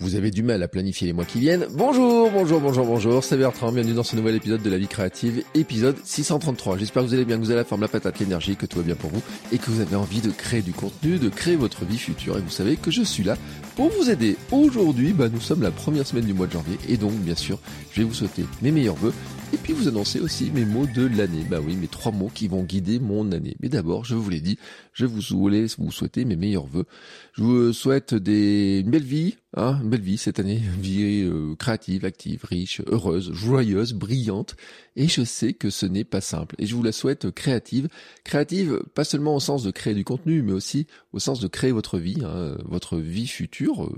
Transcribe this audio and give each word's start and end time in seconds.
Vous 0.00 0.14
avez 0.14 0.30
du 0.30 0.42
mal 0.42 0.62
à 0.62 0.68
planifier 0.68 1.06
les 1.06 1.12
mois 1.12 1.26
qui 1.26 1.40
viennent. 1.40 1.66
Bonjour, 1.72 2.30
bonjour, 2.30 2.58
bonjour, 2.58 2.86
bonjour, 2.86 3.22
c'est 3.22 3.36
Bertrand, 3.36 3.70
bienvenue 3.70 3.92
dans 3.92 4.02
ce 4.02 4.16
nouvel 4.16 4.34
épisode 4.34 4.62
de 4.62 4.70
la 4.70 4.78
vie 4.78 4.88
créative, 4.88 5.44
épisode 5.54 5.94
633. 6.02 6.78
J'espère 6.78 7.02
que 7.02 7.08
vous 7.08 7.12
allez 7.12 7.26
bien, 7.26 7.36
que 7.36 7.42
vous 7.42 7.50
avez 7.50 7.60
la 7.60 7.66
forme, 7.66 7.82
la 7.82 7.88
patate, 7.88 8.18
l'énergie, 8.18 8.56
que 8.56 8.64
tout 8.64 8.78
va 8.78 8.82
bien 8.82 8.94
pour 8.94 9.10
vous 9.10 9.20
et 9.52 9.58
que 9.58 9.70
vous 9.70 9.82
avez 9.82 9.96
envie 9.96 10.22
de 10.22 10.30
créer 10.30 10.62
du 10.62 10.72
contenu, 10.72 11.18
de 11.18 11.28
créer 11.28 11.54
votre 11.54 11.84
vie 11.84 11.98
future. 11.98 12.38
Et 12.38 12.40
vous 12.40 12.48
savez 12.48 12.76
que 12.76 12.90
je 12.90 13.02
suis 13.02 13.24
là 13.24 13.36
pour 13.80 13.88
vous 13.88 14.10
aider. 14.10 14.36
Aujourd'hui, 14.52 15.14
bah, 15.14 15.30
nous 15.30 15.40
sommes 15.40 15.62
la 15.62 15.70
première 15.70 16.06
semaine 16.06 16.26
du 16.26 16.34
mois 16.34 16.46
de 16.46 16.52
janvier 16.52 16.76
et 16.86 16.98
donc, 16.98 17.12
bien 17.12 17.34
sûr, 17.34 17.58
je 17.92 18.02
vais 18.02 18.06
vous 18.06 18.12
souhaiter 18.12 18.44
mes 18.60 18.72
meilleurs 18.72 18.94
voeux 18.94 19.14
et 19.54 19.56
puis 19.56 19.72
vous 19.72 19.88
annoncer 19.88 20.20
aussi 20.20 20.50
mes 20.50 20.66
mots 20.66 20.84
de 20.86 21.06
l'année. 21.06 21.46
Bah 21.48 21.60
oui, 21.64 21.76
mes 21.76 21.88
trois 21.88 22.12
mots 22.12 22.30
qui 22.32 22.46
vont 22.46 22.62
guider 22.62 22.98
mon 22.98 23.32
année. 23.32 23.56
Mais 23.60 23.70
d'abord, 23.70 24.04
je 24.04 24.16
vous 24.16 24.28
l'ai 24.28 24.42
dit, 24.42 24.58
je 24.92 25.06
vous 25.06 25.22
voulais 25.30 25.64
vous 25.78 25.90
souhaiter 25.90 26.26
mes 26.26 26.36
meilleurs 26.36 26.66
voeux. 26.66 26.84
Je 27.32 27.42
vous 27.42 27.72
souhaite 27.72 28.12
des, 28.12 28.80
une 28.84 28.90
belle 28.90 29.02
vie, 29.02 29.36
hein, 29.56 29.78
une 29.82 29.88
belle 29.88 30.02
vie 30.02 30.18
cette 30.18 30.38
année, 30.40 30.60
une 30.76 30.82
vie 30.82 31.22
euh, 31.22 31.54
créative, 31.56 32.04
active, 32.04 32.44
riche, 32.44 32.82
heureuse, 32.86 33.32
joyeuse, 33.32 33.94
brillante. 33.94 34.56
Et 34.96 35.08
je 35.08 35.22
sais 35.22 35.52
que 35.52 35.70
ce 35.70 35.86
n'est 35.86 36.04
pas 36.04 36.20
simple. 36.20 36.56
Et 36.58 36.66
je 36.66 36.74
vous 36.74 36.82
la 36.82 36.92
souhaite 36.92 37.30
créative, 37.30 37.88
créative 38.24 38.82
pas 38.94 39.04
seulement 39.04 39.36
au 39.36 39.40
sens 39.40 39.62
de 39.62 39.70
créer 39.70 39.94
du 39.94 40.04
contenu, 40.04 40.42
mais 40.42 40.52
aussi 40.52 40.86
au 41.12 41.18
sens 41.18 41.40
de 41.40 41.48
créer 41.48 41.72
votre 41.72 41.98
vie, 41.98 42.18
hein, 42.24 42.56
votre 42.64 42.96
vie 42.96 43.26
future. 43.26 43.90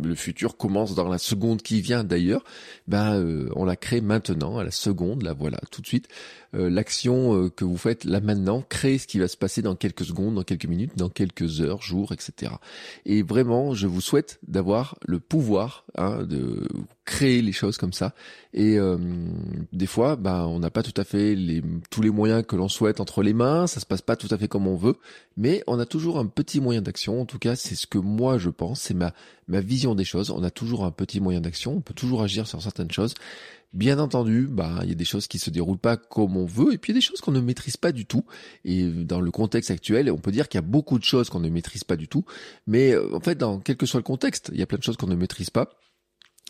Le 0.00 0.14
futur 0.14 0.56
commence 0.56 0.94
dans 0.94 1.08
la 1.08 1.18
seconde 1.18 1.62
qui 1.62 1.80
vient 1.80 2.04
d'ailleurs. 2.04 2.44
Ben, 2.86 3.48
on 3.56 3.64
la 3.64 3.76
crée 3.76 4.00
maintenant, 4.00 4.58
à 4.58 4.64
la 4.64 4.70
seconde, 4.70 5.22
là 5.22 5.32
voilà, 5.32 5.58
tout 5.70 5.82
de 5.82 5.86
suite. 5.86 6.08
Euh, 6.54 6.70
l'action 6.70 7.34
euh, 7.34 7.50
que 7.50 7.64
vous 7.64 7.76
faites 7.76 8.04
là 8.04 8.20
maintenant, 8.20 8.62
crée 8.68 8.98
ce 8.98 9.06
qui 9.06 9.18
va 9.18 9.28
se 9.28 9.36
passer 9.36 9.62
dans 9.62 9.74
quelques 9.74 10.04
secondes, 10.04 10.34
dans 10.34 10.42
quelques 10.42 10.66
minutes, 10.66 10.92
dans 10.96 11.08
quelques 11.08 11.60
heures, 11.60 11.82
jours, 11.82 12.12
etc. 12.12 12.52
Et 13.04 13.22
vraiment, 13.22 13.74
je 13.74 13.86
vous 13.86 14.00
souhaite 14.00 14.38
d'avoir 14.46 14.96
le 15.06 15.18
pouvoir 15.18 15.84
hein, 15.96 16.22
de 16.22 16.66
créer 17.04 17.42
les 17.42 17.52
choses 17.52 17.78
comme 17.78 17.92
ça. 17.92 18.14
Et 18.52 18.78
euh, 18.78 18.96
des 19.72 19.86
fois, 19.86 20.16
bah, 20.16 20.46
on 20.46 20.58
n'a 20.58 20.70
pas 20.70 20.82
tout 20.82 20.98
à 21.00 21.04
fait 21.04 21.34
les, 21.34 21.62
tous 21.90 22.02
les 22.02 22.10
moyens 22.10 22.44
que 22.46 22.56
l'on 22.56 22.68
souhaite 22.68 23.00
entre 23.00 23.22
les 23.22 23.32
mains, 23.32 23.66
ça 23.66 23.80
se 23.80 23.86
passe 23.86 24.02
pas 24.02 24.16
tout 24.16 24.28
à 24.30 24.38
fait 24.38 24.48
comme 24.48 24.66
on 24.66 24.76
veut, 24.76 24.96
mais 25.36 25.62
on 25.66 25.78
a 25.78 25.86
toujours 25.86 26.18
un 26.18 26.26
petit 26.26 26.60
moyen 26.60 26.82
d'action. 26.82 27.20
En 27.20 27.26
tout 27.26 27.38
cas, 27.38 27.56
c'est 27.56 27.74
ce 27.74 27.86
que 27.86 27.98
moi 27.98 28.38
je 28.38 28.50
pense, 28.50 28.80
c'est 28.80 28.94
ma 28.94 29.12
ma 29.48 29.60
vision 29.60 29.94
des 29.94 30.04
choses. 30.04 30.30
On 30.30 30.42
a 30.42 30.50
toujours 30.50 30.84
un 30.84 30.90
petit 30.90 31.20
moyen 31.20 31.40
d'action, 31.40 31.76
on 31.76 31.80
peut 31.80 31.94
toujours 31.94 32.22
agir 32.22 32.46
sur 32.46 32.60
certaines 32.62 32.90
choses. 32.90 33.14
Bien 33.72 33.98
entendu, 33.98 34.48
bah 34.50 34.80
il 34.82 34.88
y 34.88 34.92
a 34.92 34.94
des 34.94 35.04
choses 35.04 35.26
qui 35.26 35.38
se 35.38 35.50
déroulent 35.50 35.78
pas 35.78 35.96
comme 35.96 36.36
on 36.36 36.46
veut, 36.46 36.72
et 36.72 36.78
puis 36.78 36.92
il 36.92 36.94
y 36.94 36.98
a 36.98 37.00
des 37.00 37.06
choses 37.06 37.20
qu'on 37.20 37.32
ne 37.32 37.40
maîtrise 37.40 37.76
pas 37.76 37.92
du 37.92 38.06
tout. 38.06 38.24
Et 38.64 38.84
dans 38.84 39.20
le 39.20 39.30
contexte 39.30 39.70
actuel, 39.70 40.10
on 40.10 40.18
peut 40.18 40.32
dire 40.32 40.48
qu'il 40.48 40.58
y 40.58 40.64
a 40.64 40.66
beaucoup 40.66 40.98
de 40.98 41.04
choses 41.04 41.28
qu'on 41.28 41.40
ne 41.40 41.50
maîtrise 41.50 41.84
pas 41.84 41.96
du 41.96 42.08
tout. 42.08 42.24
Mais 42.66 42.92
euh, 42.92 43.14
en 43.14 43.20
fait, 43.20 43.36
dans 43.36 43.60
quel 43.60 43.76
que 43.76 43.86
soit 43.86 44.00
le 44.00 44.04
contexte, 44.04 44.50
il 44.52 44.58
y 44.58 44.62
a 44.62 44.66
plein 44.66 44.78
de 44.78 44.82
choses 44.82 44.96
qu'on 44.96 45.08
ne 45.08 45.16
maîtrise 45.16 45.50
pas. 45.50 45.78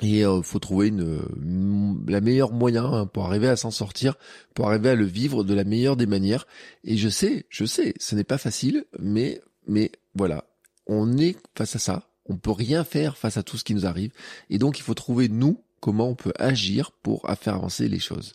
Et 0.02 0.18
il 0.18 0.24
euh, 0.24 0.42
faut 0.42 0.58
trouver 0.58 0.88
une, 0.88 2.04
la 2.06 2.20
meilleure 2.20 2.52
moyen 2.52 2.84
hein, 2.84 3.06
pour 3.06 3.24
arriver 3.24 3.48
à 3.48 3.56
s'en 3.56 3.70
sortir, 3.70 4.16
pour 4.54 4.68
arriver 4.68 4.90
à 4.90 4.94
le 4.94 5.06
vivre 5.06 5.42
de 5.42 5.54
la 5.54 5.64
meilleure 5.64 5.96
des 5.96 6.06
manières. 6.06 6.46
Et 6.84 6.96
je 6.96 7.08
sais, 7.08 7.46
je 7.48 7.64
sais, 7.64 7.94
ce 7.98 8.14
n'est 8.14 8.24
pas 8.24 8.38
facile, 8.38 8.84
mais 8.98 9.40
mais 9.66 9.90
voilà, 10.14 10.44
on 10.86 11.16
est 11.18 11.36
face 11.56 11.76
à 11.76 11.78
ça. 11.78 12.10
On 12.26 12.36
peut 12.36 12.52
rien 12.52 12.84
faire 12.84 13.16
face 13.16 13.36
à 13.36 13.42
tout 13.42 13.56
ce 13.56 13.64
qui 13.64 13.74
nous 13.74 13.86
arrive. 13.86 14.12
Et 14.50 14.58
donc 14.58 14.78
il 14.78 14.82
faut 14.82 14.94
trouver 14.94 15.28
nous 15.28 15.64
comment 15.80 16.08
on 16.08 16.14
peut 16.14 16.32
agir 16.38 16.90
pour 16.90 17.26
faire 17.40 17.54
avancer 17.54 17.88
les 17.88 17.98
choses. 17.98 18.34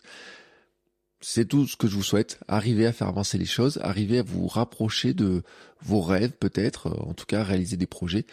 C'est 1.20 1.46
tout 1.46 1.68
ce 1.68 1.76
que 1.76 1.86
je 1.86 1.94
vous 1.94 2.02
souhaite, 2.02 2.40
arriver 2.48 2.84
à 2.86 2.92
faire 2.92 3.06
avancer 3.08 3.38
les 3.38 3.46
choses, 3.46 3.78
arriver 3.82 4.18
à 4.18 4.22
vous 4.22 4.48
rapprocher 4.48 5.14
de 5.14 5.42
vos 5.80 6.00
rêves 6.00 6.32
peut-être, 6.32 6.88
en 7.06 7.14
tout 7.14 7.26
cas 7.26 7.44
réaliser 7.44 7.76
des 7.76 7.86
projets, 7.86 8.26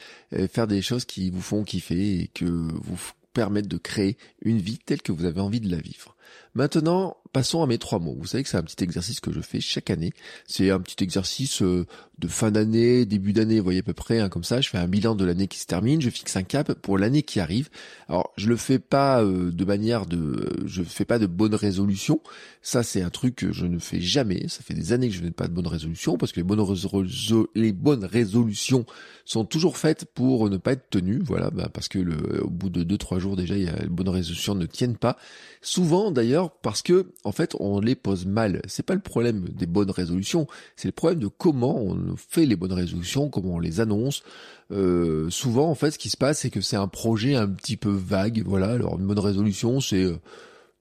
faire 0.51 0.65
des 0.65 0.81
choses 0.81 1.05
qui 1.05 1.29
vous 1.29 1.41
font 1.41 1.63
kiffer 1.63 2.21
et 2.21 2.27
que 2.27 2.45
vous 2.45 2.99
permettent 3.33 3.67
de 3.67 3.77
créer 3.77 4.17
une 4.41 4.57
vie 4.57 4.79
telle 4.79 5.03
que 5.03 5.11
vous 5.11 5.25
avez 5.25 5.39
envie 5.39 5.59
de 5.59 5.69
la 5.69 5.77
vivre. 5.77 6.15
Maintenant, 6.55 7.17
passons 7.31 7.61
à 7.61 7.67
mes 7.67 7.77
trois 7.77 7.99
mots. 7.99 8.15
Vous 8.19 8.25
savez 8.25 8.43
que 8.43 8.49
c'est 8.49 8.57
un 8.57 8.63
petit 8.63 8.83
exercice 8.83 9.19
que 9.19 9.31
je 9.31 9.41
fais 9.41 9.59
chaque 9.59 9.89
année. 9.89 10.11
C'est 10.47 10.71
un 10.71 10.79
petit 10.79 11.03
exercice 11.03 11.61
euh, 11.61 11.85
de 12.17 12.27
fin 12.27 12.51
d'année, 12.51 13.05
début 13.05 13.33
d'année, 13.33 13.59
vous 13.59 13.63
voyez 13.63 13.79
à 13.79 13.83
peu 13.83 13.93
près, 13.93 14.19
hein, 14.19 14.29
comme 14.29 14.43
ça. 14.43 14.61
Je 14.61 14.69
fais 14.69 14.77
un 14.77 14.87
bilan 14.87 15.15
de 15.15 15.25
l'année 15.25 15.47
qui 15.47 15.59
se 15.59 15.65
termine, 15.65 16.01
je 16.01 16.09
fixe 16.09 16.35
un 16.35 16.43
cap 16.43 16.73
pour 16.73 16.97
l'année 16.97 17.23
qui 17.23 17.39
arrive. 17.39 17.69
Alors, 18.07 18.33
je 18.35 18.47
le 18.47 18.55
fais 18.55 18.79
pas 18.79 19.23
euh, 19.23 19.51
de 19.51 19.65
manière 19.65 20.05
de, 20.05 20.49
je 20.65 20.83
fais 20.83 21.05
pas 21.05 21.19
de 21.19 21.27
bonnes 21.27 21.55
résolutions. 21.55 22.19
Ça, 22.61 22.83
c'est 22.83 23.01
un 23.01 23.09
truc 23.09 23.35
que 23.35 23.53
je 23.53 23.65
ne 23.65 23.79
fais 23.79 24.01
jamais. 24.01 24.47
Ça 24.47 24.61
fait 24.63 24.73
des 24.73 24.91
années 24.91 25.09
que 25.09 25.15
je 25.15 25.23
n'ai 25.23 25.31
pas 25.31 25.47
de 25.47 25.53
bonnes 25.53 25.67
résolutions 25.67 26.17
parce 26.17 26.31
que 26.31 26.39
les 26.39 27.71
bonnes, 27.73 28.03
résolutions 28.03 28.85
sont 29.25 29.45
toujours 29.45 29.77
faites 29.77 30.05
pour 30.05 30.49
ne 30.49 30.57
pas 30.57 30.73
être 30.73 30.89
tenues. 30.89 31.21
Voilà, 31.23 31.51
bah, 31.51 31.69
parce 31.71 31.87
que 31.87 31.99
le, 31.99 32.43
au 32.43 32.49
bout 32.49 32.69
de 32.69 32.83
deux 32.83 32.97
trois 32.97 33.19
jours 33.19 33.35
déjà, 33.35 33.55
y 33.55 33.67
a, 33.67 33.75
les 33.81 33.87
bonnes 33.87 34.09
résolutions 34.09 34.55
ne 34.55 34.65
tiennent 34.65 34.97
pas. 34.97 35.17
Souvent, 35.61 36.11
d'ailleurs, 36.19 36.51
parce 36.51 36.81
que 36.81 37.11
en 37.23 37.31
fait, 37.31 37.55
on 37.59 37.79
les 37.79 37.95
pose 37.95 38.25
mal. 38.25 38.61
C'est 38.67 38.85
pas 38.85 38.93
le 38.93 38.99
problème 38.99 39.47
des 39.49 39.65
bonnes 39.65 39.89
résolutions, 39.89 40.47
c'est 40.75 40.89
le 40.89 40.91
problème 40.91 41.19
de 41.19 41.27
comment 41.27 41.77
on 41.77 42.15
fait 42.17 42.45
les 42.45 42.57
bonnes 42.57 42.73
résolutions, 42.73 43.29
comment 43.29 43.55
on 43.55 43.59
les 43.59 43.79
annonce. 43.79 44.23
Euh, 44.71 45.29
souvent, 45.29 45.69
en 45.69 45.75
fait, 45.75 45.91
ce 45.91 45.97
qui 45.97 46.09
se 46.09 46.17
passe, 46.17 46.39
c'est 46.39 46.49
que 46.49 46.61
c'est 46.61 46.75
un 46.75 46.89
projet 46.89 47.35
un 47.35 47.47
petit 47.47 47.77
peu 47.77 47.89
vague. 47.89 48.43
Voilà. 48.45 48.71
Alors, 48.71 48.99
une 48.99 49.07
bonne 49.07 49.19
résolution, 49.19 49.79
c'est 49.79 50.03
euh, 50.03 50.17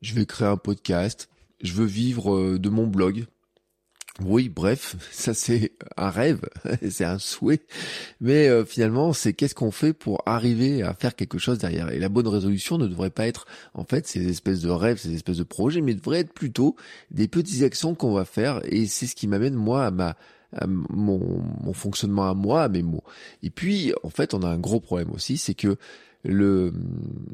je 0.02 0.14
vais 0.14 0.26
créer 0.26 0.48
un 0.48 0.56
podcast, 0.56 1.28
je 1.62 1.72
veux 1.72 1.86
vivre 1.86 2.34
euh, 2.34 2.58
de 2.58 2.68
mon 2.68 2.86
blog. 2.86 3.26
Oui, 4.24 4.48
bref, 4.48 4.96
ça 5.12 5.32
c'est 5.32 5.72
un 5.96 6.10
rêve, 6.10 6.40
c'est 6.90 7.04
un 7.04 7.18
souhait, 7.18 7.60
mais 8.20 8.48
euh, 8.48 8.64
finalement 8.64 9.12
c'est 9.12 9.32
qu'est-ce 9.32 9.54
qu'on 9.54 9.70
fait 9.70 9.92
pour 9.92 10.22
arriver 10.26 10.82
à 10.82 10.92
faire 10.92 11.14
quelque 11.14 11.38
chose 11.38 11.58
derrière? 11.58 11.90
Et 11.90 12.00
la 12.00 12.08
bonne 12.08 12.26
résolution 12.26 12.78
ne 12.78 12.88
devrait 12.88 13.10
pas 13.10 13.28
être 13.28 13.46
en 13.74 13.84
fait 13.84 14.08
ces 14.08 14.28
espèces 14.28 14.60
de 14.60 14.70
rêves, 14.70 14.98
ces 14.98 15.14
espèces 15.14 15.36
de 15.36 15.44
projets, 15.44 15.80
mais 15.80 15.94
devrait 15.94 16.20
être 16.20 16.32
plutôt 16.32 16.74
des 17.12 17.28
petites 17.28 17.62
actions 17.62 17.94
qu'on 17.94 18.12
va 18.12 18.24
faire. 18.24 18.60
Et 18.64 18.86
c'est 18.86 19.06
ce 19.06 19.14
qui 19.14 19.28
m'amène 19.28 19.54
moi 19.54 19.86
à 19.86 19.90
ma 19.90 20.16
mon, 20.66 21.42
mon 21.62 21.72
fonctionnement 21.74 22.28
à 22.28 22.32
moi, 22.34 22.62
à 22.64 22.68
mes 22.68 22.82
mots. 22.82 23.04
Et 23.42 23.50
puis 23.50 23.92
en 24.02 24.10
fait 24.10 24.34
on 24.34 24.42
a 24.42 24.48
un 24.48 24.58
gros 24.58 24.80
problème 24.80 25.10
aussi, 25.12 25.36
c'est 25.36 25.54
que 25.54 25.76
le 26.24 26.72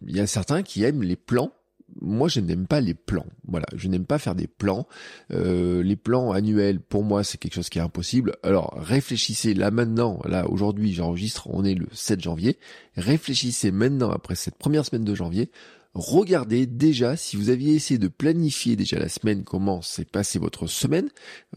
il 0.07 0.17
y 0.17 0.21
a 0.21 0.27
certains 0.27 0.63
qui 0.63 0.85
aiment 0.85 1.03
les 1.03 1.17
plans 1.17 1.53
moi 2.01 2.29
je 2.29 2.41
n'aime 2.41 2.67
pas 2.67 2.81
les 2.81 2.95
plans. 2.95 3.27
Voilà, 3.47 3.67
je 3.75 3.89
n'aime 3.89 4.07
pas 4.07 4.19
faire 4.19 4.35
des 4.35 4.47
plans. 4.47 4.87
Euh, 5.33 5.83
les 5.83 5.97
plans 5.97 6.33
annuels, 6.33 6.81
pour 6.81 7.05
moi, 7.05 7.25
c'est 7.25 7.39
quelque 7.39 7.55
chose 7.55 7.69
qui 7.69 7.79
est 7.79 7.83
impossible. 7.83 8.37
Alors 8.43 8.75
réfléchissez 8.77 9.55
là 9.55 9.71
maintenant, 9.71 10.21
là 10.25 10.49
aujourd'hui 10.49 10.93
j'enregistre, 10.93 11.49
on 11.51 11.65
est 11.65 11.75
le 11.75 11.87
7 11.93 12.21
janvier. 12.21 12.59
Réfléchissez 12.97 13.71
maintenant 13.71 14.11
après 14.11 14.35
cette 14.35 14.57
première 14.57 14.85
semaine 14.85 15.05
de 15.05 15.15
janvier. 15.15 15.51
Regardez 15.95 16.67
déjà 16.67 17.17
si 17.17 17.37
vous 17.37 17.51
aviez 17.51 17.75
essayé 17.75 17.99
de 17.99 18.09
planifier 18.09 18.75
déjà 18.75 18.99
la 18.99 19.09
semaine, 19.09 19.45
comment 19.45 19.81
s'est 19.81 20.05
passée 20.05 20.41
votre 20.41 20.67
semaine, 20.67 21.09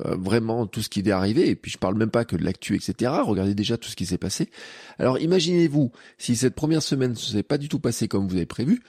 euh, 0.06 0.16
vraiment 0.16 0.68
tout 0.68 0.84
ce 0.84 0.90
qui 0.90 1.00
est 1.00 1.10
arrivé, 1.10 1.50
et 1.50 1.56
puis 1.56 1.72
je 1.72 1.80
parle 1.80 1.96
même 1.96 2.12
pas 2.12 2.24
que 2.24 2.36
de 2.36 2.44
l'actu, 2.44 2.76
etc. 2.76 3.12
Regardez 3.26 3.56
déjà 3.56 3.78
tout 3.78 3.90
ce 3.90 3.96
qui 3.96 4.06
s'est 4.06 4.20
passé. 4.20 4.52
Alors 5.00 5.18
imaginez-vous 5.18 5.92
si 6.20 6.36
cette 6.36 6.54
première 6.54 6.84
semaine 6.84 7.12
ne 7.12 7.16
s'est 7.16 7.42
pas 7.42 7.58
du 7.58 7.68
tout 7.68 7.80
passée 7.80 8.08
comme 8.08 8.28
vous 8.28 8.36
avez 8.36 8.46
prévu, 8.46 8.84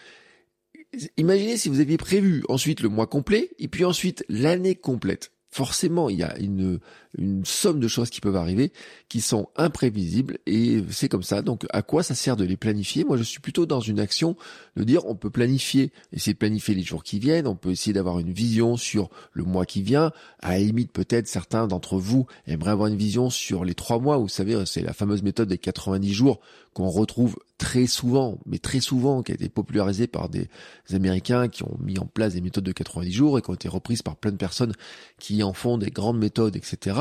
imaginez 1.16 1.56
si 1.56 1.68
vous 1.68 1.80
aviez 1.80 1.96
prévu 1.96 2.42
ensuite 2.48 2.80
le 2.80 2.88
mois 2.88 3.06
complet 3.06 3.50
et 3.58 3.68
puis 3.68 3.84
ensuite 3.84 4.24
l'année 4.28 4.74
complète. 4.74 5.32
Forcément, 5.50 6.10
il 6.10 6.18
y 6.18 6.22
a 6.22 6.38
une, 6.38 6.78
une 7.16 7.42
somme 7.46 7.80
de 7.80 7.88
choses 7.88 8.10
qui 8.10 8.20
peuvent 8.20 8.36
arriver 8.36 8.70
qui 9.08 9.22
sont 9.22 9.48
imprévisibles 9.56 10.38
et 10.44 10.84
c'est 10.90 11.08
comme 11.08 11.22
ça. 11.22 11.40
Donc 11.40 11.64
à 11.70 11.80
quoi 11.80 12.02
ça 12.02 12.14
sert 12.14 12.36
de 12.36 12.44
les 12.44 12.58
planifier? 12.58 13.02
Moi 13.02 13.16
je 13.16 13.22
suis 13.22 13.40
plutôt 13.40 13.64
dans 13.64 13.80
une 13.80 13.98
action 13.98 14.36
de 14.76 14.84
dire 14.84 15.06
on 15.06 15.16
peut 15.16 15.30
planifier, 15.30 15.90
essayer 16.12 16.34
de 16.34 16.38
planifier 16.38 16.74
les 16.74 16.82
jours 16.82 17.02
qui 17.02 17.18
viennent, 17.18 17.46
on 17.46 17.56
peut 17.56 17.70
essayer 17.70 17.94
d'avoir 17.94 18.18
une 18.18 18.30
vision 18.30 18.76
sur 18.76 19.08
le 19.32 19.44
mois 19.44 19.64
qui 19.64 19.82
vient. 19.82 20.12
À 20.40 20.50
la 20.50 20.58
limite 20.58 20.92
peut-être 20.92 21.26
certains 21.26 21.66
d'entre 21.66 21.96
vous 21.96 22.26
aimeraient 22.46 22.72
avoir 22.72 22.88
une 22.88 22.98
vision 22.98 23.30
sur 23.30 23.64
les 23.64 23.74
trois 23.74 23.98
mois. 23.98 24.18
Vous 24.18 24.28
savez 24.28 24.64
c'est 24.66 24.82
la 24.82 24.92
fameuse 24.92 25.22
méthode 25.22 25.48
des 25.48 25.58
90 25.58 26.12
jours 26.12 26.40
qu'on 26.74 26.90
retrouve 26.90 27.38
très 27.58 27.88
souvent, 27.88 28.38
mais 28.46 28.58
très 28.58 28.80
souvent, 28.80 29.22
qui 29.22 29.32
a 29.32 29.34
été 29.34 29.48
popularisée 29.48 30.06
par 30.06 30.28
des 30.28 30.48
Américains 30.92 31.48
qui 31.48 31.64
ont 31.64 31.76
mis 31.80 31.98
en 31.98 32.06
place 32.06 32.34
des 32.34 32.40
méthodes 32.40 32.64
de 32.64 32.72
90 32.72 33.12
jours 33.12 33.38
et 33.38 33.42
qui 33.42 33.50
ont 33.50 33.54
été 33.54 33.68
reprises 33.68 34.00
par 34.00 34.16
plein 34.16 34.30
de 34.30 34.36
personnes 34.36 34.72
qui 35.18 35.42
en 35.42 35.52
font 35.52 35.76
des 35.76 35.90
grandes 35.90 36.18
méthodes, 36.18 36.56
etc. 36.56 37.00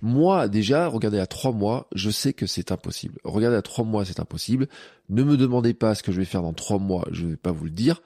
Moi, 0.00 0.48
déjà, 0.48 0.86
regardez 0.86 1.18
à 1.18 1.26
trois 1.26 1.52
mois, 1.52 1.88
je 1.94 2.10
sais 2.10 2.32
que 2.32 2.46
c'est 2.46 2.70
impossible. 2.70 3.18
Regardez 3.24 3.56
à 3.56 3.62
trois 3.62 3.84
mois, 3.84 4.04
c'est 4.04 4.20
impossible. 4.20 4.68
Ne 5.08 5.24
me 5.24 5.36
demandez 5.36 5.74
pas 5.74 5.94
ce 5.96 6.04
que 6.04 6.12
je 6.12 6.18
vais 6.18 6.24
faire 6.24 6.42
dans 6.42 6.54
trois 6.54 6.78
mois, 6.78 7.06
je 7.10 7.24
ne 7.24 7.30
vais 7.30 7.36
pas 7.36 7.52
vous 7.52 7.64
le 7.64 7.70
dire. 7.70 8.00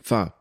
Enfin, 0.00 0.32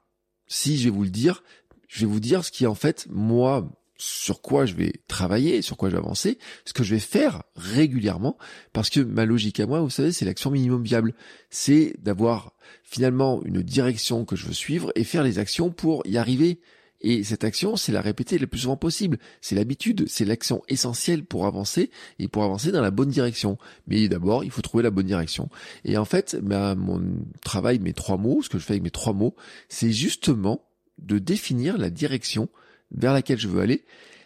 si 0.47 0.77
je 0.77 0.85
vais 0.85 0.95
vous 0.95 1.03
le 1.03 1.09
dire, 1.09 1.43
je 1.87 2.01
vais 2.01 2.11
vous 2.11 2.19
dire 2.19 2.43
ce 2.43 2.51
qui 2.51 2.65
en 2.65 2.75
fait, 2.75 3.07
moi, 3.11 3.69
sur 4.03 4.41
quoi 4.41 4.65
je 4.65 4.73
vais 4.73 4.93
travailler, 5.07 5.61
sur 5.61 5.77
quoi 5.77 5.89
je 5.89 5.95
vais 5.95 6.01
avancer, 6.01 6.37
ce 6.65 6.73
que 6.73 6.83
je 6.83 6.93
vais 6.95 6.99
faire 6.99 7.43
régulièrement, 7.55 8.37
parce 8.73 8.89
que 8.89 8.99
ma 8.99 9.25
logique 9.25 9.59
à 9.61 9.65
moi, 9.65 9.79
vous 9.79 9.89
savez, 9.89 10.11
c'est 10.11 10.25
l'action 10.25 10.51
minimum 10.51 10.83
viable. 10.83 11.13
C'est 11.49 11.95
d'avoir 11.99 12.53
finalement 12.83 13.41
une 13.45 13.61
direction 13.61 14.25
que 14.25 14.35
je 14.35 14.45
veux 14.45 14.53
suivre 14.53 14.91
et 14.95 15.05
faire 15.05 15.23
les 15.23 15.39
actions 15.39 15.71
pour 15.71 16.05
y 16.05 16.17
arriver. 16.17 16.59
Et 16.99 17.23
cette 17.23 17.43
action, 17.43 17.75
c'est 17.75 17.91
la 17.91 18.01
répéter 18.01 18.37
le 18.37 18.47
plus 18.47 18.59
souvent 18.59 18.77
possible. 18.77 19.17
C'est 19.41 19.55
l'habitude, 19.55 20.05
c'est 20.07 20.25
l'action 20.25 20.63
essentielle 20.67 21.23
pour 21.23 21.45
avancer 21.45 21.89
et 22.19 22.27
pour 22.27 22.43
avancer 22.43 22.71
dans 22.71 22.81
la 22.81 22.91
bonne 22.91 23.09
direction. 23.09 23.57
Mais 23.87 24.07
d'abord, 24.07 24.43
il 24.43 24.51
faut 24.51 24.61
trouver 24.61 24.83
la 24.83 24.91
bonne 24.91 25.07
direction. 25.07 25.49
Et 25.85 25.97
en 25.97 26.05
fait, 26.05 26.37
mon 26.41 27.01
travail, 27.43 27.79
mes 27.79 27.93
trois 27.93 28.17
mots, 28.17 28.41
ce 28.41 28.49
que 28.49 28.57
je 28.57 28.65
fais 28.65 28.73
avec 28.73 28.83
mes 28.83 28.91
trois 28.91 29.13
mots, 29.13 29.35
c'est 29.69 29.91
justement 29.91 30.65
de 30.97 31.19
définir 31.19 31.77
la 31.77 31.89
direction 31.89 32.49
vers 32.93 33.13
laquelle 33.13 33.39
je 33.39 33.47
veux 33.47 33.61
aller, 33.61 33.83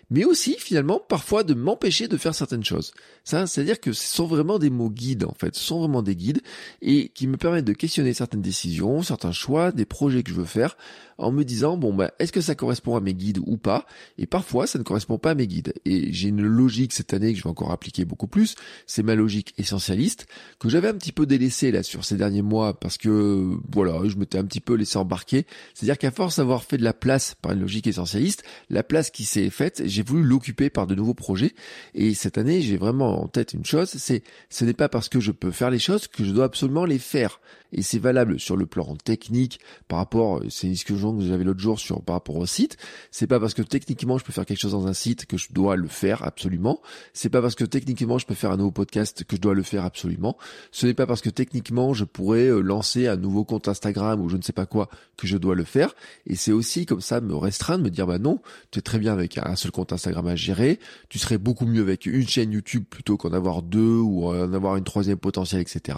mais 0.10 0.24
aussi 0.24 0.56
finalement 0.60 1.00
parfois 1.00 1.44
de 1.44 1.54
m'empêcher 1.54 2.08
de 2.08 2.18
faire 2.18 2.34
certaines 2.34 2.64
choses. 2.64 2.94
Ça, 3.24 3.46
c'est-à-dire 3.46 3.80
que 3.80 3.94
ce 3.94 4.08
sont 4.08 4.26
vraiment 4.26 4.60
des 4.60 4.70
mots 4.70 4.90
guides 4.90 5.26
en 5.26 5.34
fait, 5.34 5.56
ce 5.56 5.64
sont 5.64 5.80
vraiment 5.80 6.02
des 6.02 6.16
guides 6.16 6.42
et 6.82 7.10
qui 7.10 7.28
me 7.28 7.38
permettent 7.38 7.66
de 7.66 7.74
questionner 7.74 8.14
certaines 8.14 8.42
décisions, 8.42 9.02
certains 9.02 9.32
choix, 9.32 9.72
des 9.72 9.86
projets 9.86 10.24
que 10.24 10.30
je 10.30 10.36
veux 10.36 10.46
faire 10.46 10.78
en 11.18 11.32
me 11.32 11.44
disant 11.44 11.78
bon 11.78 11.94
bah 11.94 12.12
est-ce 12.20 12.32
que 12.32 12.42
ça 12.42 12.56
correspond 12.56 12.96
à 12.96 13.02
mes 13.02 13.14
guides 13.14 13.40
ou 13.46 13.58
pas? 13.58 13.86
Et 14.18 14.26
parfois 14.26 14.68
ça 14.68 14.80
ne 14.80 14.84
correspond 14.84 15.18
pas 15.18 15.32
à 15.32 15.36
mes 15.36 15.48
guides. 15.48 15.74
Et 15.86 16.12
j'ai 16.14 16.30
une 16.30 16.46
logique 16.46 16.94
cette 16.94 17.14
année 17.14 17.34
que 17.34 17.40
je 17.40 17.44
vais 17.44 17.50
encore 17.50 17.72
appliquer 17.72 18.06
beaucoup 18.06 18.28
plus. 18.28 18.56
C'est 18.86 19.04
ma 19.04 19.16
logique 19.16 19.54
essentialiste 19.58 20.28
que 20.60 20.70
j'avais 20.70 20.88
un 20.88 20.94
petit 20.94 21.12
peu 21.12 21.26
délaissée 21.26 21.72
là 21.72 21.84
sur 21.84 22.06
ces 22.06 22.16
derniers 22.16 22.42
mois 22.42 22.80
parce 22.80 22.98
que 22.98 23.58
voilà 23.72 24.00
je 24.08 24.16
m'étais 24.16 24.38
un 24.38 24.46
petit 24.46 24.62
peu 24.62 24.76
laissé 24.76 24.98
embarquer. 24.98 25.46
C'est-à-dire 25.74 25.98
qu'à 25.98 26.12
force 26.12 26.38
d'avoir 26.38 26.64
fait 26.64 26.78
de 26.78 26.84
la 26.84 26.94
place 26.94 27.36
par 27.42 27.52
une 27.52 27.62
logique 27.62 27.88
essentialiste, 27.88 28.44
la 28.70 28.84
place 28.84 29.10
qui 29.10 29.26
s'est 29.26 29.50
faite, 29.50 29.84
j'ai 29.86 30.04
voulu 30.04 30.24
l'occuper 30.24 30.70
par 30.70 30.88
de 30.88 30.96
nouveaux 30.96 31.14
projets. 31.14 31.54
Et 31.94 32.14
cette 32.14 32.38
année 32.38 32.62
j'ai 32.62 32.78
vraiment 32.78 33.24
en 33.24 33.28
tête 33.28 33.54
une 33.54 33.66
chose, 33.66 33.90
c'est 33.90 34.24
ce 34.50 34.66
n'est 34.66 34.74
pas 34.74 34.90
parce 34.90 35.10
que 35.10 35.20
je 35.20 35.32
peux 35.32 35.52
faire 35.52 35.72
les 35.72 35.80
choses 35.80 36.08
que 36.08 36.24
je 36.24 36.32
dois 36.32 36.46
absolument 36.46 36.86
les 36.86 37.00
faire 37.00 37.40
et 37.74 37.82
c'est 37.82 38.00
valable 38.00 38.40
sur 38.40 38.56
le 38.56 38.66
plan 38.66 38.96
technique 38.96 39.60
par 39.88 40.00
rapport, 40.00 40.42
c'est 40.50 40.68
discussion 40.68 41.18
que 41.18 41.24
j'avais 41.24 41.44
l'autre 41.44 41.60
jour 41.60 41.80
sur 41.80 42.02
par 42.02 42.16
rapport 42.16 42.36
au 42.36 42.46
site. 42.46 42.78
C'est 43.12 43.28
pas 43.28 43.40
parce 43.40 43.54
que 43.54 43.62
techniquement 43.62 44.18
je 44.18 44.26
peux 44.26 44.34
faire 44.34 44.46
quelque 44.46 44.60
chose 44.60 44.72
dans 44.72 44.88
un 44.88 44.94
site 44.94 45.26
que 45.26 45.38
je 45.38 45.48
dois 45.52 45.76
le 45.76 45.88
faire 45.88 46.24
absolument. 46.24 46.82
C'est 47.14 47.30
pas 47.30 47.42
parce 47.42 47.56
que 47.56 47.64
techniquement 47.64 48.18
je 48.18 48.26
peux 48.26 48.34
faire 48.34 48.52
un 48.52 48.58
nouveau 48.58 48.72
podcast 48.72 49.24
que 49.24 49.36
je 49.36 49.42
dois 49.42 49.54
le 49.54 49.64
faire 49.64 49.86
absolument. 49.86 50.38
Ce 50.72 50.86
n'est 50.86 50.94
pas 50.94 51.06
parce 51.06 51.22
que 51.22 51.30
techniquement 51.30 51.94
je 51.94 52.06
pourrais 52.06 52.48
euh, 52.48 52.62
lancer 52.62 53.08
un 53.08 53.18
nouveau 53.18 53.44
compte 53.44 53.68
Instagram 53.68 54.22
ou 54.22 54.30
je 54.30 54.38
ne 54.38 54.42
sais 54.42 54.54
pas 54.54 54.66
quoi 54.66 54.90
que 55.18 55.28
je 55.28 55.38
dois 55.38 55.56
le 55.56 55.64
faire. 55.64 55.96
Et 56.26 56.36
c'est 56.36 56.52
aussi 56.52 56.86
comme 56.86 57.02
ça 57.02 57.22
me 57.22 57.36
restreindre, 57.36 57.84
me 57.84 57.90
dire 57.90 58.08
bah 58.08 58.20
non, 58.20 58.42
tu 58.72 58.80
es 58.80 58.82
très 58.82 59.00
bien 59.00 59.14
avec 59.14 59.38
un 59.38 59.56
seul 59.56 59.72
compte 59.72 59.94
Instagram 59.94 60.28
à 60.28 60.36
gérer. 60.36 60.80
Tu 61.10 61.20
serais 61.20 61.38
beaucoup 61.38 61.66
mieux 61.66 61.82
avec 61.82 62.06
une 62.06 62.28
chaîne 62.28 62.52
YouTube 62.52 62.84
plutôt 62.90 63.18
qu'en 63.18 63.34
avoir 63.34 63.62
deux 63.62 63.98
ou 64.00 64.28
en 64.28 64.54
avoir 64.54 64.78
une 64.78 64.84
troisième 64.84 65.18
potentielle, 65.18 65.62
etc. 65.62 65.98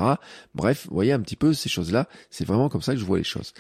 Bref, 0.55 0.87
voyez 0.89 1.11
un 1.11 1.19
petit 1.19 1.35
peu 1.35 1.53
ces 1.59 1.69
choses-là. 1.69 2.07
C'est 2.29 2.45
vraiment 2.45 2.69
comme 2.69 2.81
ça 2.81 2.93
que 2.93 2.99
je 2.99 3.05
vois 3.05 3.17
les 3.17 3.23
choses. 3.23 3.53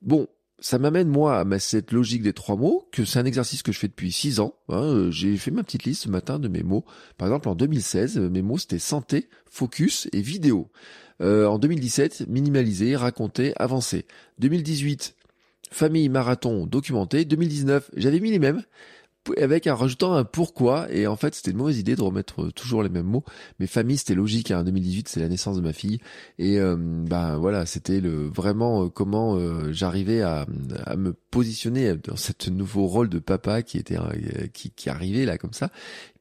Bon, 0.00 0.26
ça 0.62 0.78
m'amène 0.78 1.08
moi 1.08 1.40
à 1.40 1.58
cette 1.58 1.92
logique 1.92 2.22
des 2.22 2.32
trois 2.32 2.56
mots, 2.56 2.88
que 2.92 3.04
c'est 3.04 3.18
un 3.18 3.24
exercice 3.24 3.62
que 3.62 3.72
je 3.72 3.78
fais 3.78 3.88
depuis 3.88 4.12
six 4.12 4.40
ans. 4.40 4.54
Hein. 4.68 4.82
Euh, 4.82 5.10
j'ai 5.10 5.36
fait 5.36 5.50
ma 5.50 5.64
petite 5.64 5.84
liste 5.84 6.04
ce 6.04 6.08
matin 6.08 6.38
de 6.38 6.48
mes 6.48 6.62
mots. 6.62 6.84
Par 7.18 7.28
exemple, 7.28 7.48
en 7.48 7.54
2016, 7.54 8.18
mes 8.18 8.42
mots 8.42 8.58
c'était 8.58 8.78
santé, 8.78 9.28
focus 9.50 10.08
et 10.12 10.20
vidéo. 10.20 10.70
Euh, 11.20 11.46
en 11.46 11.58
2017, 11.58 12.28
minimaliser, 12.28 12.96
raconter, 12.96 13.52
avancer. 13.56 14.06
2018, 14.38 15.16
famille, 15.70 16.08
marathon, 16.08 16.66
documenté. 16.66 17.24
2019, 17.24 17.90
j'avais 17.96 18.20
mis 18.20 18.30
les 18.30 18.38
mêmes 18.38 18.62
avec 19.36 19.66
en 19.66 19.76
rajoutant 19.76 20.14
un 20.14 20.24
pourquoi 20.24 20.90
et 20.90 21.06
en 21.06 21.16
fait 21.16 21.34
c'était 21.34 21.52
une 21.52 21.56
mauvaise 21.56 21.78
idée 21.78 21.94
de 21.94 22.02
remettre 22.02 22.50
toujours 22.50 22.82
les 22.82 22.88
mêmes 22.88 23.06
mots. 23.06 23.24
Mais 23.58 23.66
famille 23.66 23.96
c'était 23.96 24.14
logique 24.14 24.50
hein, 24.50 24.60
en 24.60 24.64
2018 24.64 25.08
c'est 25.08 25.20
la 25.20 25.28
naissance 25.28 25.56
de 25.56 25.62
ma 25.62 25.72
fille. 25.72 26.00
Et 26.38 26.58
euh, 26.58 26.76
ben 26.78 27.36
voilà 27.36 27.66
c'était 27.66 28.00
le 28.00 28.26
vraiment 28.28 28.84
euh, 28.84 28.88
comment 28.88 29.36
euh, 29.36 29.72
j'arrivais 29.72 30.22
à, 30.22 30.46
à, 30.84 30.96
me 30.96 31.12
positionner 31.12 31.94
dans 31.96 32.16
ce 32.16 32.32
nouveau 32.50 32.86
rôle 32.86 33.08
de 33.08 33.18
papa 33.18 33.62
qui 33.62 33.78
était 33.78 33.96
qui, 34.52 34.70
qui 34.70 34.90
arrivait 34.90 35.24
là 35.24 35.38
comme 35.38 35.52
ça 35.52 35.70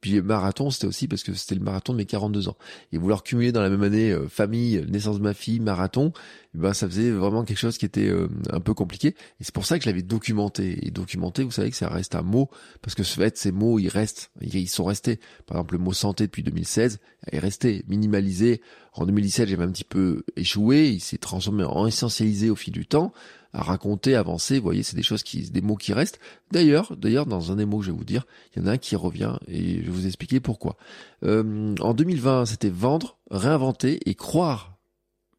puis 0.02 0.20
marathon, 0.20 0.72
c'était 0.72 0.88
aussi 0.88 1.08
parce 1.08 1.24
que 1.24 1.34
c'était 1.36 1.54
le 1.54 1.62
marathon 1.62 1.94
de 1.94 1.98
mes 2.00 2.06
42 2.06 2.50
ans. 2.50 2.58
Et 2.92 2.98
vouloir 2.98 3.22
cumuler 3.22 3.52
dans 3.52 3.62
la 3.62 3.70
même 3.70 3.84
année 3.84 4.12
euh, 4.12 4.28
famille, 4.28 4.84
naissance 4.90 5.20
de 5.20 5.24
ma 5.24 5.36
fille, 5.36 5.60
marathon, 5.60 6.12
eh 6.56 6.58
ben 6.58 6.74
ça 6.74 6.88
faisait 6.88 7.12
vraiment 7.12 7.46
quelque 7.46 7.60
chose 7.60 7.78
qui 7.78 7.86
était 7.86 8.08
euh, 8.08 8.28
un 8.50 8.60
peu 8.60 8.74
compliqué. 8.74 9.10
Et 9.10 9.44
c'est 9.44 9.54
pour 9.54 9.66
ça 9.66 9.78
que 9.78 9.86
je 9.86 9.90
l'avais 9.90 10.02
documenté. 10.02 10.88
Et 10.88 10.90
documenté, 10.90 11.44
vous 11.44 11.52
savez 11.52 11.70
que 11.70 11.78
ça 11.78 11.88
reste 11.88 12.16
un 12.16 12.24
mot, 12.24 12.50
parce 12.82 12.96
que 12.96 13.04
ce 13.04 13.14
fait, 13.14 13.38
ces 13.38 13.52
mots, 13.52 13.78
ils 13.78 13.90
restent, 13.90 14.32
ils 14.42 14.68
sont 14.68 14.86
restés. 14.86 15.20
Par 15.46 15.58
exemple, 15.58 15.76
le 15.76 15.80
mot 15.80 15.94
santé 15.94 16.26
depuis 16.26 16.44
2016 16.44 17.00
est 17.32 17.40
resté, 17.40 17.86
minimalisé. 17.88 18.62
En 18.94 19.06
2017, 19.06 19.48
j'avais 19.48 19.64
un 19.64 19.72
petit 19.72 19.84
peu 19.84 20.24
échoué, 20.36 20.90
il 20.90 21.00
s'est 21.00 21.18
transformé 21.18 21.64
en 21.64 21.88
essentialisé 21.88 22.50
au 22.50 22.56
fil 22.56 22.74
du 22.74 22.86
temps 22.86 23.14
à 23.54 23.64
raconter, 23.64 24.16
avancer. 24.16 24.58
Vous 24.58 24.64
voyez, 24.64 24.84
c'est 24.84 24.96
des 24.96 25.04
choses 25.04 25.24
qui, 25.24 25.50
des 25.50 25.62
mots 25.62 25.76
qui 25.76 25.94
restent. 25.94 26.20
D'ailleurs, 26.52 26.96
d'ailleurs, 26.96 27.26
dans 27.26 27.52
un 27.52 27.56
des 27.56 27.66
mots 27.66 27.80
que 27.80 27.86
je 27.86 27.92
vais 27.92 27.98
vous 27.98 28.04
dire, 28.04 28.26
il 28.56 28.62
y 28.62 28.66
en 28.66 28.68
a 28.68 28.72
un 28.72 28.78
qui 28.78 28.96
revient 28.96 29.36
et 29.48 29.78
je 29.78 29.86
vais 29.86 29.92
vous 29.92 30.08
expliquer 30.08 30.40
pourquoi. 30.40 30.78
Euh, 31.24 31.76
en 31.80 31.94
2020, 31.94 32.46
c'était 32.46 32.70
vendre, 32.70 33.18
réinventer 33.30 34.00
et 34.06 34.16
croire. 34.16 34.78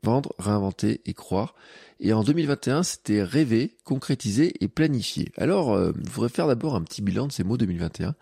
Vendre, 0.02 0.34
réinventer 0.38 1.00
et 1.06 1.14
croire. 1.14 1.54
Et 2.00 2.12
en 2.12 2.24
2021, 2.24 2.82
c'était 2.82 3.22
rêver, 3.22 3.76
concrétiser 3.84 4.52
et 4.60 4.68
planifier. 4.68 5.30
Alors, 5.36 5.72
euh, 5.72 5.92
il 6.02 6.10
faudrait 6.10 6.28
faire 6.28 6.48
d'abord 6.48 6.74
un 6.74 6.82
petit 6.82 7.02
bilan 7.02 7.28
de 7.28 7.32
ces 7.32 7.44
mots 7.44 7.56
2021. 7.56 8.14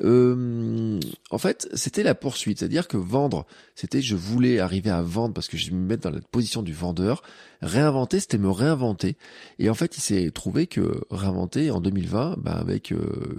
Euh, 0.00 1.00
en 1.30 1.38
fait, 1.38 1.68
c'était 1.74 2.02
la 2.02 2.14
poursuite, 2.14 2.58
c'est-à-dire 2.58 2.88
que 2.88 2.96
vendre, 2.96 3.46
c'était 3.74 4.00
je 4.00 4.14
voulais 4.14 4.60
arriver 4.60 4.90
à 4.90 5.02
vendre 5.02 5.34
parce 5.34 5.48
que 5.48 5.56
je 5.56 5.72
me 5.72 5.78
mettre 5.78 6.02
dans 6.02 6.14
la 6.14 6.20
position 6.30 6.62
du 6.62 6.72
vendeur. 6.72 7.22
Réinventer, 7.60 8.20
c'était 8.20 8.38
me 8.38 8.50
réinventer. 8.50 9.16
Et 9.58 9.68
en 9.68 9.74
fait, 9.74 9.96
il 9.96 10.00
s'est 10.00 10.30
trouvé 10.30 10.68
que 10.68 11.00
réinventer 11.10 11.70
en 11.70 11.80
2020, 11.80 12.36
ben 12.38 12.52
avec 12.52 12.92
euh, 12.92 13.36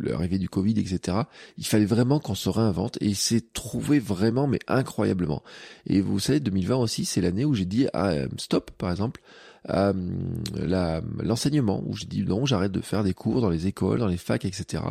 l'arrivée 0.00 0.38
du 0.38 0.48
Covid, 0.48 0.78
etc., 0.78 1.18
il 1.56 1.66
fallait 1.66 1.86
vraiment 1.86 2.20
qu'on 2.20 2.34
se 2.34 2.50
réinvente 2.50 2.98
et 3.00 3.06
il 3.06 3.16
s'est 3.16 3.42
trouvé 3.52 3.98
vraiment, 3.98 4.46
mais 4.46 4.58
incroyablement. 4.68 5.42
Et 5.86 6.02
vous 6.02 6.20
savez, 6.20 6.40
2020 6.40 6.76
aussi, 6.76 7.04
c'est 7.06 7.22
l'année 7.22 7.46
où 7.46 7.54
j'ai 7.54 7.64
dit 7.64 7.86
ah, 7.94 8.12
stop, 8.36 8.70
par 8.72 8.90
exemple 8.90 9.20
euh, 9.22 9.53
l'enseignement, 9.66 11.82
où 11.86 11.96
j'ai 11.96 12.06
dit 12.06 12.22
non, 12.22 12.46
j'arrête 12.46 12.72
de 12.72 12.80
faire 12.80 13.02
des 13.02 13.14
cours 13.14 13.40
dans 13.40 13.48
les 13.48 13.66
écoles, 13.66 13.98
dans 13.98 14.06
les 14.06 14.16
facs, 14.16 14.44
etc. 14.44 14.82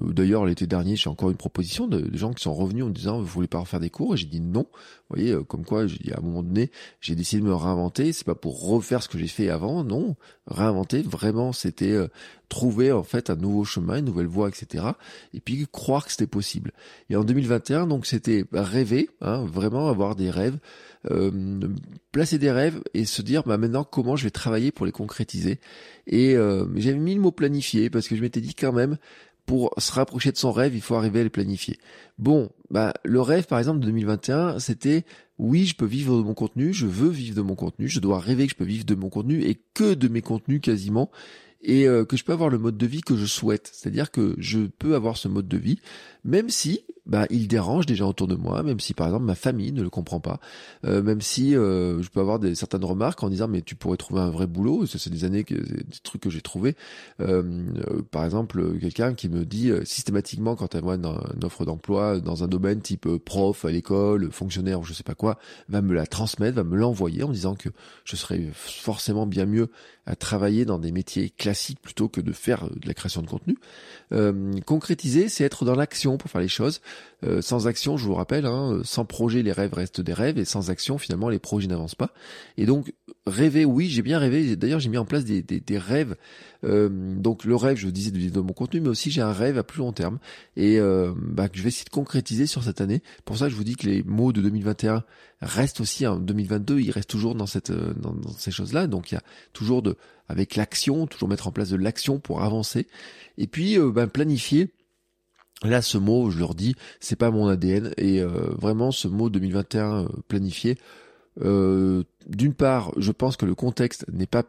Euh, 0.00 0.12
d'ailleurs, 0.12 0.46
l'été 0.46 0.66
dernier, 0.66 0.96
j'ai 0.96 1.10
encore 1.10 1.30
une 1.30 1.36
proposition 1.36 1.86
de, 1.86 2.14
gens 2.16 2.32
qui 2.32 2.42
sont 2.42 2.54
revenus 2.54 2.84
en 2.84 2.88
me 2.88 2.92
disant, 2.92 3.18
vous 3.18 3.26
voulez 3.26 3.48
pas 3.48 3.58
refaire 3.58 3.80
des 3.80 3.90
cours? 3.90 4.14
Et 4.14 4.16
j'ai 4.16 4.26
dit 4.26 4.40
non. 4.40 4.66
Vous 5.10 5.16
voyez, 5.16 5.32
euh, 5.32 5.42
comme 5.42 5.64
quoi, 5.64 5.82
à 5.82 6.18
un 6.18 6.22
moment 6.22 6.42
donné, 6.42 6.70
j'ai 7.00 7.14
décidé 7.14 7.42
de 7.42 7.46
me 7.46 7.54
réinventer. 7.54 8.12
C'est 8.12 8.24
pas 8.24 8.34
pour 8.34 8.66
refaire 8.66 9.02
ce 9.02 9.08
que 9.08 9.18
j'ai 9.18 9.28
fait 9.28 9.50
avant, 9.50 9.84
non. 9.84 10.16
Réinventer, 10.46 11.02
vraiment, 11.02 11.52
c'était 11.52 11.98
trouver 12.48 12.92
en 12.92 13.02
fait 13.02 13.30
un 13.30 13.36
nouveau 13.36 13.64
chemin, 13.64 13.98
une 13.98 14.04
nouvelle 14.04 14.26
voie, 14.26 14.48
etc. 14.48 14.84
Et 15.32 15.40
puis 15.40 15.66
croire 15.70 16.04
que 16.04 16.12
c'était 16.12 16.26
possible. 16.26 16.72
Et 17.10 17.16
en 17.16 17.24
2021, 17.24 17.86
donc 17.86 18.06
c'était 18.06 18.44
rêver, 18.52 19.10
hein, 19.20 19.44
vraiment 19.44 19.88
avoir 19.88 20.14
des 20.14 20.30
rêves, 20.30 20.58
euh, 21.10 21.60
placer 22.14 22.38
des 22.38 22.52
rêves 22.52 22.80
et 22.94 23.04
se 23.04 23.22
dire 23.22 23.42
bah 23.42 23.58
maintenant 23.58 23.82
comment 23.82 24.14
je 24.14 24.22
vais 24.22 24.30
travailler 24.30 24.70
pour 24.70 24.86
les 24.86 24.92
concrétiser. 24.92 25.58
Et 26.06 26.36
euh, 26.36 26.64
j'avais 26.76 26.96
mis 26.96 27.16
le 27.16 27.20
mot 27.20 27.32
planifier 27.32 27.90
parce 27.90 28.06
que 28.06 28.14
je 28.14 28.22
m'étais 28.22 28.40
dit 28.40 28.54
quand 28.54 28.72
même 28.72 28.98
pour 29.46 29.74
se 29.76 29.92
rapprocher 29.92 30.32
de 30.32 30.36
son 30.38 30.52
rêve, 30.52 30.74
il 30.74 30.80
faut 30.80 30.94
arriver 30.94 31.20
à 31.20 31.22
les 31.24 31.28
planifier. 31.28 31.76
Bon, 32.18 32.50
bah 32.70 32.94
le 33.04 33.20
rêve 33.20 33.46
par 33.46 33.58
exemple 33.58 33.80
de 33.80 33.86
2021, 33.86 34.60
c'était 34.60 35.04
oui, 35.38 35.66
je 35.66 35.74
peux 35.74 35.86
vivre 35.86 36.16
de 36.16 36.22
mon 36.22 36.34
contenu, 36.34 36.72
je 36.72 36.86
veux 36.86 37.10
vivre 37.10 37.36
de 37.36 37.42
mon 37.42 37.56
contenu, 37.56 37.88
je 37.88 37.98
dois 37.98 38.20
rêver 38.20 38.46
que 38.46 38.52
je 38.52 38.56
peux 38.56 38.64
vivre 38.64 38.84
de 38.84 38.94
mon 38.94 39.10
contenu 39.10 39.42
et 39.42 39.60
que 39.74 39.94
de 39.94 40.06
mes 40.06 40.22
contenus 40.22 40.60
quasiment 40.62 41.10
et 41.62 41.88
euh, 41.88 42.04
que 42.04 42.16
je 42.16 42.24
peux 42.24 42.32
avoir 42.32 42.48
le 42.48 42.58
mode 42.58 42.76
de 42.76 42.86
vie 42.86 43.00
que 43.00 43.16
je 43.16 43.26
souhaite. 43.26 43.70
C'est-à-dire 43.74 44.12
que 44.12 44.36
je 44.38 44.60
peux 44.60 44.94
avoir 44.94 45.16
ce 45.16 45.26
mode 45.26 45.48
de 45.48 45.56
vie, 45.56 45.80
même 46.22 46.48
si 46.48 46.84
bah, 47.06 47.26
il 47.28 47.48
dérange 47.48 47.84
gens 47.86 48.08
autour 48.08 48.26
de 48.26 48.34
moi, 48.34 48.62
même 48.62 48.80
si 48.80 48.94
par 48.94 49.06
exemple 49.06 49.24
ma 49.24 49.34
famille 49.34 49.72
ne 49.72 49.82
le 49.82 49.90
comprend 49.90 50.20
pas, 50.20 50.40
euh, 50.86 51.02
même 51.02 51.20
si 51.20 51.54
euh, 51.54 52.02
je 52.02 52.08
peux 52.08 52.20
avoir 52.20 52.38
des 52.38 52.54
certaines 52.54 52.84
remarques 52.84 53.22
en 53.22 53.28
disant 53.28 53.46
mais 53.46 53.60
tu 53.60 53.74
pourrais 53.74 53.98
trouver 53.98 54.22
un 54.22 54.30
vrai 54.30 54.46
boulot, 54.46 54.86
ça 54.86 54.98
c'est 54.98 55.10
des 55.10 55.24
années 55.24 55.44
que 55.44 55.54
des 55.54 55.84
trucs 56.02 56.22
que 56.22 56.30
j'ai 56.30 56.40
trouvé. 56.40 56.76
Euh, 57.20 58.02
par 58.10 58.24
exemple, 58.24 58.78
quelqu'un 58.80 59.12
qui 59.12 59.28
me 59.28 59.44
dit 59.44 59.70
systématiquement 59.84 60.56
quand 60.56 60.74
elle 60.74 60.82
voit 60.82 60.94
une, 60.94 61.06
offre 61.42 61.66
d'emploi 61.66 62.20
dans 62.20 62.42
un 62.42 62.48
domaine 62.48 62.80
type 62.80 63.06
prof 63.18 63.64
à 63.66 63.70
l'école, 63.70 64.30
fonctionnaire 64.32 64.80
ou 64.80 64.84
je 64.84 64.94
sais 64.94 65.02
pas 65.02 65.14
quoi, 65.14 65.38
va 65.68 65.82
me 65.82 65.92
la 65.92 66.06
transmettre, 66.06 66.56
va 66.56 66.64
me 66.64 66.76
l'envoyer 66.76 67.22
en 67.22 67.30
disant 67.30 67.54
que 67.54 67.68
je 68.04 68.16
serais 68.16 68.48
forcément 68.52 69.26
bien 69.26 69.44
mieux 69.44 69.68
à 70.06 70.16
travailler 70.16 70.64
dans 70.64 70.78
des 70.78 70.92
métiers 70.92 71.30
classiques 71.30 71.80
plutôt 71.80 72.08
que 72.08 72.20
de 72.20 72.32
faire 72.32 72.68
de 72.68 72.86
la 72.86 72.94
création 72.94 73.22
de 73.22 73.28
contenu. 73.28 73.58
concrétiser, 74.64 75.28
c'est 75.28 75.44
être 75.44 75.64
dans 75.64 75.74
l'action 75.74 76.16
pour 76.16 76.30
faire 76.30 76.40
les 76.40 76.48
choses. 76.48 76.80
Euh, 77.24 77.40
sans 77.40 77.66
action, 77.66 77.96
je 77.96 78.04
vous 78.04 78.14
rappelle, 78.14 78.44
hein, 78.44 78.80
sans 78.84 79.04
projet, 79.04 79.42
les 79.42 79.52
rêves 79.52 79.72
restent 79.72 80.00
des 80.00 80.12
rêves, 80.12 80.38
et 80.38 80.44
sans 80.44 80.70
action, 80.70 80.98
finalement, 80.98 81.28
les 81.28 81.38
projets 81.38 81.68
n'avancent 81.68 81.94
pas. 81.94 82.12
Et 82.58 82.66
donc, 82.66 82.92
rêver, 83.26 83.64
oui, 83.64 83.88
j'ai 83.88 84.02
bien 84.02 84.18
rêvé. 84.18 84.56
D'ailleurs, 84.56 84.80
j'ai 84.80 84.90
mis 84.90 84.98
en 84.98 85.04
place 85.04 85.24
des, 85.24 85.44
rêves. 85.78 86.16
Euh, 86.64 86.88
donc, 86.90 87.44
le 87.44 87.56
rêve, 87.56 87.76
je 87.76 87.86
vous 87.86 87.92
disais 87.92 88.10
de, 88.10 88.40
mon 88.40 88.52
contenu, 88.52 88.80
mais 88.80 88.88
aussi 88.88 89.10
j'ai 89.10 89.22
un 89.22 89.32
rêve 89.32 89.56
à 89.58 89.62
plus 89.62 89.78
long 89.78 89.92
terme 89.92 90.18
et 90.56 90.78
euh, 90.78 91.12
bah, 91.16 91.48
que 91.48 91.56
je 91.56 91.62
vais 91.62 91.68
essayer 91.68 91.84
de 91.84 91.90
concrétiser 91.90 92.46
sur 92.46 92.62
cette 92.62 92.80
année. 92.80 93.02
Pour 93.24 93.38
ça, 93.38 93.48
je 93.48 93.54
vous 93.54 93.64
dis 93.64 93.76
que 93.76 93.86
les 93.86 94.02
mots 94.02 94.32
de 94.32 94.40
2021 94.42 95.04
restent 95.40 95.80
aussi 95.80 96.06
en 96.06 96.16
2022. 96.16 96.80
Ils 96.80 96.90
restent 96.90 97.10
toujours 97.10 97.34
dans 97.34 97.46
cette 97.46 97.72
ces 98.38 98.50
choses-là. 98.50 98.86
Donc, 98.86 99.12
il 99.12 99.14
y 99.14 99.18
a 99.18 99.22
toujours 99.52 99.82
de 99.82 99.96
avec 100.28 100.56
l'action, 100.56 101.06
toujours 101.06 101.28
mettre 101.28 101.46
en 101.46 101.52
place 101.52 101.70
de 101.70 101.76
l'action 101.76 102.18
pour 102.18 102.42
avancer. 102.42 102.86
Et 103.38 103.46
puis, 103.46 103.78
bah, 103.78 104.06
planifier 104.06 104.70
Là, 105.64 105.80
ce 105.80 105.96
mot, 105.96 106.30
je 106.30 106.38
leur 106.38 106.54
dis, 106.54 106.76
c'est 107.00 107.16
pas 107.16 107.30
mon 107.30 107.48
ADN 107.48 107.92
et 107.96 108.20
euh, 108.20 108.28
vraiment 108.58 108.92
ce 108.92 109.08
mot 109.08 109.30
2021 109.30 110.04
euh, 110.04 110.08
planifié. 110.28 110.76
Euh, 111.42 112.04
d'une 112.26 112.54
part, 112.54 112.92
je 112.98 113.10
pense 113.10 113.36
que 113.36 113.46
le 113.46 113.54
contexte 113.54 114.04
n'est 114.12 114.26
pas 114.26 114.44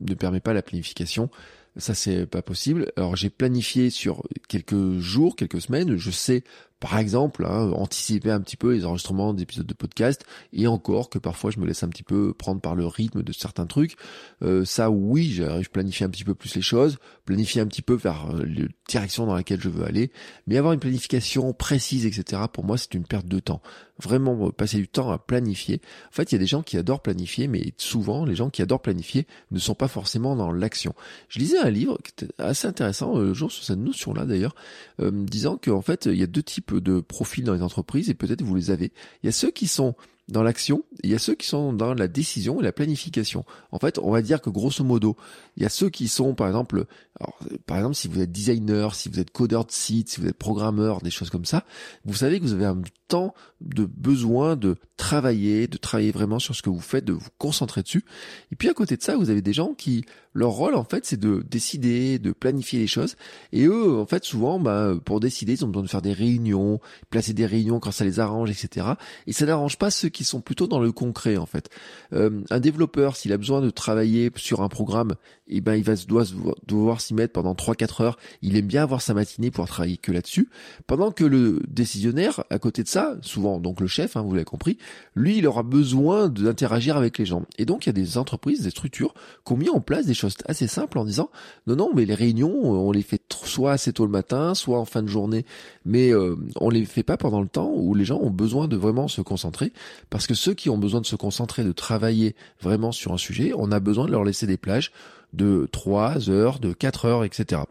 ne 0.00 0.14
permet 0.14 0.40
pas 0.40 0.52
la 0.52 0.62
planification. 0.62 1.30
Ça, 1.76 1.94
c'est 1.94 2.26
pas 2.26 2.42
possible. 2.42 2.90
Alors, 2.96 3.14
j'ai 3.14 3.30
planifié 3.30 3.90
sur 3.90 4.24
quelques 4.48 4.98
jours, 4.98 5.36
quelques 5.36 5.60
semaines. 5.60 5.96
Je 5.96 6.10
sais 6.10 6.42
par 6.80 6.98
exemple, 6.98 7.44
hein, 7.44 7.70
anticiper 7.72 8.30
un 8.30 8.40
petit 8.40 8.56
peu 8.56 8.72
les 8.72 8.86
enregistrements 8.86 9.34
d'épisodes 9.34 9.66
de 9.66 9.74
podcast, 9.74 10.24
et 10.54 10.66
encore 10.66 11.10
que 11.10 11.18
parfois 11.18 11.50
je 11.50 11.60
me 11.60 11.66
laisse 11.66 11.82
un 11.82 11.88
petit 11.88 12.02
peu 12.02 12.32
prendre 12.32 12.62
par 12.62 12.74
le 12.74 12.86
rythme 12.86 13.22
de 13.22 13.32
certains 13.32 13.66
trucs. 13.66 13.96
Euh, 14.42 14.64
ça, 14.64 14.90
oui, 14.90 15.30
j'arrive 15.30 15.66
à 15.66 15.72
planifier 15.72 16.06
un 16.06 16.08
petit 16.08 16.24
peu 16.24 16.34
plus 16.34 16.54
les 16.54 16.62
choses, 16.62 16.96
planifier 17.26 17.60
un 17.60 17.66
petit 17.66 17.82
peu 17.82 17.94
vers 17.94 18.34
euh, 18.34 18.44
la 18.46 18.64
direction 18.88 19.26
dans 19.26 19.34
laquelle 19.34 19.60
je 19.60 19.68
veux 19.68 19.84
aller, 19.84 20.10
mais 20.46 20.56
avoir 20.56 20.72
une 20.72 20.80
planification 20.80 21.52
précise, 21.52 22.06
etc. 22.06 22.42
Pour 22.50 22.64
moi, 22.64 22.78
c'est 22.78 22.94
une 22.94 23.04
perte 23.04 23.26
de 23.26 23.40
temps. 23.40 23.60
Vraiment 24.02 24.46
euh, 24.46 24.50
passer 24.50 24.78
du 24.78 24.88
temps 24.88 25.10
à 25.10 25.18
planifier. 25.18 25.82
En 26.08 26.12
fait, 26.12 26.32
il 26.32 26.36
y 26.36 26.36
a 26.36 26.38
des 26.38 26.46
gens 26.46 26.62
qui 26.62 26.78
adorent 26.78 27.02
planifier, 27.02 27.46
mais 27.46 27.74
souvent, 27.76 28.24
les 28.24 28.34
gens 28.34 28.48
qui 28.48 28.62
adorent 28.62 28.80
planifier 28.80 29.26
ne 29.50 29.58
sont 29.58 29.74
pas 29.74 29.88
forcément 29.88 30.34
dans 30.34 30.50
l'action. 30.50 30.94
Je 31.28 31.40
lisais 31.40 31.58
un 31.58 31.68
livre 31.68 31.98
qui 32.02 32.24
était 32.24 32.32
assez 32.38 32.66
intéressant, 32.66 33.18
le 33.18 33.34
jour 33.34 33.52
sur 33.52 33.64
cette 33.64 33.78
notion-là 33.78 34.24
d'ailleurs, 34.24 34.54
disant 34.98 35.58
qu'en 35.62 35.82
fait, 35.82 36.06
il 36.06 36.16
y 36.16 36.22
a 36.22 36.26
deux 36.26 36.42
types 36.42 36.69
de 36.78 37.00
profils 37.00 37.44
dans 37.44 37.54
les 37.54 37.62
entreprises 37.62 38.10
et 38.10 38.14
peut-être 38.14 38.42
vous 38.42 38.54
les 38.54 38.70
avez. 38.70 38.92
Il 39.22 39.26
y 39.26 39.28
a 39.28 39.32
ceux 39.32 39.50
qui 39.50 39.66
sont 39.66 39.94
dans 40.28 40.42
l'action, 40.42 40.84
il 41.02 41.10
y 41.10 41.14
a 41.14 41.18
ceux 41.18 41.34
qui 41.34 41.46
sont 41.46 41.72
dans 41.72 41.92
la 41.92 42.06
décision 42.06 42.60
et 42.60 42.64
la 42.64 42.72
planification. 42.72 43.44
En 43.72 43.78
fait, 43.78 43.98
on 43.98 44.10
va 44.10 44.22
dire 44.22 44.40
que 44.40 44.48
grosso 44.50 44.84
modo, 44.84 45.16
il 45.56 45.62
y 45.64 45.66
a 45.66 45.68
ceux 45.68 45.90
qui 45.90 46.06
sont, 46.06 46.34
par 46.34 46.46
exemple, 46.46 46.86
alors, 47.20 47.38
par 47.66 47.76
exemple, 47.76 47.96
si 47.96 48.08
vous 48.08 48.20
êtes 48.20 48.32
designer, 48.32 48.94
si 48.94 49.10
vous 49.10 49.20
êtes 49.20 49.30
codeur 49.30 49.66
de 49.66 49.72
site, 49.72 50.08
si 50.08 50.20
vous 50.20 50.26
êtes 50.26 50.38
programmeur, 50.38 51.02
des 51.02 51.10
choses 51.10 51.28
comme 51.28 51.44
ça, 51.44 51.64
vous 52.06 52.14
savez 52.14 52.40
que 52.40 52.44
vous 52.44 52.54
avez 52.54 52.64
un 52.64 52.80
temps 53.08 53.34
de 53.60 53.84
besoin 53.84 54.56
de 54.56 54.76
travailler, 54.96 55.66
de 55.66 55.76
travailler 55.76 56.12
vraiment 56.12 56.38
sur 56.38 56.54
ce 56.54 56.62
que 56.62 56.70
vous 56.70 56.80
faites, 56.80 57.04
de 57.04 57.12
vous 57.12 57.28
concentrer 57.36 57.82
dessus. 57.82 58.04
Et 58.52 58.56
puis 58.56 58.68
à 58.68 58.74
côté 58.74 58.96
de 58.96 59.02
ça, 59.02 59.16
vous 59.16 59.28
avez 59.28 59.42
des 59.42 59.52
gens 59.52 59.74
qui, 59.74 60.04
leur 60.32 60.50
rôle 60.50 60.74
en 60.74 60.84
fait, 60.84 61.04
c'est 61.04 61.18
de 61.18 61.44
décider, 61.48 62.18
de 62.18 62.32
planifier 62.32 62.78
les 62.78 62.86
choses. 62.86 63.16
Et 63.52 63.64
eux, 63.64 63.98
en 63.98 64.06
fait, 64.06 64.24
souvent, 64.24 64.58
bah, 64.58 64.94
pour 65.04 65.20
décider, 65.20 65.54
ils 65.54 65.64
ont 65.64 65.68
besoin 65.68 65.82
de 65.82 65.88
faire 65.88 66.02
des 66.02 66.12
réunions, 66.12 66.80
placer 67.10 67.32
des 67.32 67.46
réunions 67.46 67.80
quand 67.80 67.90
ça 67.90 68.04
les 68.04 68.20
arrange, 68.20 68.50
etc. 68.50 68.86
Et 69.26 69.32
ça 69.32 69.46
n'arrange 69.46 69.76
pas 69.76 69.90
ceux 69.90 70.08
qui 70.08 70.24
sont 70.24 70.40
plutôt 70.40 70.66
dans 70.66 70.80
le 70.80 70.92
concret, 70.92 71.36
en 71.36 71.46
fait. 71.46 71.68
Euh, 72.12 72.42
un 72.50 72.60
développeur, 72.60 73.16
s'il 73.16 73.32
a 73.32 73.36
besoin 73.36 73.60
de 73.60 73.70
travailler 73.70 74.30
sur 74.36 74.62
un 74.62 74.68
programme, 74.68 75.16
et 75.48 75.56
eh 75.56 75.60
ben 75.60 75.74
il 75.74 75.82
va 75.82 75.96
doit 75.96 76.24
devoir 76.66 77.00
pendant 77.32 77.54
3-4 77.54 78.02
heures. 78.02 78.18
Il 78.42 78.56
aime 78.56 78.66
bien 78.66 78.82
avoir 78.82 79.02
sa 79.02 79.14
matinée 79.14 79.50
pour 79.50 79.66
travailler 79.66 79.96
que 79.96 80.12
là-dessus. 80.12 80.48
Pendant 80.86 81.10
que 81.10 81.24
le 81.24 81.60
décisionnaire, 81.68 82.44
à 82.50 82.58
côté 82.58 82.82
de 82.82 82.88
ça, 82.88 83.16
souvent 83.22 83.58
donc 83.58 83.80
le 83.80 83.86
chef, 83.86 84.16
hein, 84.16 84.22
vous 84.22 84.32
l'avez 84.32 84.44
compris, 84.44 84.78
lui, 85.14 85.38
il 85.38 85.46
aura 85.46 85.62
besoin 85.62 86.28
d'interagir 86.28 86.96
avec 86.96 87.18
les 87.18 87.26
gens. 87.26 87.44
Et 87.58 87.64
donc 87.64 87.86
il 87.86 87.88
y 87.88 87.90
a 87.90 87.94
des 87.94 88.18
entreprises, 88.18 88.62
des 88.62 88.70
structures 88.70 89.14
qui 89.44 89.52
ont 89.52 89.56
mis 89.56 89.70
en 89.70 89.80
place 89.80 90.06
des 90.06 90.14
choses 90.14 90.34
assez 90.46 90.66
simples 90.66 90.98
en 90.98 91.04
disant 91.04 91.30
non 91.66 91.76
non 91.76 91.90
mais 91.94 92.04
les 92.04 92.14
réunions 92.14 92.50
on 92.50 92.92
les 92.92 93.02
fait 93.02 93.22
soit 93.44 93.72
assez 93.72 93.92
tôt 93.92 94.04
le 94.04 94.10
matin, 94.10 94.54
soit 94.54 94.78
en 94.78 94.84
fin 94.84 95.02
de 95.02 95.08
journée, 95.08 95.44
mais 95.84 96.12
euh, 96.12 96.36
on 96.60 96.70
les 96.70 96.84
fait 96.84 97.02
pas 97.02 97.16
pendant 97.16 97.40
le 97.40 97.48
temps 97.48 97.72
où 97.74 97.94
les 97.94 98.04
gens 98.04 98.18
ont 98.20 98.30
besoin 98.30 98.68
de 98.68 98.76
vraiment 98.76 99.08
se 99.08 99.20
concentrer 99.20 99.72
parce 100.10 100.26
que 100.26 100.34
ceux 100.34 100.54
qui 100.54 100.70
ont 100.70 100.78
besoin 100.78 101.00
de 101.00 101.06
se 101.06 101.16
concentrer, 101.16 101.64
de 101.64 101.72
travailler 101.72 102.34
vraiment 102.60 102.92
sur 102.92 103.12
un 103.12 103.18
sujet, 103.18 103.52
on 103.56 103.72
a 103.72 103.80
besoin 103.80 104.06
de 104.06 104.12
leur 104.12 104.24
laisser 104.24 104.46
des 104.46 104.56
plages 104.56 104.92
de 105.32 105.68
3 105.72 106.28
heures, 106.30 106.60
de 106.60 106.72
4 106.72 107.04
heures, 107.06 107.24
etc. 107.24 107.62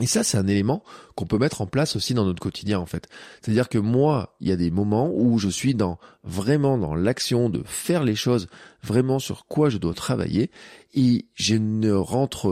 Et 0.00 0.06
ça, 0.06 0.22
c'est 0.22 0.38
un 0.38 0.46
élément 0.46 0.82
qu'on 1.14 1.26
peut 1.26 1.38
mettre 1.38 1.60
en 1.60 1.66
place 1.66 1.96
aussi 1.96 2.14
dans 2.14 2.24
notre 2.24 2.40
quotidien, 2.40 2.78
en 2.78 2.86
fait. 2.86 3.08
C'est-à-dire 3.42 3.68
que 3.68 3.78
moi, 3.78 4.36
il 4.40 4.48
y 4.48 4.52
a 4.52 4.56
des 4.56 4.70
moments 4.70 5.10
où 5.12 5.38
je 5.38 5.48
suis 5.48 5.74
dans, 5.74 5.98
vraiment 6.24 6.78
dans 6.78 6.94
l'action 6.94 7.50
de 7.50 7.62
faire 7.64 8.04
les 8.04 8.14
choses 8.14 8.48
vraiment 8.82 9.18
sur 9.18 9.46
quoi 9.46 9.68
je 9.68 9.76
dois 9.76 9.92
travailler 9.92 10.50
et 10.94 11.26
je 11.34 11.54
ne 11.54 11.92
rentre, 11.92 12.46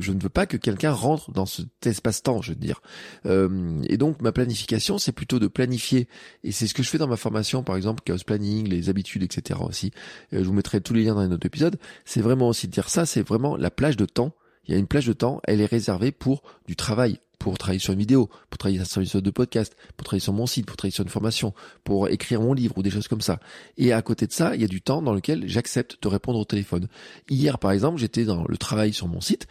je 0.00 0.12
ne 0.12 0.20
veux 0.20 0.28
pas 0.30 0.46
que 0.46 0.56
quelqu'un 0.56 0.92
rentre 0.92 1.30
dans 1.30 1.46
cet 1.46 1.86
espace-temps, 1.86 2.40
je 2.42 2.50
veux 2.50 2.58
dire. 2.58 2.80
Euh, 3.26 3.82
et 3.88 3.96
donc, 3.96 4.22
ma 4.22 4.32
planification, 4.32 4.98
c'est 4.98 5.12
plutôt 5.12 5.38
de 5.38 5.46
planifier 5.46 6.08
et 6.42 6.52
c'est 6.52 6.66
ce 6.66 6.74
que 6.74 6.82
je 6.82 6.88
fais 6.88 6.98
dans 6.98 7.08
ma 7.08 7.16
formation, 7.16 7.62
par 7.62 7.76
exemple, 7.76 8.02
chaos 8.04 8.18
planning, 8.24 8.68
les 8.68 8.88
habitudes, 8.88 9.22
etc. 9.22 9.60
aussi. 9.62 9.90
Euh, 10.32 10.38
je 10.38 10.44
vous 10.44 10.54
mettrai 10.54 10.80
tous 10.80 10.94
les 10.94 11.04
liens 11.04 11.14
dans 11.14 11.22
les 11.22 11.28
notes 11.28 11.42
d'épisode. 11.42 11.78
C'est 12.04 12.22
vraiment 12.22 12.48
aussi 12.48 12.66
de 12.66 12.72
dire 12.72 12.88
ça, 12.88 13.04
c'est 13.04 13.22
vraiment 13.22 13.56
la 13.56 13.70
plage 13.70 13.96
de 13.96 14.06
temps 14.06 14.32
il 14.66 14.72
y 14.72 14.76
a 14.76 14.78
une 14.78 14.86
plage 14.86 15.06
de 15.06 15.12
temps, 15.12 15.40
elle 15.44 15.60
est 15.60 15.66
réservée 15.66 16.12
pour 16.12 16.42
du 16.66 16.76
travail, 16.76 17.18
pour 17.38 17.58
travailler 17.58 17.78
sur 17.78 17.92
une 17.92 17.98
vidéo, 17.98 18.30
pour 18.50 18.58
travailler 18.58 18.84
sur 18.84 19.00
une 19.00 19.04
épisode 19.04 19.24
de 19.24 19.30
podcast, 19.30 19.76
pour 19.96 20.04
travailler 20.04 20.22
sur 20.22 20.32
mon 20.32 20.46
site, 20.46 20.66
pour 20.66 20.76
travailler 20.76 20.94
sur 20.94 21.04
une 21.04 21.10
formation, 21.10 21.54
pour 21.84 22.08
écrire 22.08 22.40
mon 22.40 22.54
livre 22.54 22.78
ou 22.78 22.82
des 22.82 22.90
choses 22.90 23.08
comme 23.08 23.20
ça. 23.20 23.40
Et 23.76 23.92
à 23.92 24.00
côté 24.02 24.26
de 24.26 24.32
ça, 24.32 24.54
il 24.54 24.60
y 24.60 24.64
a 24.64 24.68
du 24.68 24.80
temps 24.80 25.02
dans 25.02 25.12
lequel 25.12 25.46
j'accepte 25.46 26.02
de 26.02 26.08
répondre 26.08 26.38
au 26.38 26.44
téléphone. 26.44 26.88
Hier, 27.28 27.58
par 27.58 27.72
exemple, 27.72 27.98
j'étais 27.98 28.24
dans 28.24 28.44
le 28.46 28.56
travail 28.56 28.92
sur 28.92 29.08
mon 29.08 29.20
site. 29.20 29.46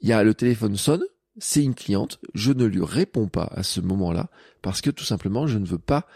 Il 0.00 0.08
y 0.08 0.12
a 0.12 0.22
le 0.22 0.34
téléphone 0.34 0.76
sonne, 0.76 1.04
c'est 1.38 1.62
une 1.62 1.74
cliente, 1.74 2.18
je 2.34 2.52
ne 2.52 2.64
lui 2.64 2.82
réponds 2.82 3.28
pas 3.28 3.50
à 3.54 3.62
ce 3.62 3.80
moment-là 3.80 4.30
parce 4.62 4.80
que 4.80 4.90
tout 4.90 5.04
simplement, 5.04 5.46
je 5.46 5.58
ne 5.58 5.66
veux 5.66 5.78
pas 5.78 6.06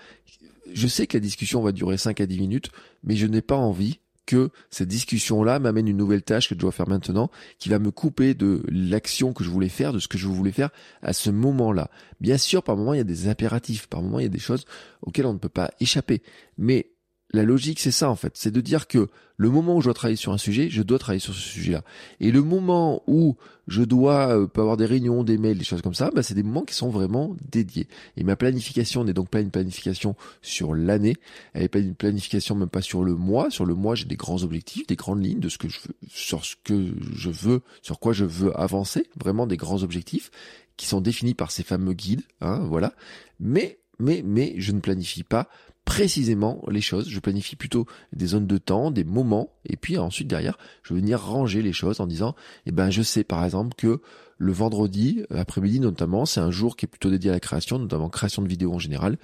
je 0.72 0.86
sais 0.86 1.06
que 1.06 1.16
la 1.16 1.20
discussion 1.20 1.62
va 1.62 1.72
durer 1.72 1.98
5 1.98 2.20
à 2.20 2.26
10 2.26 2.38
minutes, 2.38 2.70
mais 3.04 3.16
je 3.16 3.26
n'ai 3.26 3.42
pas 3.42 3.56
envie 3.56 3.99
que 4.30 4.50
cette 4.70 4.86
discussion-là 4.86 5.58
m'amène 5.58 5.88
une 5.88 5.96
nouvelle 5.96 6.22
tâche 6.22 6.48
que 6.48 6.54
je 6.54 6.60
dois 6.60 6.70
faire 6.70 6.88
maintenant, 6.88 7.32
qui 7.58 7.68
va 7.68 7.80
me 7.80 7.90
couper 7.90 8.34
de 8.34 8.62
l'action 8.70 9.32
que 9.32 9.42
je 9.42 9.50
voulais 9.50 9.68
faire, 9.68 9.92
de 9.92 9.98
ce 9.98 10.06
que 10.06 10.18
je 10.18 10.28
voulais 10.28 10.52
faire 10.52 10.70
à 11.02 11.12
ce 11.12 11.30
moment-là. 11.30 11.90
Bien 12.20 12.38
sûr, 12.38 12.62
par 12.62 12.76
moment, 12.76 12.94
il 12.94 12.98
y 12.98 13.00
a 13.00 13.04
des 13.04 13.26
impératifs, 13.26 13.88
par 13.88 14.02
moment, 14.02 14.20
il 14.20 14.22
y 14.22 14.26
a 14.26 14.28
des 14.28 14.38
choses 14.38 14.66
auxquelles 15.02 15.26
on 15.26 15.32
ne 15.32 15.38
peut 15.38 15.48
pas 15.48 15.72
échapper. 15.80 16.22
Mais 16.58 16.92
la 17.32 17.42
logique, 17.44 17.80
c'est 17.80 17.90
ça 17.90 18.10
en 18.10 18.16
fait, 18.16 18.32
c'est 18.34 18.50
de 18.50 18.60
dire 18.60 18.88
que 18.88 19.08
le 19.36 19.48
moment 19.48 19.76
où 19.76 19.80
je 19.80 19.86
dois 19.86 19.94
travailler 19.94 20.16
sur 20.16 20.32
un 20.32 20.38
sujet, 20.38 20.68
je 20.68 20.82
dois 20.82 20.98
travailler 20.98 21.20
sur 21.20 21.32
ce 21.32 21.40
sujet-là. 21.40 21.82
Et 22.20 22.30
le 22.30 22.42
moment 22.42 23.02
où 23.06 23.36
je 23.68 23.82
dois 23.82 24.36
euh, 24.36 24.46
avoir 24.56 24.76
des 24.76 24.84
réunions, 24.84 25.24
des 25.24 25.38
mails, 25.38 25.56
des 25.56 25.64
choses 25.64 25.80
comme 25.80 25.94
ça, 25.94 26.10
bah, 26.14 26.22
c'est 26.22 26.34
des 26.34 26.42
moments 26.42 26.64
qui 26.64 26.74
sont 26.74 26.90
vraiment 26.90 27.34
dédiés. 27.50 27.86
Et 28.16 28.24
ma 28.24 28.36
planification 28.36 29.02
n'est 29.04 29.14
donc 29.14 29.30
pas 29.30 29.40
une 29.40 29.50
planification 29.50 30.14
sur 30.42 30.74
l'année, 30.74 31.16
elle 31.54 31.62
n'est 31.62 31.68
pas 31.68 31.78
une 31.78 31.94
planification 31.94 32.54
même 32.54 32.68
pas 32.68 32.82
sur 32.82 33.02
le 33.02 33.14
mois. 33.14 33.50
Sur 33.50 33.64
le 33.64 33.74
mois, 33.74 33.94
j'ai 33.94 34.04
des 34.04 34.16
grands 34.16 34.42
objectifs, 34.42 34.86
des 34.86 34.96
grandes 34.96 35.24
lignes 35.24 35.40
de 35.40 35.48
ce 35.48 35.56
que 35.56 35.68
je 35.68 35.80
veux, 35.80 35.94
sur 36.08 36.44
ce 36.44 36.56
que 36.62 36.92
je 37.14 37.30
veux, 37.30 37.62
sur 37.80 37.98
quoi 37.98 38.12
je 38.12 38.26
veux 38.26 38.54
avancer, 38.60 39.06
vraiment 39.18 39.46
des 39.46 39.56
grands 39.56 39.82
objectifs 39.82 40.30
qui 40.76 40.86
sont 40.86 41.00
définis 41.00 41.34
par 41.34 41.50
ces 41.50 41.62
fameux 41.62 41.92
guides, 41.92 42.22
hein, 42.40 42.58
voilà. 42.68 42.92
Mais 43.38 43.78
mais 43.98 44.22
mais 44.24 44.54
je 44.56 44.72
ne 44.72 44.80
planifie 44.80 45.22
pas 45.22 45.48
précisément 45.84 46.62
les 46.70 46.80
choses. 46.80 47.08
Je 47.08 47.20
planifie 47.20 47.56
plutôt 47.56 47.86
des 48.12 48.26
zones 48.26 48.46
de 48.46 48.58
temps, 48.58 48.90
des 48.90 49.04
moments, 49.04 49.54
et 49.64 49.76
puis 49.76 49.98
ensuite 49.98 50.28
derrière, 50.28 50.58
je 50.82 50.94
vais 50.94 51.00
venir 51.00 51.20
ranger 51.20 51.62
les 51.62 51.72
choses 51.72 52.00
en 52.00 52.06
disant, 52.06 52.34
eh 52.66 52.72
ben, 52.72 52.90
je 52.90 53.02
sais 53.02 53.24
par 53.24 53.44
exemple 53.44 53.74
que 53.76 54.00
le 54.38 54.52
vendredi 54.52 55.22
après-midi 55.30 55.80
notamment, 55.80 56.24
c'est 56.24 56.40
un 56.40 56.50
jour 56.50 56.74
qui 56.76 56.86
est 56.86 56.88
plutôt 56.88 57.10
dédié 57.10 57.30
à 57.30 57.34
la 57.34 57.40
création, 57.40 57.78
notamment 57.78 58.08
création 58.08 58.40
de 58.40 58.48
vidéos 58.48 58.72
en 58.72 58.78
général. 58.78 59.18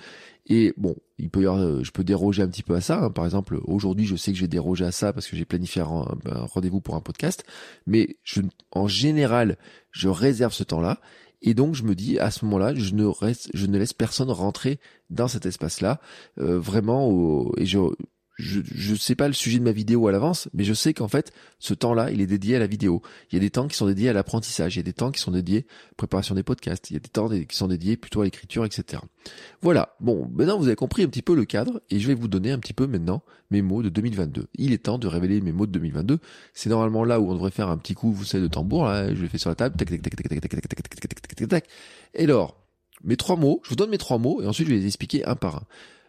Et 0.48 0.74
bon, 0.76 0.94
il 1.18 1.30
peut 1.30 1.42
y 1.42 1.46
avoir, 1.46 1.82
je 1.82 1.90
peux 1.90 2.04
déroger 2.04 2.42
un 2.42 2.48
petit 2.48 2.62
peu 2.62 2.74
à 2.74 2.80
ça. 2.80 3.02
Hein. 3.02 3.10
Par 3.10 3.24
exemple, 3.24 3.58
aujourd'hui, 3.64 4.06
je 4.06 4.14
sais 4.14 4.30
que 4.30 4.36
je 4.36 4.42
vais 4.42 4.48
déroger 4.48 4.84
à 4.84 4.92
ça 4.92 5.12
parce 5.12 5.26
que 5.26 5.36
j'ai 5.36 5.44
planifié 5.44 5.82
un, 5.82 6.04
rendez-vous 6.46 6.80
pour 6.80 6.94
un 6.94 7.00
podcast. 7.00 7.44
Mais 7.86 8.16
en 8.70 8.86
général, 8.86 9.56
je 9.90 10.08
réserve 10.08 10.52
ce 10.52 10.62
temps-là. 10.64 11.00
Et 11.42 11.54
donc 11.54 11.74
je 11.74 11.82
me 11.82 11.94
dis 11.94 12.18
à 12.18 12.30
ce 12.30 12.44
moment-là, 12.44 12.74
je 12.74 12.94
ne 12.94 13.04
reste, 13.04 13.50
je 13.54 13.66
ne 13.66 13.78
laisse 13.78 13.92
personne 13.92 14.30
rentrer 14.30 14.78
dans 15.10 15.28
cet 15.28 15.46
espace-là, 15.46 16.00
euh, 16.38 16.58
vraiment. 16.58 17.08
Au, 17.08 17.52
et 17.56 17.66
je, 17.66 17.78
je 18.36 18.60
je 18.64 18.94
sais 18.94 19.14
pas 19.14 19.28
le 19.28 19.34
sujet 19.34 19.58
de 19.58 19.64
ma 19.64 19.72
vidéo 19.72 20.06
à 20.08 20.12
l'avance, 20.12 20.48
mais 20.52 20.64
je 20.64 20.74
sais 20.74 20.94
qu'en 20.94 21.08
fait, 21.08 21.32
ce 21.58 21.74
temps-là, 21.74 22.10
il 22.10 22.20
est 22.20 22.26
dédié 22.26 22.56
à 22.56 22.58
la 22.58 22.66
vidéo. 22.66 23.02
Il 23.30 23.34
y 23.34 23.38
a 23.38 23.40
des 23.40 23.50
temps 23.50 23.66
qui 23.66 23.76
sont 23.76 23.86
dédiés 23.86 24.10
à 24.10 24.12
l'apprentissage, 24.12 24.76
il 24.76 24.78
y 24.78 24.80
a 24.80 24.84
des 24.84 24.92
temps 24.92 25.10
qui 25.10 25.20
sont 25.20 25.30
dédiés 25.30 25.58
à 25.58 25.88
la 25.90 25.94
préparation 25.96 26.34
des 26.34 26.42
podcasts, 26.42 26.90
il 26.90 26.94
y 26.94 26.96
a 26.96 27.00
des 27.00 27.08
temps 27.08 27.28
qui 27.28 27.56
sont 27.56 27.68
dédiés 27.68 27.96
plutôt 27.96 28.20
à 28.20 28.24
l'écriture, 28.24 28.64
etc. 28.64 29.02
Voilà. 29.62 29.96
Bon, 30.00 30.30
maintenant 30.34 30.58
vous 30.58 30.66
avez 30.66 30.76
compris 30.76 31.02
un 31.02 31.08
petit 31.08 31.22
peu 31.22 31.34
le 31.34 31.44
cadre 31.44 31.80
et 31.90 31.98
je 31.98 32.06
vais 32.06 32.14
vous 32.14 32.28
donner 32.28 32.52
un 32.52 32.58
petit 32.58 32.74
peu 32.74 32.86
maintenant 32.86 33.22
mes 33.50 33.62
mots 33.62 33.82
de 33.82 33.88
2022. 33.88 34.48
Il 34.54 34.72
est 34.72 34.84
temps 34.84 34.98
de 34.98 35.06
révéler 35.06 35.40
mes 35.40 35.52
mots 35.52 35.66
de 35.66 35.72
2022. 35.72 36.18
C'est 36.52 36.68
normalement 36.68 37.04
là 37.04 37.20
où 37.20 37.30
on 37.30 37.34
devrait 37.34 37.50
faire 37.50 37.68
un 37.68 37.78
petit 37.78 37.94
coup, 37.94 38.12
vous 38.12 38.24
savez, 38.24 38.42
de 38.42 38.48
tambour. 38.48 38.84
Là, 38.84 39.14
je 39.14 39.22
le 39.22 39.28
fais 39.28 39.38
sur 39.38 39.50
la 39.50 39.56
table. 39.56 39.76
Tac, 39.76 39.88
tac, 39.88 40.02
tac, 40.02 40.16
tac, 40.16 40.28
tac, 40.28 40.40
tac, 40.40 40.50
tac, 40.50 40.60
tac, 40.62 40.78
tac, 40.78 41.00
tac, 41.00 41.36
tac, 41.36 41.48
tac. 41.48 41.66
Et 42.14 42.24
alors, 42.24 42.56
mes 43.02 43.16
trois 43.16 43.36
mots. 43.36 43.60
Je 43.64 43.70
vous 43.70 43.76
donne 43.76 43.90
mes 43.90 43.98
trois 43.98 44.18
mots 44.18 44.42
et 44.42 44.46
ensuite 44.46 44.68
je 44.68 44.72
vais 44.74 44.80
les 44.80 44.86
expliquer 44.86 45.24
un 45.24 45.36
par 45.36 45.56
un 45.56 45.62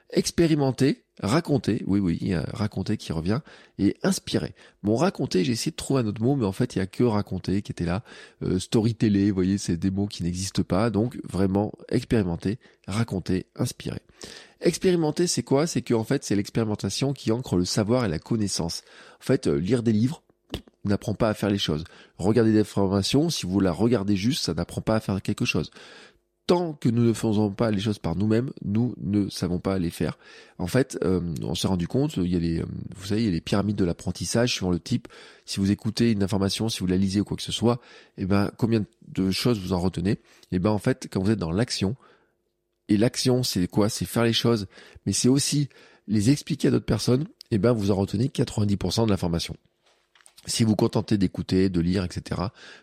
expérimenter, 0.10 1.04
raconter, 1.22 1.84
oui 1.86 2.00
oui, 2.00 2.34
raconter 2.54 2.98
qui 2.98 3.12
revient, 3.12 3.40
et 3.78 3.98
inspirer. 4.04 4.54
Bon, 4.84 4.96
raconter, 4.96 5.44
j'ai 5.44 5.54
essayé 5.54 5.72
de 5.72 5.76
trouver 5.76 6.02
un 6.02 6.08
autre 6.08 6.22
mot, 6.22 6.36
mais 6.36 6.46
en 6.46 6.52
fait, 6.52 6.76
il 6.76 6.80
y 6.80 6.82
a 6.82 6.88
que 6.88 7.04
raconter 7.04 7.62
qui 7.62 7.72
était 7.72 7.86
là. 7.86 8.04
Euh, 8.44 8.60
storyteller, 8.60 9.30
vous 9.30 9.36
voyez, 9.36 9.58
c'est 9.58 9.78
des 9.78 9.92
mots 9.92 10.08
qui 10.08 10.24
n'existent 10.24 10.64
pas, 10.64 10.90
donc 10.90 11.20
vraiment 11.24 11.74
expérimenter, 11.90 12.60
raconter, 12.88 13.48
inspirer. 13.56 14.02
Expérimenter, 14.62 15.28
c'est 15.28 15.44
quoi? 15.44 15.68
C'est 15.68 15.82
que 15.82 15.94
en 15.94 16.04
fait, 16.04 16.24
c'est 16.24 16.36
l'expérimentation 16.36 17.14
qui 17.14 17.32
ancre 17.32 17.58
le 17.58 17.66
savoir 17.66 18.06
et 18.06 18.10
la 18.10 18.20
connaissance. 18.20 18.84
En 19.20 19.24
fait, 19.24 19.48
euh, 19.48 19.56
lire 19.56 19.84
des 19.84 19.94
livres, 19.94 20.24
n'apprend 20.86 21.14
pas 21.14 21.30
à 21.30 21.34
faire 21.34 21.50
les 21.50 21.58
choses. 21.58 21.84
Regarder 22.18 22.54
des 22.54 22.62
informations, 22.62 23.30
si 23.30 23.46
vous 23.46 23.60
la 23.60 23.72
regardez 23.72 24.16
juste, 24.16 24.46
ça 24.46 24.54
n'apprend 24.54 24.82
pas 24.82 24.96
à 24.96 25.00
faire 25.00 25.22
quelque 25.22 25.46
chose 25.46 25.70
tant 26.48 26.74
que 26.74 26.88
nous 26.88 27.04
ne 27.04 27.14
faisons 27.14 27.52
pas 27.52 27.72
les 27.72 27.80
choses 27.80 28.00
par 28.00 28.16
nous-mêmes, 28.16 28.52
nous 28.64 28.96
ne 29.02 29.30
savons 29.30 29.60
pas 29.60 29.78
les 29.78 29.90
faire. 29.90 30.18
En 30.58 30.68
fait, 30.68 30.98
euh, 31.04 31.20
on 31.44 31.56
s'est 31.56 31.68
rendu 31.68 31.88
compte, 31.88 32.16
il 32.16 32.32
y 32.32 32.38
a 32.38 32.40
les, 32.40 32.62
euh, 32.62 32.66
vous 32.96 33.06
savez, 33.06 33.22
il 33.22 33.26
y 33.26 33.30
a 33.30 33.32
les 33.32 33.42
pyramides 33.42 33.76
de 33.76 33.84
l'apprentissage 33.84 34.54
suivant 34.54 34.72
le 34.72 34.80
type. 34.80 35.10
Si 35.46 35.60
vous 35.60 35.72
écoutez 35.72 36.12
une 36.12 36.24
information, 36.24 36.70
si 36.70 36.80
vous 36.80 36.88
la 36.88 36.96
lisez 36.96 37.20
ou 37.20 37.26
quoi 37.26 37.36
que 37.36 37.44
ce 37.44 37.52
soit, 37.52 37.82
eh 38.18 38.26
ben 38.26 38.50
combien 38.58 38.86
de 39.10 39.30
choses 39.30 39.60
vous 39.60 39.74
en 39.74 39.80
retenez? 39.80 40.20
Eh 40.54 40.60
ben 40.60 40.72
en 40.72 40.80
fait, 40.80 41.10
quand 41.12 41.22
vous 41.22 41.32
êtes 41.32 41.40
dans 41.40 41.52
l'action, 41.52 41.98
et 42.90 42.96
l'action, 42.96 43.44
c'est 43.44 43.68
quoi? 43.68 43.90
C'est 43.90 44.06
faire 44.06 44.24
les 44.24 44.32
choses, 44.32 44.68
mais 45.06 45.12
c'est 45.12 45.28
aussi 45.28 45.68
les 46.08 46.30
expliquer 46.30 46.70
à 46.70 46.72
d'autres 46.72 46.86
personnes. 46.86 47.28
Eh 47.52 47.58
ben 47.58 47.74
vous 47.74 47.92
en 47.92 47.96
retenez 47.96 48.28
90% 48.30 49.06
de 49.06 49.10
l'information. 49.10 49.58
Si 50.48 50.64
vous 50.64 50.76
contentez 50.76 51.18
d'écouter, 51.18 51.70
de 51.70 51.82
lire, 51.82 52.04
etc., 52.04 52.42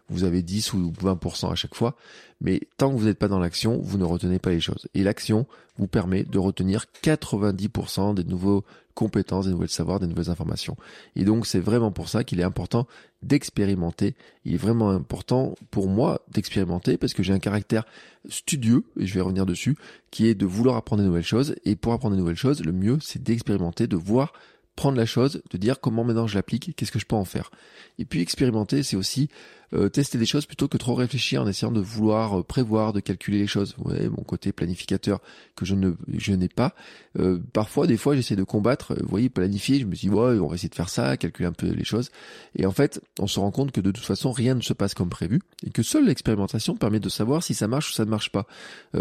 vous 0.09 0.25
avez 0.25 0.43
10 0.43 0.75
ou 0.75 0.93
20% 0.93 1.51
à 1.51 1.55
chaque 1.55 1.75
fois. 1.75 1.97
Mais 2.41 2.61
tant 2.77 2.93
que 2.93 2.99
vous 2.99 3.07
n'êtes 3.07 3.19
pas 3.19 3.29
dans 3.29 3.39
l'action, 3.39 3.79
vous 3.83 3.97
ne 3.97 4.05
retenez 4.05 4.39
pas 4.39 4.51
les 4.51 4.61
choses. 4.61 4.87
Et 4.95 5.03
l'action 5.03 5.47
vous 5.79 5.89
permet 5.89 6.25
de 6.25 6.39
retenir 6.39 6.85
90% 7.03 8.15
des 8.15 8.25
nouveaux 8.25 8.65
compétences, 8.95 9.47
des 9.47 9.53
nouvelles 9.53 9.71
savoirs, 9.71 9.99
des 9.99 10.07
nouvelles 10.07 10.31
informations. 10.31 10.77
Et 11.17 11.25
donc 11.25 11.47
c'est 11.47 11.59
vraiment 11.59 11.91
pour 11.91 12.09
ça 12.09 12.23
qu'il 12.23 12.39
est 12.41 12.45
important 12.45 12.87
d'expérimenter. 13.23 14.15
Il 14.45 14.55
est 14.55 14.59
vraiment 14.59 14.91
important 14.91 15.55
pour 15.71 15.89
moi 15.89 16.21
d'expérimenter 16.31 16.97
parce 16.97 17.15
que 17.15 17.23
j'ai 17.23 17.33
un 17.33 17.39
caractère 17.39 17.87
studieux, 18.29 18.85
et 18.99 19.07
je 19.07 19.15
vais 19.15 19.21
revenir 19.21 19.47
dessus, 19.47 19.77
qui 20.11 20.29
est 20.29 20.35
de 20.35 20.47
vouloir 20.47 20.77
apprendre 20.77 21.03
des 21.03 21.09
nouvelles 21.09 21.25
choses. 21.25 21.57
Et 21.65 21.77
pour 21.77 21.93
apprendre 21.93 22.15
des 22.15 22.21
nouvelles 22.21 22.37
choses, 22.37 22.65
le 22.65 22.73
mieux 22.73 22.99
c'est 23.01 23.23
d'expérimenter, 23.23 23.87
de 23.87 23.97
voir 23.97 24.33
prendre 24.77 24.99
la 24.99 25.07
chose, 25.07 25.43
de 25.51 25.57
dire 25.59 25.81
comment 25.81 26.05
maintenant 26.05 26.27
je 26.27 26.35
l'applique, 26.35 26.75
qu'est-ce 26.77 26.93
que 26.93 26.99
je 26.99 27.07
peux 27.07 27.17
en 27.17 27.25
faire. 27.25 27.51
Et 27.99 28.05
puis 28.05 28.21
expérimenter, 28.21 28.83
c'est 28.83 28.97
aussi 28.97 29.29
euh, 29.75 29.89
tester 29.89 30.19
des 30.19 30.27
choses 30.27 30.47
plutôt 30.47 30.69
que 30.69 30.77
trop 30.77 30.95
réfléchir 30.95 31.43
en 31.43 31.49
essayant 31.49 31.73
de 31.73 31.81
vouloir 31.81 32.41
euh, 32.41 32.43
prévoir, 32.43 32.93
de 32.93 33.01
calculer 33.01 33.39
les 33.39 33.47
choses. 33.47 33.75
Mon 33.79 34.23
côté 34.23 34.53
planificateur 34.53 35.21
que 35.57 35.65
je 35.65 35.75
ne 35.75 35.93
je 36.17 36.33
n'ai 36.33 36.49
pas. 36.49 36.75
Euh, 37.19 37.41
parfois, 37.53 37.87
des 37.87 37.97
fois, 37.97 38.15
j'essaie 38.15 38.37
de 38.37 38.45
combattre. 38.45 38.95
Vous 39.01 39.09
voyez, 39.09 39.29
planifier. 39.29 39.81
Je 39.81 39.87
me 39.87 39.95
dis, 39.95 40.09
ouais, 40.09 40.39
on 40.39 40.47
va 40.47 40.55
essayer 40.55 40.69
de 40.69 40.75
faire 40.75 40.89
ça, 40.89 41.17
calculer 41.17 41.49
un 41.49 41.53
peu 41.53 41.69
les 41.69 41.85
choses. 41.85 42.11
Et 42.57 42.67
en 42.67 42.71
fait, 42.71 43.01
on 43.19 43.27
se 43.27 43.41
rend 43.41 43.51
compte 43.51 43.73
que 43.73 43.81
de 43.81 43.91
toute 43.91 44.05
façon, 44.05 44.31
rien 44.31 44.55
ne 44.55 44.61
se 44.61 44.73
passe 44.73 44.95
comme 44.95 45.09
prévu 45.09 45.41
et 45.67 45.71
que 45.71 45.83
seule 45.83 46.07
l'expérimentation 46.07 46.77
permet 46.77 47.01
de 47.01 47.09
savoir 47.09 47.43
si 47.43 47.55
ça 47.55 47.67
marche 47.67 47.91
ou 47.91 47.93
ça 47.95 48.05
ne 48.05 48.11
marche 48.11 48.31
pas. 48.31 48.47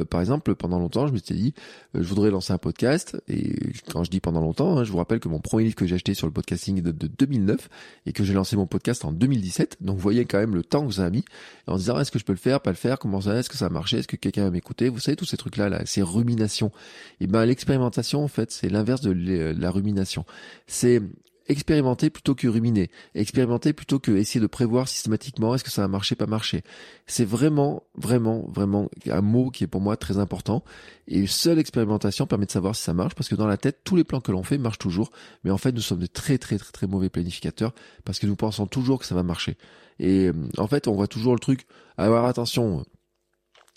par 0.10 0.22
exemple, 0.22 0.56
pendant 0.56 0.80
longtemps, 0.80 1.08
je 1.08 1.14
me 1.14 1.18
suis 1.18 1.36
dit, 1.36 1.54
je 1.94 2.02
voudrais 2.02 2.32
lancer 2.32 2.54
un 2.54 2.58
podcast. 2.58 3.18
Et 3.28 3.56
quand 3.92 4.04
je 4.04 4.10
dis 4.10 4.20
pendant 4.20 4.42
longtemps, 4.42 4.78
hein, 4.78 4.84
je 4.84 4.92
vous 4.92 4.98
rappelle 4.98 5.20
que 5.20 5.28
mon 5.28 5.40
premier 5.40 5.66
livre 5.66 5.76
que 5.76 5.86
j'ai 5.86 5.96
acheté 5.96 6.14
sur 6.14 6.28
le 6.28 6.34
podcasting 6.34 6.82
date 6.82 6.98
de 6.98 7.08
2009 7.08 7.70
et 8.06 8.14
que 8.14 8.24
j'ai 8.24 8.34
lancé 8.34 8.56
mon 8.56 8.66
podcast 8.68 9.06
en 9.06 9.12
2017. 9.12 9.78
Donc, 9.82 9.98
vous 9.98 10.02
voyez 10.02 10.26
quand 10.26 10.40
même 10.40 10.56
le 10.56 10.63
temps 10.68 10.82
que 10.82 10.88
vous 10.88 11.00
avez 11.00 11.12
mis, 11.12 11.26
en 11.68 11.78
disant 11.78 12.00
est-ce 12.00 12.12
que 12.12 12.20
je 12.20 12.26
peux 12.26 12.34
le 12.34 12.40
faire, 12.40 12.62
pas 12.62 12.72
le 12.72 12.76
faire, 12.76 13.00
comment 13.00 13.22
ça, 13.22 13.36
est-ce 13.36 13.50
que 13.50 13.58
ça 13.58 13.66
a 13.66 13.70
marché, 13.70 13.98
est-ce 13.98 14.08
que 14.08 14.16
quelqu'un 14.16 14.44
va 14.44 14.52
m'écouter, 14.52 14.90
vous 14.90 15.00
savez 15.00 15.16
tous 15.16 15.26
ces 15.26 15.38
trucs 15.38 15.58
là, 15.58 15.70
là, 15.70 15.82
ces 15.86 16.02
ruminations. 16.02 16.72
Et 17.20 17.28
ben 17.28 17.46
l'expérimentation 17.46 18.24
en 18.24 18.28
fait 18.28 18.52
c'est 18.52 18.70
l'inverse 18.70 19.02
de 19.02 19.12
la 19.58 19.72
rumination. 19.72 20.26
C'est 20.68 21.02
expérimenter 21.48 22.10
plutôt 22.10 22.36
que 22.36 22.48
ruminer, 22.48 22.90
expérimenter 23.16 23.74
plutôt 23.74 24.00
que 24.00 24.12
essayer 24.12 24.40
de 24.40 24.48
prévoir 24.48 24.88
systématiquement 24.88 25.54
est-ce 25.56 25.64
que 25.64 25.72
ça 25.72 25.82
va 25.82 25.88
marcher, 25.88 26.16
pas 26.16 26.26
marcher. 26.26 26.64
C'est 27.08 27.26
vraiment, 27.26 27.84
vraiment, 27.96 28.46
vraiment 28.50 28.90
un 29.10 29.22
mot 29.22 29.50
qui 29.50 29.64
est 29.64 29.68
pour 29.68 29.82
moi 29.82 29.98
très 29.98 30.18
important. 30.18 30.64
Et 31.08 31.28
seule 31.28 31.60
expérimentation 31.60 32.26
permet 32.28 32.46
de 32.46 32.52
savoir 32.52 32.76
si 32.76 32.84
ça 32.84 32.94
marche, 32.94 33.16
parce 33.16 33.28
que 33.28 33.36
dans 33.36 33.48
la 33.48 33.58
tête, 33.58 33.80
tous 33.84 33.96
les 33.96 34.04
plans 34.04 34.22
que 34.22 34.32
l'on 34.32 34.44
fait 34.44 34.58
marchent 34.58 34.80
toujours. 34.80 35.12
Mais 35.44 35.52
en 35.52 35.58
fait, 35.58 35.72
nous 35.72 35.82
sommes 35.82 36.00
de 36.00 36.06
très, 36.06 36.38
très, 36.38 36.58
très, 36.58 36.72
très 36.72 36.88
mauvais 36.88 37.10
planificateurs, 37.10 37.74
parce 38.06 38.20
que 38.20 38.28
nous 38.28 38.36
pensons 38.36 38.68
toujours 38.68 39.00
que 39.00 39.06
ça 39.06 39.16
va 39.16 39.24
marcher. 39.24 39.58
Et 40.00 40.28
euh, 40.28 40.34
en 40.58 40.68
fait, 40.68 40.88
on 40.88 40.94
voit 40.94 41.08
toujours 41.08 41.34
le 41.34 41.40
truc, 41.40 41.66
avoir 41.98 42.26
attention, 42.26 42.86
si 42.86 42.93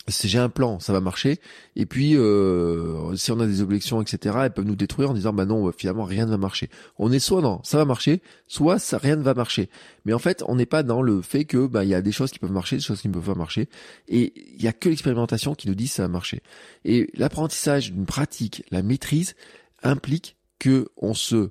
j'ai 0.09 0.39
un 0.39 0.49
plan, 0.49 0.79
ça 0.81 0.93
va 0.93 1.01
marcher. 1.01 1.41
Et 1.75 1.87
puis, 1.87 2.17
euh, 2.17 3.15
si 3.17 3.33
on 3.33 3.41
a 3.41 3.47
des 3.47 3.61
objections, 3.61 4.01
etc., 4.01 4.37
elles 4.43 4.53
peuvent 4.53 4.65
nous 4.65 4.77
détruire 4.77 5.11
en 5.11 5.15
disant, 5.15 5.33
bah 5.33 5.45
non, 5.45 5.71
finalement, 5.73 6.05
rien 6.05 6.27
ne 6.27 6.31
va 6.31 6.37
marcher. 6.37 6.69
On 6.99 7.13
est 7.13 7.19
soit 7.19 7.43
non, 7.43 7.61
ça 7.65 7.79
va 7.79 7.85
marcher, 7.85 8.23
soit 8.47 8.79
ça, 8.79 8.99
rien 8.99 9.17
ne 9.17 9.23
va 9.23 9.35
marcher. 9.35 9.69
Mais 10.05 10.13
en 10.13 10.19
fait, 10.19 10.43
on 10.47 10.57
n'est 10.57 10.67
pas 10.67 10.83
dans 10.83 11.03
le 11.03 11.23
fait 11.23 11.45
que, 11.45 11.67
bah, 11.67 11.85
il 11.85 11.91
y 11.91 11.95
a 11.95 12.03
des 12.03 12.13
choses 12.13 12.31
qui 12.31 12.39
peuvent 12.39 12.53
marcher, 12.53 12.77
des 12.77 12.83
choses 12.83 13.01
qui 13.01 13.09
ne 13.09 13.15
peuvent 13.15 13.27
pas 13.27 13.35
marcher. 13.35 13.69
Et 14.09 14.33
il 14.55 14.63
y 14.63 14.69
a 14.69 14.73
que 14.73 14.89
l'expérimentation 14.89 15.55
qui 15.55 15.69
nous 15.69 15.75
dit 15.75 15.89
ça 15.89 16.03
va 16.03 16.09
marcher. 16.09 16.43
Et 16.85 17.11
l'apprentissage 17.15 17.93
d'une 17.93 18.07
pratique, 18.07 18.65
la 18.71 18.83
maîtrise, 18.83 19.35
implique 19.83 20.37
que 20.59 20.89
on 20.97 21.15
se 21.15 21.51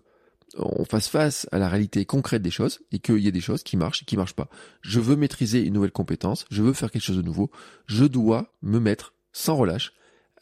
on 0.58 0.86
fasse 0.86 1.08
face 1.08 1.48
à 1.52 1.60
la 1.60 1.70
réalité 1.70 2.06
concrète 2.06 2.42
des 2.42 2.52
choses 2.52 2.80
et 2.92 3.00
qu'il 3.00 3.20
y 3.20 3.28
ait 3.28 3.32
des 3.32 3.42
choses 3.42 3.64
qui 3.64 3.78
marchent 3.78 4.04
et 4.04 4.06
qui 4.06 4.18
marchent 4.18 4.36
pas. 4.36 4.50
Je 4.82 5.00
veux 5.00 5.16
maîtriser 5.16 5.62
une 5.62 5.74
nouvelle 5.74 5.92
compétence, 5.92 6.46
je 6.50 6.64
veux 6.64 6.74
faire 6.74 6.92
quelque 6.92 7.02
chose 7.02 7.18
de 7.18 7.22
nouveau, 7.22 7.52
je 7.88 8.06
dois 8.06 8.54
me 8.62 8.80
mettre 8.80 9.14
sans 9.32 9.56
relâche 9.56 9.94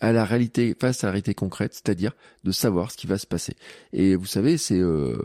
à 0.03 0.11
la 0.11 0.25
réalité, 0.25 0.75
face 0.77 1.05
à 1.05 1.07
la 1.07 1.11
réalité 1.11 1.33
concrète, 1.33 1.73
c'est-à-dire 1.73 2.11
de 2.43 2.51
savoir 2.51 2.91
ce 2.91 2.97
qui 2.97 3.07
va 3.07 3.17
se 3.17 3.25
passer. 3.25 3.55
Et 3.93 4.17
vous 4.17 4.25
savez, 4.25 4.57
c'est 4.57 4.77
euh, 4.77 5.17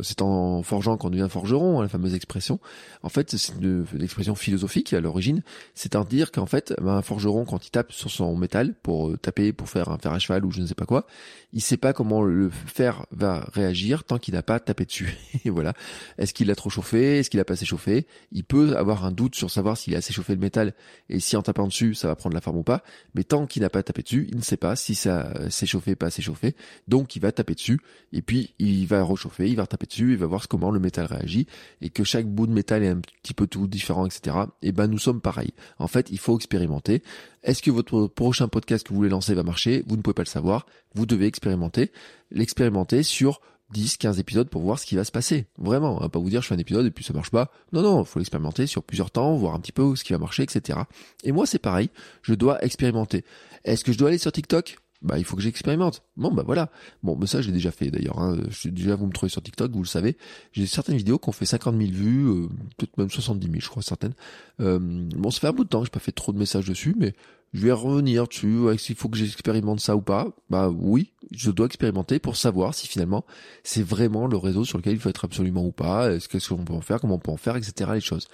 c'est 0.00 0.22
en 0.22 0.62
forgeant 0.62 0.96
qu'on 0.96 1.10
devient 1.10 1.26
forgeron, 1.28 1.80
hein, 1.80 1.82
la 1.82 1.88
fameuse 1.88 2.14
expression. 2.14 2.60
En 3.02 3.08
fait, 3.08 3.36
c'est 3.36 3.54
une, 3.60 3.84
expression 4.00 4.36
philosophique 4.36 4.92
à 4.92 5.00
l'origine. 5.00 5.42
C'est 5.74 5.96
à 5.96 6.04
dire 6.04 6.30
qu'en 6.30 6.46
fait, 6.46 6.72
ben, 6.80 6.92
un 6.92 7.02
forgeron, 7.02 7.44
quand 7.44 7.66
il 7.66 7.70
tape 7.70 7.90
sur 7.90 8.08
son 8.08 8.36
métal 8.36 8.74
pour 8.80 9.08
euh, 9.08 9.16
taper, 9.16 9.52
pour 9.52 9.68
faire 9.68 9.88
un 9.88 9.98
fer 9.98 10.12
à 10.12 10.20
cheval 10.20 10.44
ou 10.44 10.52
je 10.52 10.60
ne 10.60 10.66
sais 10.66 10.76
pas 10.76 10.86
quoi, 10.86 11.08
il 11.52 11.60
sait 11.60 11.76
pas 11.76 11.92
comment 11.92 12.22
le 12.22 12.48
fer 12.48 13.06
va 13.10 13.48
réagir 13.54 14.04
tant 14.04 14.18
qu'il 14.18 14.34
n'a 14.34 14.44
pas 14.44 14.60
tapé 14.60 14.84
dessus. 14.84 15.16
Et 15.44 15.50
voilà. 15.50 15.72
Est-ce 16.16 16.32
qu'il 16.32 16.48
a 16.52 16.54
trop 16.54 16.70
chauffé? 16.70 17.18
Est-ce 17.18 17.28
qu'il 17.28 17.40
a 17.40 17.44
pas 17.44 17.54
assez 17.54 17.66
chauffé? 17.66 18.06
Il 18.30 18.44
peut 18.44 18.76
avoir 18.76 19.04
un 19.04 19.10
doute 19.10 19.34
sur 19.34 19.50
savoir 19.50 19.76
s'il 19.76 19.96
a 19.96 19.98
assez 19.98 20.12
chauffé 20.12 20.32
le 20.34 20.40
métal 20.40 20.74
et 21.08 21.18
si 21.18 21.36
en 21.36 21.42
tapant 21.42 21.66
dessus, 21.66 21.94
ça 21.94 22.06
va 22.06 22.14
prendre 22.14 22.34
la 22.34 22.40
forme 22.40 22.58
ou 22.58 22.62
pas. 22.62 22.84
Mais 23.16 23.24
tant 23.24 23.46
qu'il 23.46 23.62
n'a 23.62 23.70
pas 23.70 23.82
tapé 23.82 23.95
dessus, 24.02 24.26
il 24.30 24.36
ne 24.36 24.42
sait 24.42 24.56
pas 24.56 24.76
si 24.76 24.94
ça 24.94 25.50
s'est 25.50 25.66
chauffé, 25.66 25.94
pas 25.94 26.10
s'échauffer. 26.10 26.54
Donc 26.88 27.16
il 27.16 27.20
va 27.20 27.32
taper 27.32 27.54
dessus 27.54 27.80
et 28.12 28.22
puis 28.22 28.54
il 28.58 28.86
va 28.86 29.02
rechauffer, 29.02 29.48
il 29.48 29.56
va 29.56 29.66
taper 29.66 29.86
dessus, 29.86 30.12
il 30.12 30.18
va 30.18 30.26
voir 30.26 30.48
comment 30.48 30.70
le 30.70 30.80
métal 30.80 31.06
réagit 31.06 31.46
et 31.80 31.90
que 31.90 32.04
chaque 32.04 32.26
bout 32.26 32.46
de 32.46 32.52
métal 32.52 32.82
est 32.82 32.88
un 32.88 33.00
petit 33.00 33.34
peu 33.34 33.46
tout 33.46 33.66
différent, 33.66 34.06
etc. 34.06 34.36
Et 34.62 34.72
ben 34.72 34.86
nous 34.86 34.98
sommes 34.98 35.20
pareils. 35.20 35.52
En 35.78 35.88
fait, 35.88 36.08
il 36.10 36.18
faut 36.18 36.36
expérimenter. 36.36 37.02
Est-ce 37.42 37.62
que 37.62 37.70
votre 37.70 38.06
prochain 38.06 38.48
podcast 38.48 38.84
que 38.84 38.90
vous 38.90 38.96
voulez 38.96 39.08
lancer 39.08 39.34
va 39.34 39.42
marcher? 39.42 39.84
Vous 39.86 39.96
ne 39.96 40.02
pouvez 40.02 40.14
pas 40.14 40.22
le 40.22 40.26
savoir. 40.26 40.66
Vous 40.94 41.06
devez 41.06 41.26
expérimenter. 41.26 41.92
L'expérimenter 42.30 43.02
sur 43.02 43.40
10, 43.70 43.96
15 43.96 44.20
épisodes 44.20 44.48
pour 44.48 44.62
voir 44.62 44.78
ce 44.78 44.86
qui 44.86 44.96
va 44.96 45.04
se 45.04 45.10
passer. 45.10 45.46
Vraiment, 45.58 46.02
hein, 46.02 46.08
pas 46.08 46.18
vous 46.18 46.30
dire 46.30 46.42
je 46.42 46.48
fais 46.48 46.54
un 46.54 46.58
épisode 46.58 46.86
et 46.86 46.90
puis 46.90 47.04
ça 47.04 47.12
marche 47.12 47.30
pas. 47.30 47.50
Non, 47.72 47.82
non, 47.82 48.04
faut 48.04 48.18
l'expérimenter 48.18 48.66
sur 48.66 48.82
plusieurs 48.82 49.10
temps, 49.10 49.34
voir 49.36 49.54
un 49.54 49.60
petit 49.60 49.72
peu 49.72 49.96
ce 49.96 50.04
qui 50.04 50.12
va 50.12 50.18
marcher, 50.18 50.44
etc. 50.44 50.80
Et 51.24 51.32
moi 51.32 51.46
c'est 51.46 51.58
pareil, 51.58 51.90
je 52.22 52.34
dois 52.34 52.64
expérimenter. 52.64 53.24
Est-ce 53.64 53.84
que 53.84 53.92
je 53.92 53.98
dois 53.98 54.08
aller 54.08 54.18
sur 54.18 54.32
TikTok? 54.32 54.78
Bah 55.02 55.18
il 55.18 55.24
faut 55.24 55.36
que 55.36 55.42
j'expérimente. 55.42 56.02
Bon 56.16 56.32
bah 56.32 56.42
voilà. 56.44 56.70
Bon 57.02 57.16
mais 57.16 57.26
ça 57.26 57.42
j'ai 57.42 57.52
déjà 57.52 57.70
fait 57.70 57.90
d'ailleurs. 57.90 58.18
Hein. 58.18 58.38
Je, 58.48 58.68
déjà 58.68 58.96
vous 58.96 59.06
me 59.06 59.12
trouvez 59.12 59.30
sur 59.30 59.42
TikTok, 59.42 59.70
vous 59.72 59.82
le 59.82 59.88
savez. 59.88 60.16
J'ai 60.52 60.66
certaines 60.66 60.96
vidéos 60.96 61.18
qui 61.18 61.28
ont 61.28 61.32
fait 61.32 61.44
50 61.44 61.76
000 61.76 61.90
vues, 61.92 62.26
euh, 62.26 62.48
peut-être 62.76 62.96
même 62.96 63.10
70 63.10 63.46
000 63.46 63.60
je 63.60 63.68
crois 63.68 63.82
certaines. 63.82 64.14
Euh, 64.60 64.78
bon 64.80 65.30
ça 65.30 65.40
fait 65.40 65.46
un 65.48 65.52
bout 65.52 65.64
de 65.64 65.68
temps, 65.68 65.84
j'ai 65.84 65.90
pas 65.90 66.00
fait 66.00 66.12
trop 66.12 66.32
de 66.32 66.38
messages 66.38 66.66
dessus, 66.66 66.94
mais 66.98 67.14
je 67.54 67.66
vais 67.66 67.72
revenir 67.72 68.26
dessus. 68.26 68.64
Qu'il 68.78 68.96
faut 68.96 69.08
que 69.08 69.16
j'expérimente 69.16 69.80
ça 69.80 69.96
ou 69.96 70.02
pas 70.02 70.28
Bah 70.50 70.68
oui, 70.68 71.12
je 71.30 71.50
dois 71.50 71.66
expérimenter 71.66 72.18
pour 72.18 72.36
savoir 72.36 72.74
si 72.74 72.86
finalement 72.86 73.24
c'est 73.64 73.82
vraiment 73.82 74.26
le 74.26 74.36
réseau 74.36 74.64
sur 74.64 74.78
lequel 74.78 74.94
il 74.94 75.00
faut 75.00 75.08
être 75.08 75.24
absolument 75.24 75.64
ou 75.64 75.72
pas, 75.72 76.12
est-ce 76.12 76.28
qu'est-ce 76.28 76.48
qu'on 76.48 76.64
peut 76.64 76.74
en 76.74 76.80
faire, 76.80 77.00
comment 77.00 77.16
on 77.16 77.18
peut 77.18 77.32
en 77.32 77.36
faire, 77.36 77.56
etc. 77.56 77.90
les 77.94 78.00
choses. 78.00 78.28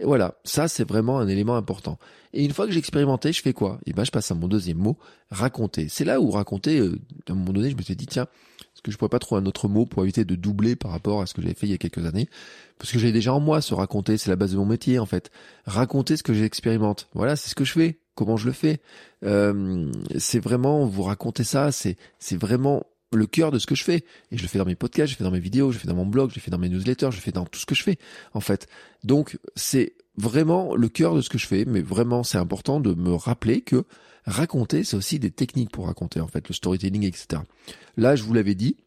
Et 0.00 0.04
voilà, 0.04 0.34
ça 0.44 0.68
c'est 0.68 0.88
vraiment 0.88 1.18
un 1.18 1.28
élément 1.28 1.56
important. 1.56 1.98
Et 2.32 2.44
une 2.44 2.52
fois 2.52 2.66
que 2.66 2.72
j'ai 2.72 2.78
expérimenté, 2.78 3.32
je 3.32 3.42
fais 3.42 3.52
quoi? 3.52 3.78
Et 3.86 3.90
eh 3.90 3.92
ben 3.92 4.04
je 4.04 4.10
passe 4.10 4.30
à 4.30 4.34
mon 4.34 4.48
deuxième 4.48 4.78
mot, 4.78 4.98
raconter. 5.30 5.88
C'est 5.88 6.04
là 6.04 6.20
où 6.20 6.30
raconter, 6.30 6.78
euh, 6.78 6.98
à 7.28 7.32
un 7.32 7.34
moment 7.34 7.52
donné, 7.52 7.70
je 7.70 7.76
me 7.76 7.82
suis 7.82 7.96
dit 7.96 8.06
tiens, 8.06 8.26
est-ce 8.78 8.82
que 8.82 8.92
je 8.92 8.96
pourrais 8.96 9.08
pas 9.08 9.18
trouver 9.18 9.40
un 9.40 9.46
autre 9.46 9.66
mot 9.66 9.86
pour 9.86 10.04
éviter 10.04 10.24
de 10.24 10.36
doubler 10.36 10.76
par 10.76 10.92
rapport 10.92 11.20
à 11.20 11.26
ce 11.26 11.34
que 11.34 11.42
j'avais 11.42 11.54
fait 11.54 11.66
il 11.66 11.70
y 11.70 11.74
a 11.74 11.78
quelques 11.78 12.06
années? 12.06 12.28
Parce 12.78 12.92
que 12.92 12.98
j'ai 12.98 13.10
déjà 13.10 13.34
en 13.34 13.40
moi 13.40 13.60
se 13.60 13.74
raconter, 13.74 14.18
c'est 14.18 14.30
la 14.30 14.36
base 14.36 14.52
de 14.52 14.56
mon 14.56 14.66
métier 14.66 14.98
en 14.98 15.06
fait. 15.06 15.30
Raconter 15.66 16.16
ce 16.16 16.22
que 16.22 16.32
j'expérimente. 16.32 17.08
Voilà, 17.12 17.34
c'est 17.34 17.50
ce 17.50 17.54
que 17.54 17.64
je 17.64 17.72
fais. 17.72 17.98
Comment 18.18 18.36
je 18.36 18.46
le 18.46 18.52
fais 18.52 18.80
euh, 19.24 19.92
C'est 20.16 20.40
vraiment 20.40 20.84
vous 20.86 21.04
raconter 21.04 21.44
ça. 21.44 21.70
C'est 21.70 21.96
c'est 22.18 22.36
vraiment 22.36 22.82
le 23.12 23.26
cœur 23.26 23.52
de 23.52 23.60
ce 23.60 23.66
que 23.68 23.76
je 23.76 23.84
fais. 23.84 24.04
Et 24.32 24.36
je 24.36 24.42
le 24.42 24.48
fais 24.48 24.58
dans 24.58 24.64
mes 24.64 24.74
podcasts, 24.74 25.12
je 25.12 25.14
le 25.14 25.18
fais 25.18 25.24
dans 25.24 25.30
mes 25.30 25.38
vidéos, 25.38 25.70
je 25.70 25.76
le 25.76 25.82
fais 25.82 25.86
dans 25.86 25.94
mon 25.94 26.04
blog, 26.04 26.30
je 26.30 26.34
le 26.34 26.40
fais 26.40 26.50
dans 26.50 26.58
mes 26.58 26.68
newsletters, 26.68 27.12
je 27.12 27.16
le 27.18 27.22
fais 27.22 27.30
dans 27.30 27.46
tout 27.46 27.60
ce 27.60 27.64
que 27.64 27.76
je 27.76 27.84
fais, 27.84 27.96
en 28.34 28.40
fait. 28.40 28.66
Donc, 29.04 29.38
c'est 29.54 29.94
vraiment 30.16 30.74
le 30.74 30.88
cœur 30.88 31.14
de 31.14 31.20
ce 31.20 31.30
que 31.30 31.38
je 31.38 31.46
fais, 31.46 31.64
mais 31.64 31.80
vraiment, 31.80 32.24
c'est 32.24 32.38
important 32.38 32.80
de 32.80 32.92
me 32.92 33.14
rappeler 33.14 33.60
que 33.60 33.84
raconter, 34.26 34.82
c'est 34.82 34.96
aussi 34.96 35.20
des 35.20 35.30
techniques 35.30 35.70
pour 35.70 35.86
raconter, 35.86 36.20
en 36.20 36.26
fait, 36.26 36.48
le 36.48 36.54
storytelling, 36.54 37.04
etc. 37.04 37.42
Là, 37.96 38.16
je 38.16 38.24
vous 38.24 38.34
l'avais 38.34 38.56
dit, 38.56 38.78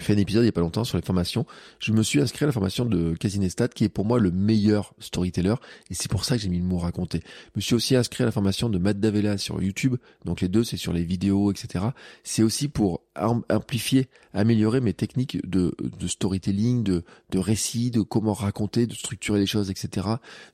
fait 0.00 0.14
un 0.14 0.18
épisode 0.18 0.42
il 0.42 0.46
y 0.46 0.48
a 0.48 0.52
pas 0.52 0.60
longtemps 0.60 0.84
sur 0.84 0.98
les 0.98 1.04
formations. 1.04 1.46
Je 1.78 1.92
me 1.92 2.02
suis 2.02 2.20
inscrit 2.20 2.44
à 2.44 2.46
la 2.46 2.52
formation 2.52 2.84
de 2.84 3.14
Casinestat, 3.14 3.68
qui 3.68 3.84
est 3.84 3.88
pour 3.88 4.04
moi 4.04 4.18
le 4.18 4.30
meilleur 4.30 4.94
storyteller, 4.98 5.54
et 5.90 5.94
c'est 5.94 6.10
pour 6.10 6.24
ça 6.24 6.36
que 6.36 6.42
j'ai 6.42 6.48
mis 6.48 6.58
le 6.58 6.64
mot 6.64 6.78
raconter. 6.78 7.20
Je 7.24 7.52
me 7.56 7.60
suis 7.60 7.74
aussi 7.74 7.94
inscrit 7.94 8.24
à 8.24 8.26
la 8.26 8.32
formation 8.32 8.68
de 8.68 8.78
Matt 8.78 8.98
Davella 8.98 9.38
sur 9.38 9.62
YouTube, 9.62 9.96
donc 10.24 10.40
les 10.40 10.48
deux 10.48 10.64
c'est 10.64 10.76
sur 10.76 10.92
les 10.92 11.04
vidéos, 11.04 11.52
etc. 11.52 11.86
C'est 12.24 12.42
aussi 12.42 12.68
pour 12.68 13.02
amplifier, 13.48 14.08
améliorer 14.32 14.80
mes 14.80 14.92
techniques 14.92 15.38
de, 15.48 15.74
storytelling, 16.06 16.82
de, 16.82 17.04
de 17.30 17.38
récit, 17.38 17.90
de 17.90 18.02
comment 18.02 18.32
raconter, 18.32 18.86
de 18.86 18.94
structurer 18.94 19.38
les 19.38 19.46
choses, 19.46 19.70
etc. 19.70 20.08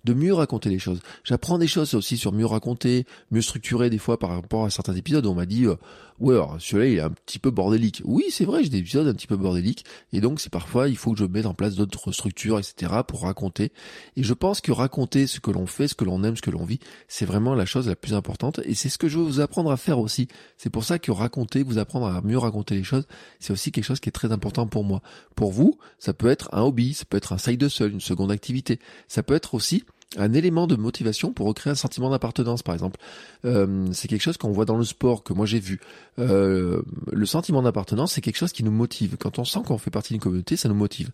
De 0.05 0.13
mieux 0.13 0.35
raconter 0.35 0.69
les 0.69 0.79
choses. 0.79 1.01
J'apprends 1.25 1.57
des 1.57 1.67
choses 1.67 1.95
aussi 1.95 2.19
sur 2.19 2.33
mieux 2.33 2.47
raconter, 2.47 3.07
mieux 3.31 3.41
structurer 3.41 3.89
des 3.89 3.99
fois 3.99 4.19
par 4.19 4.31
rapport 4.31 4.65
à 4.65 4.71
certains 4.71 4.95
épisodes. 4.95 5.25
On 5.25 5.35
m'a 5.35 5.47
dit, 5.47 5.65
euh, 5.65 5.77
ouais, 6.21 6.35
alors 6.35 6.57
celui-là 6.61 6.89
il 6.89 6.99
est 6.99 7.01
un 7.01 7.11
petit 7.11 7.39
peu 7.39 7.51
bordélique. 7.51 8.03
Oui, 8.05 8.25
c'est 8.31 8.45
vrai, 8.45 8.63
j'ai 8.63 8.71
des 8.71 8.79
épisodes 8.79 9.07
un 9.07 9.15
petit 9.15 9.27
peu 9.27 9.37
bordéliques, 9.37 9.85
et 10.13 10.21
donc 10.21 10.41
c'est 10.41 10.51
parfois 10.51 10.89
il 10.89 10.97
faut 10.97 11.13
que 11.13 11.19
je 11.19 11.25
mette 11.25 11.47
en 11.47 11.55
place 11.55 11.75
d'autres 11.75 12.13
structures, 12.13 12.59
etc. 12.59 12.93
pour 13.07 13.23
raconter. 13.23 13.73
Et 14.17 14.23
je 14.23 14.35
pense 14.35 14.61
que 14.61 14.73
raconter 14.73 15.27
ce 15.27 15.41
que 15.41 15.51
l'on 15.51 15.67
fait, 15.67 15.89
ce 15.89 15.95
que 15.95 16.05
l'on 16.05 16.23
aime, 16.25 16.37
ce 16.37 16.43
que 16.43 16.51
l'on 16.51 16.65
vit, 16.65 16.81
c'est 17.09 17.27
vraiment 17.27 17.55
la 17.55 17.67
chose 17.67 17.89
la 17.89 17.97
plus 17.97 18.15
importante, 18.15 18.61
et 18.65 18.75
c'est 18.75 18.89
ce 18.89 18.99
que 18.99 19.09
je 19.09 19.19
veux 19.19 19.25
vous 19.25 19.41
apprendre 19.41 19.71
à 19.71 19.77
faire 19.77 19.99
aussi. 19.99 20.29
C'est 20.57 20.71
pour 20.71 20.85
ça 20.85 20.99
que 20.99 21.11
raconter, 21.11 21.63
vous 21.63 21.79
apprendre 21.79 22.07
à 22.07 22.21
mieux 22.23 22.39
raconter 22.39 22.75
les 22.75 22.85
choses, 22.85 23.07
c'est 23.39 23.53
aussi 23.53 23.73
quelque 23.73 23.85
chose 23.85 24.01
qui 24.01 24.09
est 24.09 24.13
très 24.13 24.33
important 24.33 24.67
pour 24.67 24.85
moi. 24.85 25.03
Pour 25.35 25.53
vous, 25.53 25.79
ça 25.99 26.13
peut 26.13 26.29
être 26.29 26.49
un 26.53 26.63
hobby, 26.63 26.95
ça 26.95 27.05
peut 27.05 27.17
être 27.17 27.33
un 27.33 27.39
side 27.39 27.69
seul, 27.69 27.93
une 27.93 28.01
seconde 28.01 28.31
activité. 28.31 28.79
Ça 29.09 29.23
peut 29.23 29.35
être 29.35 29.55
aussi 29.55 29.85
un 30.17 30.33
élément 30.33 30.67
de 30.67 30.75
motivation 30.75 31.33
pour 31.33 31.47
recréer 31.47 31.71
un 31.71 31.77
sentiment 31.77 32.11
d'appartenance, 32.11 32.63
par 32.63 32.75
exemple. 32.75 32.99
Euh, 33.45 33.87
c'est 33.93 34.09
quelque 34.09 34.23
chose 34.23 34.37
qu'on 34.37 34.51
voit 34.51 34.65
dans 34.65 34.77
le 34.77 34.85
sport, 34.85 35.23
que 35.23 35.33
moi 35.33 35.47
j'ai 35.47 35.61
vu. 35.61 35.81
Euh, 36.19 36.83
le 37.13 37.27
sentiment 37.27 37.63
d'appartenance, 37.63 38.15
c'est 38.15 38.21
quelque 38.21 38.37
chose 38.37 38.53
qui 38.53 38.65
nous 38.65 38.73
motive. 38.73 39.17
Quand 39.19 39.39
on 39.39 39.45
sent 39.45 39.61
qu'on 39.65 39.79
fait 39.79 39.91
partie 39.91 40.13
d'une 40.13 40.21
communauté, 40.21 40.57
ça 40.57 40.69
nous 40.69 40.75
motive. 40.75 41.11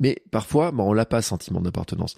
Mais 0.00 0.20
parfois, 0.32 0.72
bah, 0.72 0.82
on 0.82 0.92
l'a 0.92 1.06
pas, 1.06 1.22
sentiment 1.22 1.60
d'appartenance. 1.60 2.16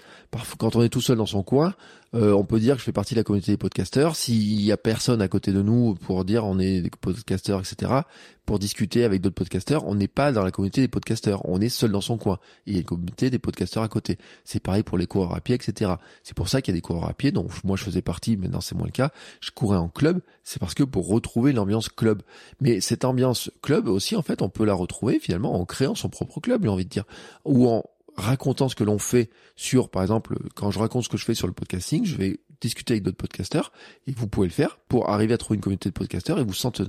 Quand 0.56 0.74
on 0.74 0.82
est 0.82 0.88
tout 0.88 1.02
seul 1.02 1.18
dans 1.18 1.26
son 1.26 1.42
coin, 1.42 1.74
euh, 2.14 2.32
on 2.32 2.44
peut 2.44 2.60
dire 2.60 2.74
que 2.74 2.80
je 2.80 2.84
fais 2.84 2.92
partie 2.92 3.14
de 3.14 3.20
la 3.20 3.24
communauté 3.24 3.52
des 3.52 3.58
podcasteurs. 3.58 4.16
S'il 4.16 4.60
y 4.60 4.70
a 4.70 4.76
personne 4.76 5.22
à 5.22 5.28
côté 5.28 5.52
de 5.52 5.62
nous 5.62 5.94
pour 5.94 6.24
dire 6.24 6.44
on 6.44 6.58
est 6.58 6.82
des 6.82 6.90
podcasteurs, 6.90 7.60
etc., 7.60 8.02
pour 8.44 8.58
discuter 8.58 9.04
avec 9.04 9.20
d'autres 9.20 9.36
podcasteurs, 9.36 9.86
on 9.86 9.94
n'est 9.94 10.08
pas 10.08 10.32
dans 10.32 10.42
la 10.42 10.50
communauté 10.50 10.80
des 10.80 10.88
podcasteurs. 10.88 11.48
On 11.48 11.60
est 11.60 11.68
seul 11.68 11.92
dans 11.92 12.00
son 12.00 12.18
coin. 12.18 12.38
il 12.66 12.74
y 12.74 12.76
a 12.76 12.80
une 12.80 12.84
communauté 12.84 13.30
des 13.30 13.38
podcasteurs 13.38 13.84
à 13.84 13.88
côté. 13.88 14.18
C'est 14.44 14.60
pareil 14.60 14.82
pour 14.82 14.98
les 14.98 15.06
coureurs 15.06 15.34
à 15.34 15.40
pied, 15.40 15.54
etc. 15.54 15.92
C'est 16.24 16.34
pour 16.34 16.48
ça 16.48 16.60
qu'il 16.60 16.74
y 16.74 16.76
a 16.76 16.78
des 16.78 16.82
coureurs 16.82 17.08
à 17.08 17.14
pied, 17.14 17.30
dont 17.30 17.46
moi 17.64 17.76
je 17.76 17.84
faisais 17.84 18.02
partie, 18.02 18.36
maintenant 18.36 18.60
c'est 18.60 18.74
moins 18.74 18.86
le 18.86 18.92
cas. 18.92 19.10
Je 19.40 19.52
courais 19.52 19.78
en 19.78 19.88
club, 19.88 20.20
c'est 20.42 20.58
parce 20.58 20.74
que 20.74 20.82
pour 20.82 21.08
retrouver 21.08 21.52
l'ambiance 21.52 21.88
club. 21.88 22.22
Mais 22.60 22.80
cette 22.80 23.04
ambiance 23.04 23.50
club 23.62 23.86
aussi, 23.86 24.16
en 24.16 24.22
fait, 24.22 24.42
on 24.42 24.48
peut 24.48 24.64
la 24.64 24.74
retrouver 24.74 25.20
finalement 25.20 25.54
en 25.60 25.64
créant 25.64 25.94
son 25.94 26.08
propre 26.08 26.40
club, 26.40 26.64
j'ai 26.64 26.68
envie 26.68 26.84
de 26.84 26.90
dire. 26.90 27.04
Ou 27.44 27.68
en 27.68 27.84
racontant 28.16 28.68
ce 28.68 28.74
que 28.74 28.84
l'on 28.84 28.98
fait 28.98 29.30
sur, 29.56 29.88
par 29.88 30.02
exemple, 30.02 30.38
quand 30.54 30.70
je 30.70 30.78
raconte 30.78 31.04
ce 31.04 31.08
que 31.08 31.16
je 31.16 31.24
fais 31.24 31.34
sur 31.34 31.46
le 31.46 31.52
podcasting, 31.52 32.04
je 32.04 32.16
vais 32.16 32.40
discuter 32.60 32.94
avec 32.94 33.02
d'autres 33.02 33.16
podcasteurs 33.16 33.72
et 34.06 34.12
vous 34.12 34.28
pouvez 34.28 34.46
le 34.46 34.52
faire 34.52 34.78
pour 34.88 35.10
arriver 35.10 35.34
à 35.34 35.38
trouver 35.38 35.56
une 35.56 35.60
communauté 35.60 35.88
de 35.88 35.94
podcasteurs 35.94 36.38
et 36.38 36.44
vous 36.44 36.54
sentir, 36.54 36.86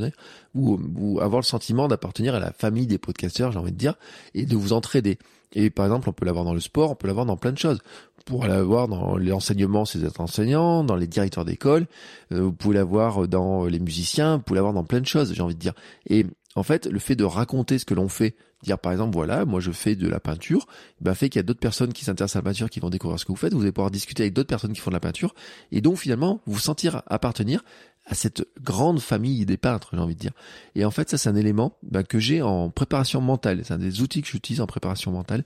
ou, 0.54 0.80
ou 0.96 1.20
avoir 1.20 1.42
le 1.42 1.46
sentiment 1.46 1.88
d'appartenir 1.88 2.36
à 2.36 2.40
la 2.40 2.52
famille 2.52 2.88
des 2.88 2.98
podcasteurs, 3.00 3.52
j'ai 3.52 3.60
envie 3.60 3.72
de 3.72 3.78
dire, 3.78 3.96
et 4.34 4.46
de 4.46 4.56
vous 4.56 4.74
entraider. 4.74 5.18
Et 5.54 5.70
par 5.70 5.86
exemple, 5.86 6.10
on 6.10 6.14
peut 6.14 6.26
l'avoir 6.26 6.46
dans 6.46 6.54
le 6.54 6.60
sport, 6.60 6.92
on 6.92 6.96
peut 6.96 7.08
l'avoir 7.08 7.26
dans 7.26 7.38
plein 7.38 7.52
de 7.52 7.58
choses. 7.58 7.80
Pour 8.26 8.46
l'avoir 8.46 8.88
dans 8.88 9.18
l'enseignement, 9.18 9.84
c'est 9.84 10.00
d'être 10.00 10.22
enseignant, 10.22 10.84
dans 10.84 10.96
les 10.96 11.08
directeurs 11.08 11.44
d'école, 11.44 11.88
euh, 12.32 12.42
vous 12.42 12.54
pouvez 12.54 12.76
l'avoir 12.76 13.28
dans 13.28 13.66
les 13.66 13.80
musiciens, 13.80 14.38
vous 14.38 14.44
pouvez 14.44 14.58
l'avoir 14.58 14.74
dans 14.74 14.86
plein 14.86 15.02
de 15.02 15.06
choses, 15.06 15.34
j'ai 15.34 15.42
envie 15.42 15.56
de 15.56 15.60
dire. 15.60 15.74
Et 16.08 16.26
en 16.56 16.64
fait, 16.64 16.86
le 16.86 17.00
fait 17.00 17.16
de 17.16 17.24
raconter 17.24 17.80
ce 17.80 17.86
que 17.86 17.94
l'on 17.94 18.10
fait, 18.10 18.36
dire 18.64 18.80
par 18.80 18.92
exemple, 18.92 19.14
voilà, 19.14 19.46
moi 19.46 19.60
je 19.60 19.72
fais 19.72 19.96
de 19.96 20.08
la 20.08 20.20
peinture, 20.20 20.68
ben 21.02 21.14
fait 21.16 21.30
qu'il 21.30 21.40
y 21.40 21.42
a 21.42 21.44
d'autres 21.44 21.60
personnes 21.60 21.94
qui 21.94 22.06
s'intéressent 22.06 22.38
à 22.38 22.40
la 22.40 22.52
peinture 22.52 22.70
qui 22.70 22.80
vont 22.80 22.90
découvrir 22.90 23.20
ce 23.20 23.26
que 23.26 23.32
vous 23.32 23.38
faites, 23.38 23.54
vous 23.54 23.62
allez 23.62 23.72
pouvoir 23.72 23.92
discuter 23.92 24.24
avec 24.24 24.34
d'autres 24.34 24.50
personnes 24.50 24.74
qui 24.74 24.80
font 24.80 24.92
de 24.92 24.96
la 24.96 25.00
peinture, 25.00 25.34
et 25.72 25.82
donc 25.82 25.98
finalement 25.98 26.42
vous 26.46 26.60
sentir 26.60 27.02
appartenir 27.08 27.64
à 28.06 28.16
cette 28.16 28.46
grande 28.62 29.00
famille 29.00 29.46
des 29.46 29.56
peintres, 29.56 29.92
j'ai 29.94 30.00
envie 30.00 30.16
de 30.16 30.20
dire. 30.20 30.34
Et 30.76 30.84
en 30.84 30.92
fait, 30.92 31.10
ça 31.10 31.18
c'est 31.18 31.30
un 31.30 31.36
élément 31.36 31.78
bah, 31.84 32.04
que 32.04 32.20
j'ai 32.20 32.42
en 32.42 32.70
préparation 32.70 33.22
mentale. 33.22 33.62
C'est 33.64 33.74
un 33.74 33.78
des 33.78 34.02
outils 34.02 34.22
que 34.22 34.28
j'utilise 34.28 34.60
en 34.60 34.68
préparation 34.68 35.12
mentale 35.12 35.46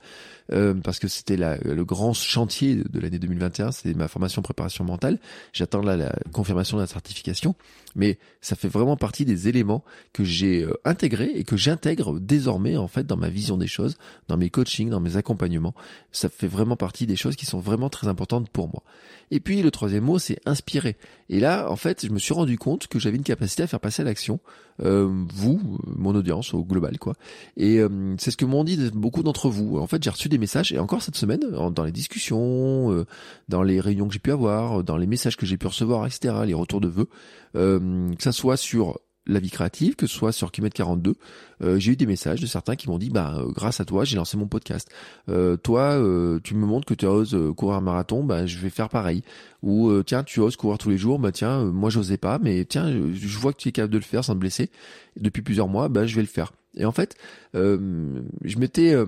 euh, 0.52 0.74
parce 0.74 0.98
que 0.98 1.06
c'était 1.06 1.36
le 1.36 1.84
grand 1.84 2.12
chantier 2.14 2.76
de 2.76 3.00
l'année 3.00 3.20
2021, 3.20 3.70
c'est 3.70 3.94
ma 3.94 4.08
formation 4.08 4.42
préparation 4.42 4.84
mentale. 4.84 5.18
J'attends 5.52 5.82
là 5.82 5.96
la 5.96 6.12
confirmation 6.32 6.76
de 6.78 6.82
la 6.82 6.88
certification, 6.88 7.54
mais 7.94 8.18
ça 8.40 8.56
fait 8.56 8.68
vraiment 8.68 8.96
partie 8.96 9.24
des 9.24 9.46
éléments 9.46 9.84
que 10.12 10.24
j'ai 10.24 10.62
euh, 10.62 10.74
intégrés 10.84 11.30
et 11.34 11.44
que 11.44 11.56
j'intègre 11.56 12.18
désormais 12.18 12.76
en 12.76 12.88
fait 12.88 13.06
dans 13.06 13.16
ma 13.16 13.28
vision 13.28 13.56
des 13.56 13.68
choses, 13.68 13.98
dans 14.26 14.36
mes 14.36 14.50
coachings, 14.50 14.90
dans 14.90 15.00
mes 15.00 15.16
accompagnements. 15.16 15.74
Ça 16.10 16.28
fait 16.28 16.48
vraiment 16.48 16.76
partie 16.76 17.06
des 17.06 17.16
choses 17.16 17.36
qui 17.36 17.46
sont 17.46 17.60
vraiment 17.60 17.88
très 17.88 18.08
importantes 18.08 18.48
pour 18.50 18.68
moi. 18.68 18.82
Et 19.30 19.38
puis 19.38 19.62
le 19.62 19.70
troisième 19.70 20.04
mot, 20.04 20.18
c'est 20.18 20.40
inspirer. 20.46 20.96
Et 21.30 21.40
là, 21.40 21.70
en 21.70 21.76
fait, 21.76 22.06
je 22.06 22.12
me 22.12 22.18
suis 22.18 22.32
rendu 22.32 22.56
compte 22.58 22.86
que 22.86 22.98
j'avais 22.98 23.16
une 23.16 23.22
capacité 23.22 23.62
à 23.62 23.66
faire 23.66 23.80
passer 23.80 24.02
à 24.02 24.04
l'action, 24.04 24.40
euh, 24.82 25.24
vous, 25.34 25.60
mon 25.86 26.14
audience 26.14 26.54
au 26.54 26.64
global, 26.64 26.98
quoi. 26.98 27.14
Et 27.56 27.78
euh, 27.78 28.14
c'est 28.18 28.30
ce 28.30 28.36
que 28.36 28.44
m'ont 28.44 28.64
dit 28.64 28.90
beaucoup 28.94 29.22
d'entre 29.22 29.50
vous. 29.50 29.78
En 29.78 29.86
fait, 29.86 30.02
j'ai 30.02 30.10
reçu 30.10 30.28
des 30.28 30.38
messages, 30.38 30.72
et 30.72 30.78
encore 30.78 31.02
cette 31.02 31.16
semaine, 31.16 31.40
dans 31.70 31.84
les 31.84 31.92
discussions, 31.92 32.92
euh, 32.92 33.06
dans 33.48 33.62
les 33.62 33.80
réunions 33.80 34.08
que 34.08 34.14
j'ai 34.14 34.20
pu 34.20 34.32
avoir, 34.32 34.82
dans 34.84 34.96
les 34.96 35.06
messages 35.06 35.36
que 35.36 35.46
j'ai 35.46 35.58
pu 35.58 35.66
recevoir, 35.66 36.06
etc., 36.06 36.34
les 36.46 36.54
retours 36.54 36.80
de 36.80 36.88
vœux, 36.88 37.08
que 37.54 38.22
ça 38.22 38.32
soit 38.32 38.56
sur 38.56 38.98
la 39.28 39.40
vie 39.40 39.50
créative, 39.50 39.94
que 39.94 40.06
ce 40.06 40.14
soit 40.14 40.32
sur 40.32 40.50
Kimet 40.50 40.70
42, 40.70 41.14
euh, 41.62 41.78
j'ai 41.78 41.92
eu 41.92 41.96
des 41.96 42.06
messages 42.06 42.40
de 42.40 42.46
certains 42.46 42.76
qui 42.76 42.88
m'ont 42.88 42.98
dit 42.98 43.10
bah 43.10 43.34
euh, 43.36 43.52
grâce 43.52 43.80
à 43.80 43.84
toi 43.84 44.04
j'ai 44.04 44.16
lancé 44.16 44.36
mon 44.36 44.46
podcast. 44.46 44.90
Euh, 45.28 45.56
toi 45.56 45.98
tu 46.42 46.54
me 46.54 46.66
montres 46.66 46.86
que 46.86 46.94
tu 46.94 47.06
oses 47.06 47.36
courir 47.56 47.76
un 47.76 47.80
marathon, 47.80 48.24
bah 48.24 48.46
je 48.46 48.58
vais 48.58 48.70
faire 48.70 48.88
pareil. 48.88 49.22
Ou 49.62 50.02
tiens 50.02 50.24
tu 50.24 50.40
oses 50.40 50.56
courir 50.56 50.78
tous 50.78 50.90
les 50.90 50.98
jours, 50.98 51.18
bah 51.18 51.32
tiens 51.32 51.64
moi 51.64 51.90
j'osais 51.90 52.18
pas, 52.18 52.38
mais 52.38 52.64
tiens 52.64 52.90
je, 52.90 53.38
vois 53.38 53.52
que 53.52 53.58
tu 53.58 53.68
es 53.68 53.72
capable 53.72 53.92
de 53.92 53.98
le 53.98 54.04
faire 54.04 54.24
sans 54.24 54.34
te 54.34 54.38
blesser 54.38 54.70
depuis 55.16 55.42
plusieurs 55.42 55.68
mois, 55.68 55.88
bah 55.88 56.06
je 56.06 56.16
vais 56.16 56.22
le 56.22 56.28
faire. 56.28 56.52
Et 56.78 56.84
en 56.84 56.92
fait, 56.92 57.16
euh, 57.54 58.22
je 58.42 58.58
m'étais, 58.58 58.94
euh, 58.94 59.04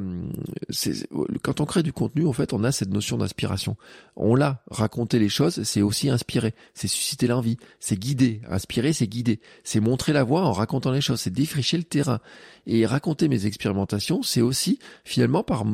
quand 1.42 1.60
on 1.60 1.64
crée 1.64 1.82
du 1.82 1.92
contenu, 1.92 2.26
en 2.26 2.32
fait, 2.32 2.52
on 2.52 2.64
a 2.64 2.72
cette 2.72 2.90
notion 2.90 3.16
d'inspiration. 3.16 3.76
On 4.16 4.34
l'a. 4.34 4.62
Raconter 4.70 5.18
les 5.18 5.28
choses, 5.28 5.62
c'est 5.62 5.80
aussi 5.80 6.10
inspirer, 6.10 6.54
c'est 6.74 6.88
susciter 6.88 7.28
l'envie, 7.28 7.56
c'est 7.78 7.98
guider. 7.98 8.42
Inspirer, 8.48 8.92
c'est 8.92 9.06
guider, 9.06 9.40
c'est 9.62 9.80
montrer 9.80 10.12
la 10.12 10.24
voie 10.24 10.42
en 10.42 10.52
racontant 10.52 10.90
les 10.90 11.00
choses, 11.00 11.20
c'est 11.20 11.32
défricher 11.32 11.78
le 11.78 11.84
terrain. 11.84 12.20
Et 12.66 12.84
raconter 12.86 13.28
mes 13.28 13.46
expérimentations, 13.46 14.22
c'est 14.22 14.42
aussi 14.42 14.78
finalement 15.04 15.42
par 15.44 15.64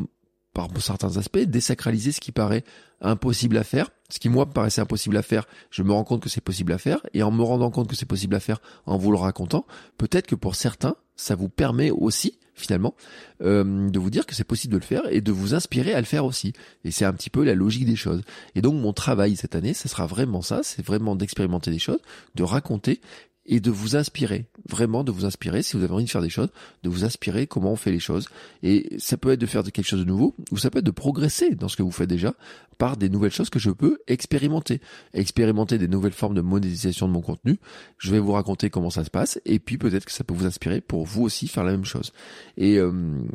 par 0.56 0.68
certains 0.80 1.18
aspects, 1.18 1.38
désacraliser 1.38 2.12
ce 2.12 2.20
qui 2.20 2.32
paraît 2.32 2.64
impossible 3.02 3.58
à 3.58 3.64
faire. 3.64 3.90
Ce 4.08 4.18
qui 4.18 4.30
moi 4.30 4.46
me 4.46 4.52
paraissait 4.52 4.80
impossible 4.80 5.18
à 5.18 5.22
faire, 5.22 5.46
je 5.70 5.82
me 5.82 5.92
rends 5.92 6.04
compte 6.04 6.22
que 6.22 6.30
c'est 6.30 6.40
possible 6.40 6.72
à 6.72 6.78
faire. 6.78 7.00
Et 7.12 7.22
en 7.22 7.30
me 7.30 7.42
rendant 7.42 7.70
compte 7.70 7.88
que 7.88 7.94
c'est 7.94 8.06
possible 8.06 8.34
à 8.34 8.40
faire, 8.40 8.62
en 8.86 8.96
vous 8.96 9.12
le 9.12 9.18
racontant, 9.18 9.66
peut-être 9.98 10.26
que 10.26 10.34
pour 10.34 10.54
certains, 10.54 10.96
ça 11.16 11.34
vous 11.34 11.48
permet 11.48 11.90
aussi 11.90 12.38
finalement 12.54 12.94
euh, 13.42 13.90
de 13.90 13.98
vous 13.98 14.10
dire 14.10 14.26
que 14.26 14.34
c'est 14.34 14.44
possible 14.44 14.72
de 14.72 14.78
le 14.78 14.84
faire 14.84 15.02
et 15.10 15.20
de 15.20 15.30
vous 15.30 15.54
inspirer 15.54 15.92
à 15.94 16.00
le 16.00 16.06
faire 16.06 16.24
aussi. 16.24 16.54
Et 16.84 16.90
c'est 16.90 17.04
un 17.04 17.12
petit 17.12 17.30
peu 17.30 17.44
la 17.44 17.54
logique 17.54 17.84
des 17.84 17.96
choses. 17.96 18.22
Et 18.54 18.62
donc 18.62 18.80
mon 18.80 18.92
travail 18.92 19.36
cette 19.36 19.54
année, 19.54 19.74
ce 19.74 19.88
sera 19.88 20.06
vraiment 20.06 20.42
ça, 20.42 20.60
c'est 20.62 20.84
vraiment 20.84 21.16
d'expérimenter 21.16 21.70
des 21.70 21.78
choses, 21.78 22.00
de 22.34 22.42
raconter 22.42 23.00
et 23.46 23.60
de 23.60 23.70
vous 23.70 23.96
inspirer, 23.96 24.46
vraiment 24.68 25.04
de 25.04 25.12
vous 25.12 25.24
inspirer, 25.24 25.62
si 25.62 25.76
vous 25.76 25.84
avez 25.84 25.92
envie 25.92 26.04
de 26.04 26.10
faire 26.10 26.22
des 26.22 26.30
choses, 26.30 26.50
de 26.82 26.88
vous 26.88 27.04
inspirer 27.04 27.46
comment 27.46 27.72
on 27.72 27.76
fait 27.76 27.92
les 27.92 28.00
choses. 28.00 28.28
Et 28.62 28.96
ça 28.98 29.16
peut 29.16 29.30
être 29.30 29.40
de 29.40 29.46
faire 29.46 29.62
quelque 29.62 29.84
chose 29.84 30.00
de 30.00 30.04
nouveau, 30.04 30.34
ou 30.50 30.58
ça 30.58 30.70
peut 30.70 30.78
être 30.78 30.84
de 30.84 30.90
progresser 30.90 31.54
dans 31.54 31.68
ce 31.68 31.76
que 31.76 31.82
vous 31.82 31.90
faites 31.90 32.08
déjà 32.08 32.34
par 32.78 32.96
des 32.96 33.08
nouvelles 33.08 33.32
choses 33.32 33.48
que 33.48 33.58
je 33.58 33.70
peux 33.70 33.98
expérimenter. 34.06 34.80
Expérimenter 35.14 35.78
des 35.78 35.88
nouvelles 35.88 36.12
formes 36.12 36.34
de 36.34 36.40
monétisation 36.40 37.08
de 37.08 37.12
mon 37.12 37.22
contenu. 37.22 37.58
Je 37.98 38.10
vais 38.10 38.18
vous 38.18 38.32
raconter 38.32 38.68
comment 38.68 38.90
ça 38.90 39.04
se 39.04 39.10
passe, 39.10 39.40
et 39.46 39.58
puis 39.58 39.78
peut-être 39.78 40.04
que 40.04 40.12
ça 40.12 40.24
peut 40.24 40.34
vous 40.34 40.46
inspirer 40.46 40.80
pour 40.80 41.04
vous 41.04 41.22
aussi 41.22 41.48
faire 41.48 41.64
la 41.64 41.72
même 41.72 41.84
chose. 41.84 42.12
Et 42.56 42.78
euh, 42.78 42.92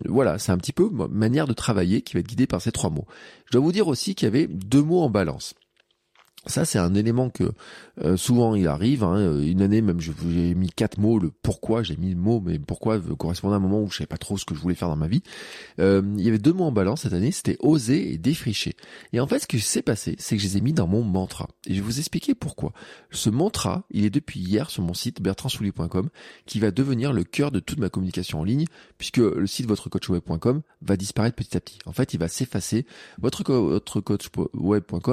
voilà, 0.08 0.38
c'est 0.38 0.52
un 0.52 0.58
petit 0.58 0.74
peu 0.74 0.90
ma 0.90 1.08
manière 1.08 1.48
de 1.48 1.54
travailler 1.54 2.02
qui 2.02 2.14
va 2.14 2.20
être 2.20 2.28
guidée 2.28 2.48
par 2.48 2.62
ces 2.62 2.72
trois 2.72 2.90
mots. 2.90 3.06
Je 3.46 3.54
dois 3.54 3.62
vous 3.62 3.72
dire 3.72 3.88
aussi 3.88 4.16
qu'il 4.16 4.26
y 4.26 4.28
avait 4.28 4.48
deux 4.48 4.82
mots 4.82 5.02
en 5.02 5.10
balance. 5.10 5.56
Ça, 6.48 6.66
c'est 6.66 6.80
un 6.80 6.96
élément 6.96 7.30
que 7.30 7.52
euh, 8.04 8.18
souvent 8.18 8.56
il 8.56 8.68
arrive. 8.68 9.04
Hein, 9.04 9.40
une 9.42 9.62
année, 9.62 9.82
même, 9.82 10.00
j'ai 10.00 10.56
mis 10.56 10.70
quatre 10.70 10.98
mots. 10.98 11.20
Le 11.20 11.30
pourquoi, 11.30 11.84
j'ai 11.84 11.96
mis 11.96 12.10
le 12.10 12.16
mot, 12.16 12.42
mais 12.44 12.58
pourquoi 12.58 13.00
correspondait 13.00 13.54
à 13.54 13.58
un 13.58 13.60
moment 13.60 13.82
où 13.82 13.92
je 13.92 13.98
savais 13.98 14.08
pas 14.08 14.18
trop 14.18 14.38
ce 14.40 14.46
que 14.46 14.56
je 14.56 14.60
voulais 14.60 14.74
faire 14.74 14.88
dans 14.88 14.96
ma 14.96 15.08
vie. 15.08 15.22
Euh, 15.80 16.02
il 16.18 16.24
y 16.24 16.30
avait 16.30 16.40
deux 16.40 16.54
mots 16.54 16.66
en 16.66 16.72
balance 16.72 17.02
cette 17.02 17.14
année. 17.14 17.32
C'était 17.32 17.58
oser 17.60 18.12
et 18.12 18.18
défricher. 18.18 18.76
Et 19.14 19.20
en 19.20 19.28
fait, 19.28 19.40
ce 19.40 19.48
qui 19.48 19.60
s'est 19.60 19.84
passé, 19.84 20.16
c'est 20.18 20.36
que 20.36 20.42
je 20.42 20.48
les 20.48 20.58
ai 20.58 20.62
mis 20.62 20.74
dans 20.74 20.88
mon 20.88 21.04
mantra. 21.04 21.48
Et 21.68 21.76
je 21.76 21.80
vais 21.80 21.86
vous 21.86 22.00
expliquer 22.00 22.34
pourquoi. 22.34 22.74
Ce 23.12 23.30
mantra, 23.30 23.84
il 23.92 24.04
est 24.04 24.10
depuis 24.10 24.40
hier 24.40 24.72
sur 24.72 24.82
mon 24.82 24.96
site 24.96 25.22
bertrandsoulier.com, 25.22 26.10
qui 26.48 26.60
va 26.60 26.72
devenir 26.72 27.14
le 27.14 27.24
cœur 27.24 27.52
de 27.52 27.60
toute 27.60 27.78
ma 27.78 27.90
communication 27.90 28.40
en 28.40 28.44
ligne, 28.44 28.66
puisque 28.98 29.18
le 29.18 29.46
site 29.46 29.68
votrecoachweb.com 29.68 30.62
va 30.82 30.98
disparaître 30.98 31.36
petit 31.36 31.56
à 31.56 31.60
petit. 31.60 31.78
En 31.86 31.94
fait, 31.94 32.16
il 32.16 32.20
va 32.20 32.28
s'effacer. 32.28 32.88
Votre, 33.22 33.44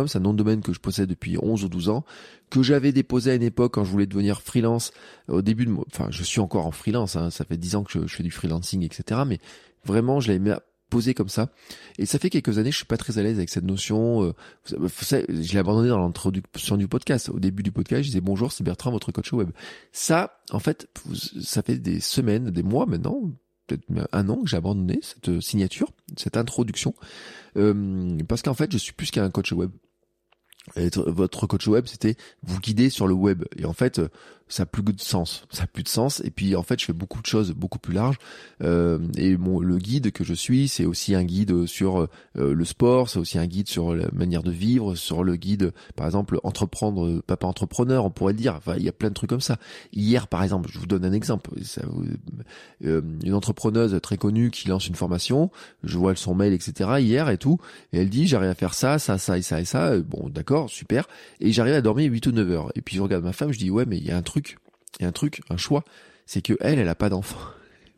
c'est 0.07 0.19
un 0.19 0.21
nom 0.21 0.33
de 0.33 0.39
domaine 0.39 0.63
que 0.63 0.73
je 0.73 0.81
possède 0.81 1.09
depuis 1.09 1.18
11 1.27 1.65
ou 1.65 1.69
12 1.69 1.89
ans, 1.89 2.05
que 2.51 2.63
j'avais 2.63 2.93
déposé 2.93 3.33
à 3.33 3.35
une 3.35 3.43
époque 3.43 3.75
quand 3.75 3.85
je 3.85 3.91
voulais 3.91 4.07
devenir 4.07 4.41
freelance, 4.41 4.93
au 5.29 5.43
début 5.43 5.67
de, 5.67 5.75
enfin, 5.93 6.09
je 6.11 6.23
suis 6.23 6.41
encore 6.41 6.67
en 6.67 6.71
freelance, 6.71 7.17
hein, 7.17 7.31
ça 7.31 7.45
fait 7.45 7.57
10 7.57 7.77
ans 7.77 7.85
que 7.85 8.07
je, 8.07 8.15
fais 8.15 8.23
du 8.23 8.31
freelancing, 8.31 8.83
etc. 8.85 9.23
Mais 9.27 9.39
vraiment, 9.85 10.21
je 10.21 10.33
l'avais 10.33 10.55
posé 10.89 11.15
comme 11.15 11.29
ça. 11.29 11.51
Et 11.99 12.07
ça 12.07 12.19
fait 12.19 12.31
quelques 12.31 12.59
années, 12.59 12.71
je 12.71 12.77
suis 12.77 12.87
pas 12.87 12.97
très 12.97 13.19
à 13.19 13.23
l'aise 13.23 13.37
avec 13.37 13.51
cette 13.51 13.65
notion. 13.65 14.25
Euh, 14.25 14.35
je 14.67 15.53
l'ai 15.53 15.59
abandonné 15.59 15.89
dans 15.89 15.99
l'introduction 15.99 16.77
du 16.77 16.89
podcast. 16.89 17.29
Au 17.29 17.39
début 17.39 17.63
du 17.63 17.73
podcast, 17.73 18.03
je 18.03 18.09
disais 18.09 18.21
bonjour, 18.21 18.53
c'est 18.53 18.65
Bertrand, 18.65 18.91
votre 18.91 19.13
coach 19.13 19.33
web. 19.33 19.51
Ça, 19.93 20.41
en 20.51 20.59
fait, 20.59 20.89
ça 21.43 21.63
fait 21.63 21.77
des 21.77 22.01
semaines, 22.01 22.51
des 22.51 22.63
mois 22.63 22.87
maintenant, 22.87 23.21
peut-être 23.67 23.85
un 24.13 24.29
an 24.29 24.43
que 24.43 24.49
j'ai 24.49 24.57
abandonné 24.57 25.01
cette 25.03 25.41
signature, 25.41 25.91
cette 26.17 26.37
introduction, 26.37 26.95
euh, 27.57 28.19
parce 28.27 28.43
qu'en 28.43 28.55
fait, 28.55 28.73
je 28.73 28.79
suis 28.79 28.93
plus 28.93 29.11
qu'un 29.11 29.31
coach 29.31 29.53
web 29.53 29.71
votre 30.77 31.47
coach 31.47 31.67
web, 31.67 31.87
c'était 31.87 32.17
vous 32.43 32.61
guider 32.61 32.91
sur 32.91 33.07
le 33.07 33.15
web. 33.15 33.45
Et 33.57 33.65
en 33.65 33.73
fait, 33.73 34.01
ça 34.49 34.65
a 34.65 34.67
plus 34.67 34.83
de 34.83 35.01
sens. 35.01 35.45
Ça 35.51 35.65
a 35.65 35.67
plus 35.67 35.83
de 35.83 35.89
sens. 35.89 36.21
Et 36.25 36.31
puis 36.31 36.57
en 36.57 36.63
fait, 36.63 36.81
je 36.81 36.87
fais 36.87 36.93
beaucoup 36.93 37.21
de 37.21 37.27
choses 37.27 37.53
beaucoup 37.53 37.79
plus 37.79 37.95
larges. 37.95 38.19
Euh, 38.63 38.99
et 39.17 39.37
mon 39.37 39.61
le 39.61 39.79
guide 39.79 40.11
que 40.13 40.25
je 40.25 40.35
suis, 40.35 40.69
c'est 40.69 40.85
aussi 40.85 41.15
un 41.15 41.25
guide 41.25 41.67
sur 41.67 42.01
euh, 42.01 42.09
le 42.55 42.65
sport, 42.65 43.09
c'est 43.09 43.19
aussi 43.19 43.39
un 43.39 43.47
guide 43.47 43.69
sur 43.69 43.95
la 43.95 44.09
manière 44.13 44.43
de 44.43 44.51
vivre, 44.51 44.95
sur 44.95 45.25
le 45.25 45.37
guide, 45.37 45.73
par 45.97 46.07
exemple, 46.07 46.39
entreprendre, 46.43 47.21
papa 47.27 47.47
entrepreneur, 47.47 48.05
on 48.05 48.11
pourrait 48.11 48.35
dire. 48.35 48.55
Enfin, 48.57 48.75
il 48.77 48.83
y 48.83 48.89
a 48.89 48.93
plein 48.93 49.09
de 49.09 49.15
trucs 49.15 49.31
comme 49.31 49.41
ça. 49.41 49.59
Hier, 49.93 50.27
par 50.29 50.43
exemple, 50.43 50.71
je 50.73 50.79
vous 50.79 50.87
donne 50.87 51.05
un 51.05 51.13
exemple. 51.13 51.51
Ça, 51.63 51.83
euh, 52.85 53.03
une 53.25 53.35
entrepreneuse 53.35 53.99
très 54.03 54.17
connue 54.17 54.51
qui 54.51 54.69
lance 54.69 54.87
une 54.87 54.95
formation, 54.95 55.51
je 55.85 55.99
vois 55.99 56.15
son 56.17 56.35
mail, 56.35 56.53
etc. 56.53 56.91
Hier 57.01 57.29
et 57.29 57.39
tout, 57.39 57.59
et 57.93 57.99
elle 57.99 58.09
dit 58.09 58.27
j'arrive 58.27 58.51
à 58.51 58.55
faire 58.55 58.75
ça, 58.75 58.99
ça, 58.99 59.19
ça 59.19 59.39
et 59.39 59.43
ça 59.43 59.61
et 59.61 59.65
ça. 59.65 59.99
Bon, 59.99 60.29
d'accord, 60.29 60.71
super. 60.71 61.09
Et 61.41 61.53
j'arrive 61.53 61.75
à 61.75 61.81
dormir 61.81 62.11
8 62.11 62.27
ou 62.29 62.33
9 62.33 62.51
heures. 62.51 62.73
Et 62.75 62.81
puis 62.81 62.97
je 62.97 63.03
regarde 63.03 63.25
ma 63.25 63.33
femme, 63.33 63.53
je 63.53 63.59
dis 63.59 63.71
ouais, 63.71 63.85
mais 63.87 63.99
il 63.99 64.05
y 64.05 64.11
a 64.11 64.17
un 64.17 64.23
truc 64.23 64.38
il 64.99 65.03
y 65.03 65.07
a 65.07 65.09
un 65.09 65.13
truc, 65.13 65.43
un 65.51 65.57
choix, 65.57 65.85
c'est 66.27 66.43
que 66.43 66.55
elle, 66.61 66.79
elle 66.79 66.89
a 66.89 66.95
pas 66.95 67.09
d'enfant. 67.09 67.39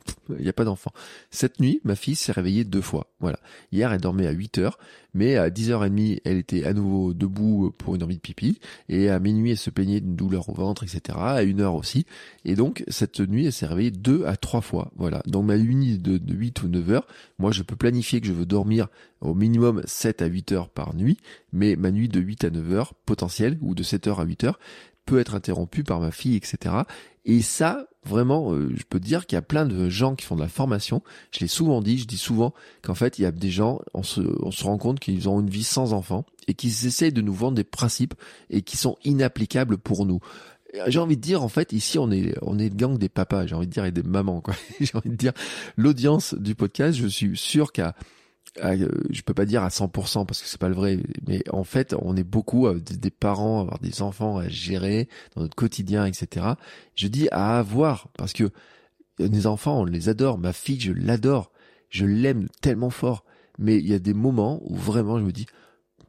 Il 0.38 0.42
n'y 0.42 0.48
a 0.48 0.52
pas 0.52 0.64
d'enfant. 0.64 0.92
Cette 1.30 1.60
nuit, 1.60 1.80
ma 1.84 1.94
fille 1.94 2.14
s'est 2.14 2.32
réveillée 2.32 2.64
deux 2.64 2.80
fois. 2.80 3.08
Voilà. 3.20 3.38
Hier, 3.72 3.92
elle 3.92 4.00
dormait 4.00 4.26
à 4.26 4.30
8 4.30 4.58
heures, 4.58 4.78
mais 5.14 5.36
à 5.36 5.50
10h30, 5.50 6.20
elle 6.24 6.38
était 6.38 6.64
à 6.64 6.72
nouveau 6.72 7.14
debout 7.14 7.72
pour 7.76 7.94
une 7.94 8.02
envie 8.02 8.16
de 8.16 8.20
pipi, 8.20 8.60
et 8.88 9.08
à 9.08 9.18
minuit, 9.18 9.52
elle 9.52 9.58
se 9.58 9.70
plaignait 9.70 10.00
d'une 10.00 10.16
douleur 10.16 10.48
au 10.48 10.54
ventre, 10.54 10.84
etc. 10.84 11.18
À 11.20 11.42
une 11.42 11.60
heure 11.60 11.74
aussi. 11.74 12.06
Et 12.44 12.54
donc, 12.54 12.84
cette 12.88 13.20
nuit, 13.20 13.46
elle 13.46 13.52
s'est 13.52 13.66
réveillée 13.66 13.90
deux 13.90 14.24
à 14.24 14.36
trois 14.36 14.60
fois. 14.60 14.90
Voilà. 14.96 15.22
Donc, 15.26 15.46
ma 15.46 15.58
nuit 15.58 15.98
de, 15.98 16.18
de 16.18 16.34
8 16.34 16.62
ou 16.62 16.68
9 16.68 16.90
heures, 16.90 17.06
moi, 17.38 17.50
je 17.52 17.62
peux 17.62 17.76
planifier 17.76 18.20
que 18.20 18.26
je 18.26 18.32
veux 18.32 18.46
dormir 18.46 18.88
au 19.20 19.34
minimum 19.34 19.82
7 19.84 20.22
à 20.22 20.26
8 20.26 20.52
heures 20.52 20.68
par 20.68 20.94
nuit, 20.94 21.18
mais 21.52 21.76
ma 21.76 21.90
nuit 21.90 22.08
de 22.08 22.20
8 22.20 22.44
à 22.44 22.50
9 22.50 22.72
heures 22.72 22.94
potentielle, 23.06 23.58
ou 23.60 23.74
de 23.74 23.82
7 23.82 24.06
heures 24.06 24.20
à 24.20 24.24
8 24.24 24.44
heures, 24.44 24.58
être 25.18 25.34
interrompu 25.34 25.84
par 25.84 26.00
ma 26.00 26.10
fille, 26.10 26.36
etc. 26.36 26.74
Et 27.24 27.42
ça, 27.42 27.86
vraiment, 28.04 28.52
euh, 28.52 28.72
je 28.74 28.84
peux 28.88 29.00
dire 29.00 29.26
qu'il 29.26 29.36
y 29.36 29.38
a 29.38 29.42
plein 29.42 29.66
de 29.66 29.88
gens 29.88 30.14
qui 30.14 30.24
font 30.24 30.36
de 30.36 30.40
la 30.40 30.48
formation. 30.48 31.02
Je 31.32 31.40
l'ai 31.40 31.48
souvent 31.48 31.82
dit, 31.82 31.98
je 31.98 32.06
dis 32.06 32.16
souvent 32.16 32.54
qu'en 32.82 32.94
fait, 32.94 33.18
il 33.18 33.22
y 33.22 33.26
a 33.26 33.32
des 33.32 33.50
gens, 33.50 33.80
on 33.94 34.02
se, 34.02 34.20
on 34.42 34.50
se 34.50 34.64
rend 34.64 34.78
compte 34.78 35.00
qu'ils 35.00 35.28
ont 35.28 35.40
une 35.40 35.50
vie 35.50 35.64
sans 35.64 35.92
enfants 35.92 36.24
et 36.48 36.54
qu'ils 36.54 36.86
essayent 36.86 37.12
de 37.12 37.22
nous 37.22 37.34
vendre 37.34 37.56
des 37.56 37.64
principes 37.64 38.14
et 38.48 38.62
qui 38.62 38.76
sont 38.76 38.96
inapplicables 39.04 39.78
pour 39.78 40.06
nous 40.06 40.20
j'ai 40.86 40.98
envie 40.98 41.16
de 41.16 41.20
dire 41.20 41.42
en 41.42 41.48
fait 41.48 41.72
ici 41.72 41.98
on 41.98 42.10
est 42.10 42.36
on 42.42 42.58
est 42.58 42.70
gang 42.74 42.96
des 42.96 43.08
papas 43.08 43.46
j'ai 43.46 43.54
envie 43.54 43.66
de 43.66 43.72
dire 43.72 43.84
et 43.84 43.92
des 43.92 44.02
mamans 44.02 44.40
quoi 44.40 44.54
j'ai 44.80 44.96
envie 44.96 45.10
de 45.10 45.16
dire 45.16 45.32
l'audience 45.76 46.34
du 46.34 46.54
podcast 46.54 46.96
je 46.96 47.06
suis 47.06 47.36
sûr 47.36 47.72
qu'à 47.72 47.94
euh, 48.58 48.88
je 49.10 49.22
peux 49.22 49.34
pas 49.34 49.44
dire 49.44 49.62
à 49.62 49.68
100% 49.68 50.26
parce 50.26 50.42
que 50.42 50.48
c'est 50.48 50.58
pas 50.58 50.68
le 50.68 50.74
vrai, 50.74 50.98
mais 51.26 51.42
en 51.50 51.64
fait, 51.64 51.94
on 52.00 52.16
est 52.16 52.24
beaucoup 52.24 52.66
euh, 52.66 52.80
des 52.80 53.10
parents, 53.10 53.60
avoir 53.60 53.78
des 53.78 54.02
enfants 54.02 54.38
à 54.38 54.48
gérer 54.48 55.08
dans 55.34 55.42
notre 55.42 55.54
quotidien, 55.54 56.04
etc. 56.04 56.46
Je 56.94 57.08
dis 57.08 57.28
à 57.30 57.58
avoir 57.58 58.08
parce 58.16 58.32
que 58.32 58.50
les 59.18 59.46
enfants, 59.46 59.80
on 59.80 59.84
les 59.84 60.08
adore. 60.08 60.38
Ma 60.38 60.52
fille, 60.52 60.80
je 60.80 60.92
l'adore, 60.92 61.52
je 61.88 62.06
l'aime 62.06 62.48
tellement 62.60 62.90
fort. 62.90 63.24
Mais 63.58 63.76
il 63.76 63.86
y 63.86 63.94
a 63.94 63.98
des 63.98 64.14
moments 64.14 64.60
où 64.64 64.74
vraiment, 64.74 65.18
je 65.18 65.24
me 65.24 65.32
dis, 65.32 65.46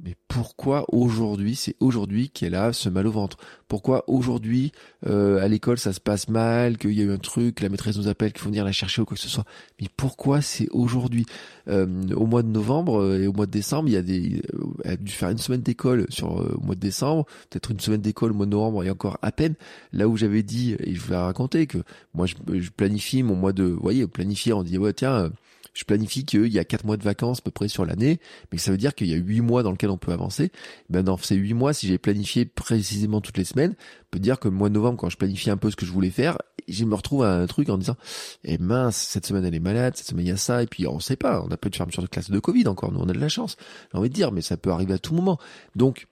mais 0.03 0.15
pourquoi 0.27 0.85
aujourd'hui, 0.93 1.55
c'est 1.55 1.75
aujourd'hui 1.79 2.29
qu'elle 2.29 2.55
a 2.55 2.73
ce 2.73 2.89
mal 2.89 3.05
au 3.05 3.11
ventre? 3.11 3.37
Pourquoi 3.67 4.03
aujourd'hui, 4.07 4.71
euh, 5.05 5.43
à 5.43 5.47
l'école, 5.47 5.77
ça 5.77 5.93
se 5.93 5.99
passe 5.99 6.27
mal, 6.27 6.77
qu'il 6.77 6.93
y 6.93 7.01
a 7.01 7.03
eu 7.03 7.11
un 7.11 7.17
truc, 7.17 7.59
la 7.61 7.69
maîtresse 7.69 7.97
nous 7.97 8.07
appelle, 8.07 8.31
qu'il 8.31 8.41
faut 8.41 8.49
venir 8.49 8.65
la 8.65 8.71
chercher 8.71 9.01
ou 9.01 9.05
quoi 9.05 9.15
que 9.15 9.21
ce 9.21 9.29
soit? 9.29 9.45
Mais 9.79 9.87
pourquoi 9.95 10.41
c'est 10.41 10.67
aujourd'hui? 10.71 11.25
Euh, 11.67 11.85
Au 12.15 12.25
mois 12.25 12.41
de 12.41 12.47
novembre 12.47 12.99
euh, 12.99 13.21
et 13.21 13.27
au 13.27 13.33
mois 13.33 13.45
de 13.45 13.51
décembre, 13.51 13.89
il 13.89 13.93
y 13.93 13.97
a 13.97 14.01
des... 14.01 14.41
elle 14.83 14.91
a 14.91 14.97
dû 14.97 15.11
faire 15.11 15.29
une 15.29 15.37
semaine 15.37 15.61
d'école 15.61 16.07
sur 16.09 16.31
au 16.31 16.61
mois 16.61 16.75
de 16.75 16.79
décembre, 16.79 17.25
peut-être 17.49 17.71
une 17.71 17.79
semaine 17.79 18.01
d'école 18.01 18.31
au 18.31 18.35
mois 18.35 18.47
de 18.47 18.51
novembre 18.51 18.83
et 18.83 18.89
encore 18.89 19.19
à 19.21 19.31
peine. 19.31 19.53
Là 19.93 20.07
où 20.07 20.17
j'avais 20.17 20.41
dit, 20.41 20.75
et 20.79 20.95
je 20.95 21.01
vous 21.01 21.11
l'ai 21.11 21.17
raconté, 21.17 21.67
que 21.67 21.77
moi 22.15 22.25
je, 22.25 22.35
je, 22.59 22.69
planifie 22.71 23.21
mon 23.21 23.35
mois 23.35 23.53
de... 23.53 23.63
Vous 23.63 23.81
voyez, 23.81 24.07
planifier, 24.07 24.53
on 24.53 24.63
dit, 24.63 24.77
ouais 24.77 24.93
tiens 24.93 25.31
je 25.73 25.83
planifie 25.83 26.25
qu'il 26.25 26.47
y 26.47 26.59
a 26.59 26.65
quatre 26.65 26.85
mois 26.85 26.97
de 26.97 27.03
vacances 27.03 27.39
à 27.39 27.41
peu 27.41 27.51
près 27.51 27.67
sur 27.67 27.85
l'année, 27.85 28.19
mais 28.51 28.57
ça 28.57 28.71
veut 28.71 28.77
dire 28.77 28.93
qu'il 28.93 29.07
y 29.07 29.13
a 29.13 29.17
huit 29.17 29.41
mois 29.41 29.63
dans 29.63 29.71
lesquels 29.71 29.89
on 29.89 29.97
peut 29.97 30.11
avancer. 30.11 30.51
Ben 30.89 31.03
dans 31.03 31.17
ces 31.17 31.35
huit 31.35 31.53
mois, 31.53 31.73
si 31.73 31.87
j'ai 31.87 31.97
planifié 31.97 32.45
précisément 32.45 33.21
toutes 33.21 33.37
les 33.37 33.45
semaines, 33.45 33.75
peut 34.09 34.19
dire 34.19 34.39
que 34.39 34.47
le 34.49 34.53
mois 34.53 34.69
de 34.69 34.73
novembre, 34.73 34.97
quand 34.97 35.09
je 35.09 35.17
planifie 35.17 35.49
un 35.49 35.57
peu 35.57 35.71
ce 35.71 35.75
que 35.75 35.85
je 35.85 35.91
voulais 35.91 36.09
faire, 36.09 36.37
je 36.67 36.85
me 36.85 36.95
retrouve 36.95 37.23
à 37.23 37.33
un 37.33 37.47
truc 37.47 37.69
en 37.69 37.77
disant, 37.77 37.95
eh 38.43 38.57
mince, 38.57 38.97
cette 38.97 39.25
semaine 39.25 39.45
elle 39.45 39.55
est 39.55 39.59
malade, 39.59 39.95
cette 39.95 40.07
semaine 40.07 40.25
il 40.25 40.29
y 40.29 40.33
a 40.33 40.37
ça, 40.37 40.63
et 40.63 40.67
puis 40.67 40.87
on 40.87 40.99
sait 40.99 41.15
pas, 41.15 41.41
on 41.41 41.51
a 41.51 41.57
pas 41.57 41.69
de 41.69 41.75
fermeture 41.75 42.03
de 42.03 42.07
classe 42.07 42.29
de 42.29 42.39
Covid 42.39 42.67
encore, 42.67 42.91
nous 42.91 42.99
on 42.99 43.09
a 43.09 43.13
de 43.13 43.19
la 43.19 43.29
chance. 43.29 43.55
J'ai 43.91 43.97
envie 43.97 44.09
de 44.09 44.13
dire, 44.13 44.31
mais 44.31 44.41
ça 44.41 44.57
peut 44.57 44.71
arriver 44.71 44.93
à 44.93 44.99
tout 44.99 45.13
moment. 45.13 45.39
Donc, 45.75 46.07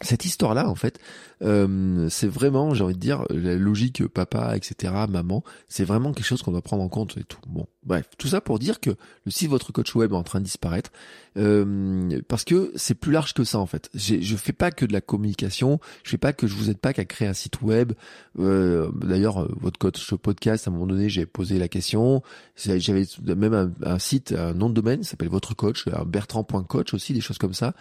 cette 0.00 0.24
histoire-là, 0.24 0.68
en 0.68 0.76
fait, 0.76 1.00
euh, 1.42 2.08
c'est 2.08 2.28
vraiment, 2.28 2.72
j'ai 2.72 2.84
envie 2.84 2.94
de 2.94 3.00
dire, 3.00 3.24
la 3.30 3.56
logique 3.56 4.06
papa, 4.06 4.56
etc., 4.56 4.94
maman, 5.08 5.42
c'est 5.66 5.84
vraiment 5.84 6.12
quelque 6.12 6.26
chose 6.26 6.42
qu'on 6.42 6.52
doit 6.52 6.62
prendre 6.62 6.84
en 6.84 6.88
compte 6.88 7.16
et 7.16 7.24
tout. 7.24 7.40
Bon, 7.48 7.66
bref, 7.88 8.08
tout 8.18 8.28
ça 8.28 8.40
pour 8.40 8.58
dire 8.58 8.78
que 8.80 8.90
le 8.90 9.30
site 9.30 9.48
Votre 9.48 9.72
Coach 9.72 9.94
Web 9.96 10.12
est 10.12 10.16
en 10.16 10.22
train 10.22 10.38
de 10.38 10.44
disparaître, 10.44 10.92
euh, 11.36 12.20
parce 12.28 12.44
que 12.44 12.72
c'est 12.76 12.94
plus 12.94 13.12
large 13.12 13.32
que 13.34 13.44
ça, 13.44 13.58
en 13.58 13.66
fait. 13.66 13.90
Je 13.94 14.36
fais 14.36 14.52
pas 14.52 14.70
que 14.70 14.84
de 14.84 14.92
la 14.92 15.00
communication, 15.00 15.80
je 16.04 16.10
fais 16.10 16.18
pas 16.18 16.32
que 16.32 16.46
je 16.46 16.54
vous 16.54 16.70
aide 16.70 16.78
pas 16.78 16.92
qu'à 16.92 17.04
créer 17.04 17.28
un 17.28 17.32
site 17.32 17.62
web. 17.62 17.92
Euh, 18.38 18.90
D'ailleurs, 18.94 19.42
euh, 19.42 19.48
Votre 19.60 19.78
Coach 19.78 20.14
Podcast, 20.14 20.66
à 20.66 20.70
un 20.70 20.74
moment 20.74 20.86
donné, 20.86 21.08
j'ai 21.08 21.26
posé 21.26 21.58
la 21.58 21.68
question, 21.68 22.22
j'avais 22.56 23.06
même 23.24 23.54
un, 23.54 23.72
un, 23.82 23.98
site, 23.98 24.32
un 24.32 24.52
nom 24.52 24.68
de 24.68 24.74
domaine, 24.74 25.02
s'appelle 25.02 25.28
Votre 25.28 25.54
Coach, 25.54 25.86
bertrand.coach 26.06 26.94
aussi, 26.94 27.12
des 27.12 27.20
choses 27.20 27.38
comme 27.38 27.54
ça, 27.54 27.74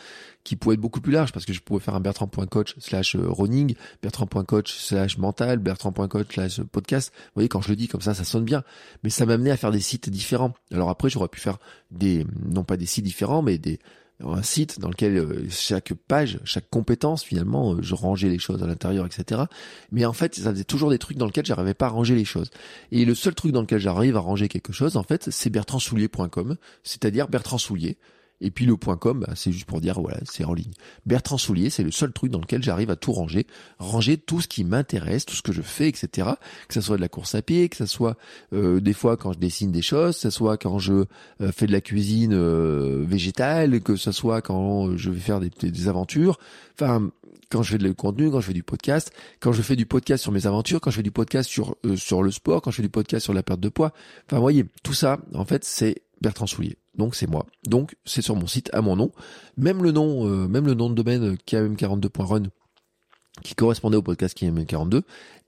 qui 0.43 0.55
pourraient 0.55 0.75
être 0.75 0.81
beaucoup 0.81 1.01
plus 1.01 1.11
large, 1.11 1.33
parce 1.33 1.45
que 1.45 1.53
je 1.53 1.59
pourrais 1.59 1.81
faire 1.81 1.95
un 1.95 1.99
bertrand.coach 1.99 2.75
slash 2.79 3.15
running, 3.15 3.75
bertrand.coach 4.01 4.73
slash 4.73 5.17
mental, 5.17 5.59
bertrand.coach 5.59 6.27
slash 6.33 6.61
podcast. 6.63 7.11
Vous 7.15 7.31
voyez, 7.35 7.49
quand 7.49 7.61
je 7.61 7.69
le 7.69 7.75
dis 7.75 7.87
comme 7.87 8.01
ça, 8.01 8.13
ça 8.13 8.23
sonne 8.23 8.45
bien. 8.45 8.63
Mais 9.03 9.09
ça 9.09 9.25
m'a 9.25 9.33
amené 9.33 9.51
à 9.51 9.57
faire 9.57 9.71
des 9.71 9.81
sites 9.81 9.96
différents. 10.05 10.53
Alors 10.71 10.89
après, 10.89 11.09
j'aurais 11.09 11.27
pu 11.27 11.39
faire 11.39 11.57
des, 11.91 12.25
non 12.45 12.63
pas 12.63 12.77
des 12.77 12.85
sites 12.85 13.05
différents, 13.05 13.41
mais 13.41 13.57
des, 13.57 13.79
un 14.23 14.41
site 14.41 14.79
dans 14.79 14.89
lequel 14.89 15.17
euh, 15.17 15.47
chaque 15.49 15.93
page, 15.93 16.39
chaque 16.43 16.69
compétence 16.69 17.23
finalement, 17.23 17.73
euh, 17.73 17.81
je 17.81 17.93
rangeais 17.93 18.29
les 18.29 18.39
choses 18.39 18.63
à 18.63 18.67
l'intérieur, 18.67 19.05
etc. 19.05 19.43
Mais 19.91 20.05
en 20.05 20.13
fait, 20.13 20.35
ça 20.35 20.51
faisait 20.51 20.63
toujours 20.63 20.89
des 20.89 20.97
trucs 20.97 21.17
dans 21.17 21.25
lesquels 21.25 21.45
j'arrivais 21.45 21.73
pas 21.73 21.87
à 21.87 21.89
ranger 21.89 22.15
les 22.15 22.25
choses. 22.25 22.49
Et 22.91 23.05
le 23.05 23.15
seul 23.15 23.35
truc 23.35 23.51
dans 23.51 23.61
lequel 23.61 23.79
j'arrive 23.79 24.17
à 24.17 24.19
ranger 24.19 24.47
quelque 24.47 24.73
chose, 24.73 24.97
en 24.97 25.03
fait, 25.03 25.29
c'est 25.31 25.49
bertrandsoulier.com, 25.49 26.57
c'est-à-dire 26.83 27.27
Bertrand 27.27 27.57
Soulier 27.57 27.97
Et 28.39 28.51
puis 28.51 28.65
le 28.65 28.77
point 28.77 28.97
.com, 28.97 29.25
bah, 29.25 29.33
c'est 29.35 29.51
juste 29.51 29.65
pour 29.65 29.81
dire 29.81 29.99
voilà, 29.99 30.19
c'est 30.25 30.43
en 30.43 30.53
ligne. 30.53 30.71
Bertrand 31.05 31.37
Soulier, 31.37 31.69
c'est 31.69 31.83
le 31.83 31.91
seul 31.91 32.11
truc 32.11 32.31
dans 32.31 32.39
lequel 32.39 32.61
j'arrive 32.61 32.91
à 32.91 32.95
tout 32.95 33.11
ranger, 33.11 33.47
ranger 33.79 34.17
tout 34.17 34.41
ce 34.41 34.47
qui 34.47 34.63
m'intéresse, 34.63 35.25
tout 35.25 35.35
ce 35.35 35.41
que 35.41 35.51
je 35.51 35.61
fais, 35.63 35.87
etc. 35.87 36.29
Que 36.67 36.73
ça 36.73 36.81
soit 36.81 36.97
de 36.97 37.01
la 37.01 37.09
course 37.09 37.33
à 37.33 37.41
pied, 37.41 37.67
que 37.69 37.75
ça 37.75 37.87
soit 37.87 38.15
euh, 38.53 38.79
des 38.79 38.93
fois 38.93 39.17
quand 39.17 39.33
je 39.33 39.39
dessine 39.39 39.71
des 39.71 39.81
choses, 39.81 40.15
que 40.15 40.21
ça 40.21 40.31
soit 40.31 40.57
quand 40.57 40.77
je 40.77 41.05
euh, 41.41 41.51
fais 41.51 41.65
de 41.65 41.71
la 41.71 41.81
cuisine 41.81 42.33
euh, 42.33 43.03
végétale, 43.07 43.81
que 43.81 43.95
ça 43.95 44.11
soit 44.11 44.41
quand 44.41 44.95
je 44.97 45.09
vais 45.09 45.19
faire 45.19 45.39
des, 45.39 45.49
des 45.49 45.87
aventures. 45.87 46.37
Enfin, 46.75 47.09
quand 47.49 47.63
je 47.63 47.71
fais 47.71 47.77
de 47.77 47.91
contenu, 47.91 48.29
quand 48.29 48.41
je 48.41 48.47
fais 48.47 48.53
du 48.53 48.63
podcast, 48.63 49.11
quand 49.39 49.51
je 49.51 49.61
fais 49.63 49.75
du 49.75 49.85
podcast 49.85 50.21
sur 50.21 50.31
mes 50.31 50.45
aventures, 50.45 50.79
quand 50.81 50.91
je 50.91 50.97
fais 50.97 51.03
du 51.03 51.11
podcast 51.11 51.49
sur 51.49 51.75
sur 51.95 52.21
le 52.21 52.29
sport, 52.29 52.61
quand 52.61 52.71
je 52.71 52.77
fais 52.77 52.81
du 52.83 52.89
podcast 52.89 53.23
sur 53.23 53.33
la 53.33 53.41
perte 53.41 53.61
de 53.61 53.69
poids. 53.69 53.93
Enfin, 54.27 54.39
voyez, 54.39 54.65
tout 54.83 54.93
ça, 54.93 55.19
en 55.33 55.45
fait, 55.45 55.63
c'est 55.63 56.03
Bertrand 56.21 56.47
Soulier. 56.47 56.77
Donc 56.95 57.15
c'est 57.15 57.27
moi. 57.27 57.45
Donc 57.65 57.95
c'est 58.05 58.21
sur 58.21 58.35
mon 58.35 58.47
site 58.47 58.69
à 58.73 58.81
mon 58.81 58.95
nom. 58.95 59.11
Même 59.57 59.83
le 59.83 59.91
nom, 59.91 60.27
euh, 60.27 60.47
même 60.47 60.65
le 60.65 60.73
nom 60.73 60.89
de 60.89 60.95
domaine 60.95 61.35
KM42.run 61.47 62.43
qui 63.43 63.55
correspondait 63.55 63.97
au 63.97 64.01
podcast 64.01 64.37
KM42 64.37 65.03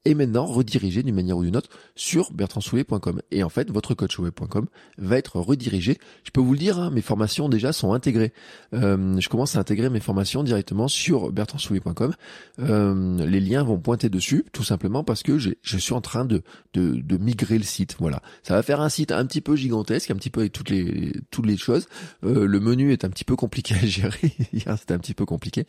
et 0.05 0.15
maintenant 0.15 0.45
redirigé 0.45 1.03
d'une 1.03 1.15
manière 1.15 1.37
ou 1.37 1.43
d'une 1.43 1.57
autre 1.57 1.69
sur 1.95 2.31
bertrandsoulet.com. 2.31 3.21
Et 3.31 3.43
en 3.43 3.49
fait, 3.49 3.69
votre 3.71 3.93
coachweb.com 3.93 4.67
va 4.97 5.17
être 5.17 5.39
redirigé. 5.39 5.97
Je 6.23 6.31
peux 6.31 6.41
vous 6.41 6.53
le 6.53 6.59
dire, 6.59 6.79
hein, 6.79 6.89
mes 6.89 7.01
formations 7.01 7.49
déjà 7.49 7.73
sont 7.73 7.93
intégrées. 7.93 8.33
Euh, 8.73 9.19
je 9.19 9.29
commence 9.29 9.55
à 9.55 9.59
intégrer 9.59 9.89
mes 9.89 9.99
formations 9.99 10.43
directement 10.43 10.87
sur 10.87 11.31
bertrandsoulet.com. 11.31 12.13
Euh, 12.59 13.25
les 13.25 13.39
liens 13.39 13.63
vont 13.63 13.79
pointer 13.79 14.09
dessus, 14.09 14.45
tout 14.53 14.63
simplement 14.63 15.03
parce 15.03 15.23
que 15.23 15.37
je 15.37 15.77
suis 15.77 15.93
en 15.93 16.01
train 16.01 16.25
de, 16.25 16.43
de, 16.73 16.95
de, 16.95 17.17
migrer 17.17 17.57
le 17.57 17.63
site. 17.63 17.95
Voilà, 17.99 18.21
ça 18.43 18.53
va 18.53 18.63
faire 18.63 18.81
un 18.81 18.89
site 18.89 19.11
un 19.11 19.25
petit 19.25 19.41
peu 19.41 19.55
gigantesque, 19.55 20.11
un 20.11 20.15
petit 20.15 20.29
peu 20.29 20.41
avec 20.41 20.53
toutes 20.53 20.69
les 20.69 21.13
toutes 21.31 21.45
les 21.45 21.57
choses. 21.57 21.87
Euh, 22.23 22.45
le 22.45 22.59
menu 22.59 22.91
est 22.91 23.05
un 23.05 23.09
petit 23.09 23.25
peu 23.25 23.35
compliqué 23.35 23.75
à 23.75 23.85
gérer. 23.85 24.33
C'était 24.53 24.93
un 24.93 24.99
petit 24.99 25.13
peu 25.13 25.25
compliqué. 25.25 25.65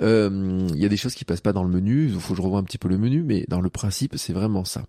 Euh, 0.00 0.68
il 0.74 0.80
y 0.80 0.84
a 0.84 0.88
des 0.88 0.96
choses 0.96 1.14
qui 1.14 1.24
passent 1.24 1.40
pas 1.40 1.52
dans 1.52 1.64
le 1.64 1.70
menu. 1.70 2.06
Il 2.06 2.20
faut 2.20 2.34
que 2.34 2.36
je 2.36 2.42
revoie 2.42 2.58
un 2.58 2.64
petit 2.64 2.78
peu 2.78 2.88
le 2.88 2.98
menu, 2.98 3.22
mais 3.22 3.44
dans 3.48 3.60
le 3.60 3.69
principe, 3.70 4.14
c'est 4.16 4.32
vraiment 4.32 4.64
ça. 4.64 4.86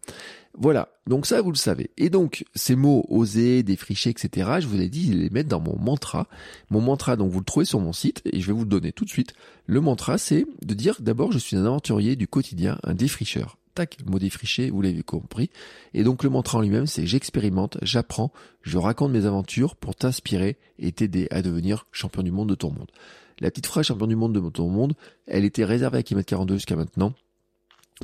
Voilà, 0.57 0.89
donc 1.07 1.25
ça 1.25 1.41
vous 1.41 1.51
le 1.51 1.57
savez. 1.57 1.91
Et 1.97 2.09
donc 2.09 2.45
ces 2.55 2.75
mots 2.75 3.05
oser, 3.09 3.63
défricher, 3.63 4.09
etc. 4.09 4.49
Je 4.59 4.67
vous 4.67 4.81
ai 4.81 4.89
dit 4.89 5.13
les 5.13 5.29
mettre 5.29 5.49
dans 5.49 5.61
mon 5.61 5.77
mantra. 5.77 6.27
Mon 6.69 6.81
mantra, 6.81 7.15
donc 7.15 7.31
vous 7.31 7.39
le 7.39 7.45
trouvez 7.45 7.65
sur 7.65 7.79
mon 7.79 7.93
site 7.93 8.21
et 8.25 8.41
je 8.41 8.47
vais 8.47 8.53
vous 8.53 8.63
le 8.63 8.69
donner 8.69 8.91
tout 8.91 9.05
de 9.05 9.09
suite. 9.09 9.33
Le 9.65 9.79
mantra, 9.79 10.17
c'est 10.17 10.45
de 10.61 10.73
dire 10.73 10.97
d'abord 10.99 11.31
je 11.31 11.37
suis 11.37 11.55
un 11.55 11.65
aventurier 11.65 12.15
du 12.15 12.27
quotidien, 12.27 12.77
un 12.83 12.93
défricheur. 12.93 13.57
Tac, 13.73 13.97
le 14.03 14.11
mot 14.11 14.19
défricher, 14.19 14.69
vous 14.69 14.81
l'avez 14.81 15.03
compris. 15.03 15.49
Et 15.93 16.03
donc 16.03 16.23
le 16.23 16.29
mantra 16.29 16.57
en 16.57 16.61
lui-même, 16.61 16.87
c'est 16.87 17.07
j'expérimente, 17.07 17.77
j'apprends, 17.81 18.33
je 18.61 18.77
raconte 18.77 19.11
mes 19.11 19.25
aventures 19.25 19.77
pour 19.77 19.95
t'inspirer 19.95 20.57
et 20.77 20.91
t'aider 20.91 21.27
à 21.31 21.41
devenir 21.41 21.87
champion 21.91 22.23
du 22.23 22.31
monde 22.31 22.49
de 22.49 22.55
ton 22.55 22.71
monde. 22.71 22.91
La 23.39 23.49
petite 23.49 23.67
phrase 23.67 23.85
champion 23.85 24.07
du 24.07 24.15
monde 24.15 24.33
de 24.33 24.49
ton 24.49 24.69
monde, 24.69 24.93
elle 25.25 25.45
était 25.45 25.65
réservée 25.65 25.99
à 25.99 26.03
Kilomètre 26.03 26.29
42 26.29 26.55
jusqu'à 26.55 26.75
maintenant. 26.75 27.13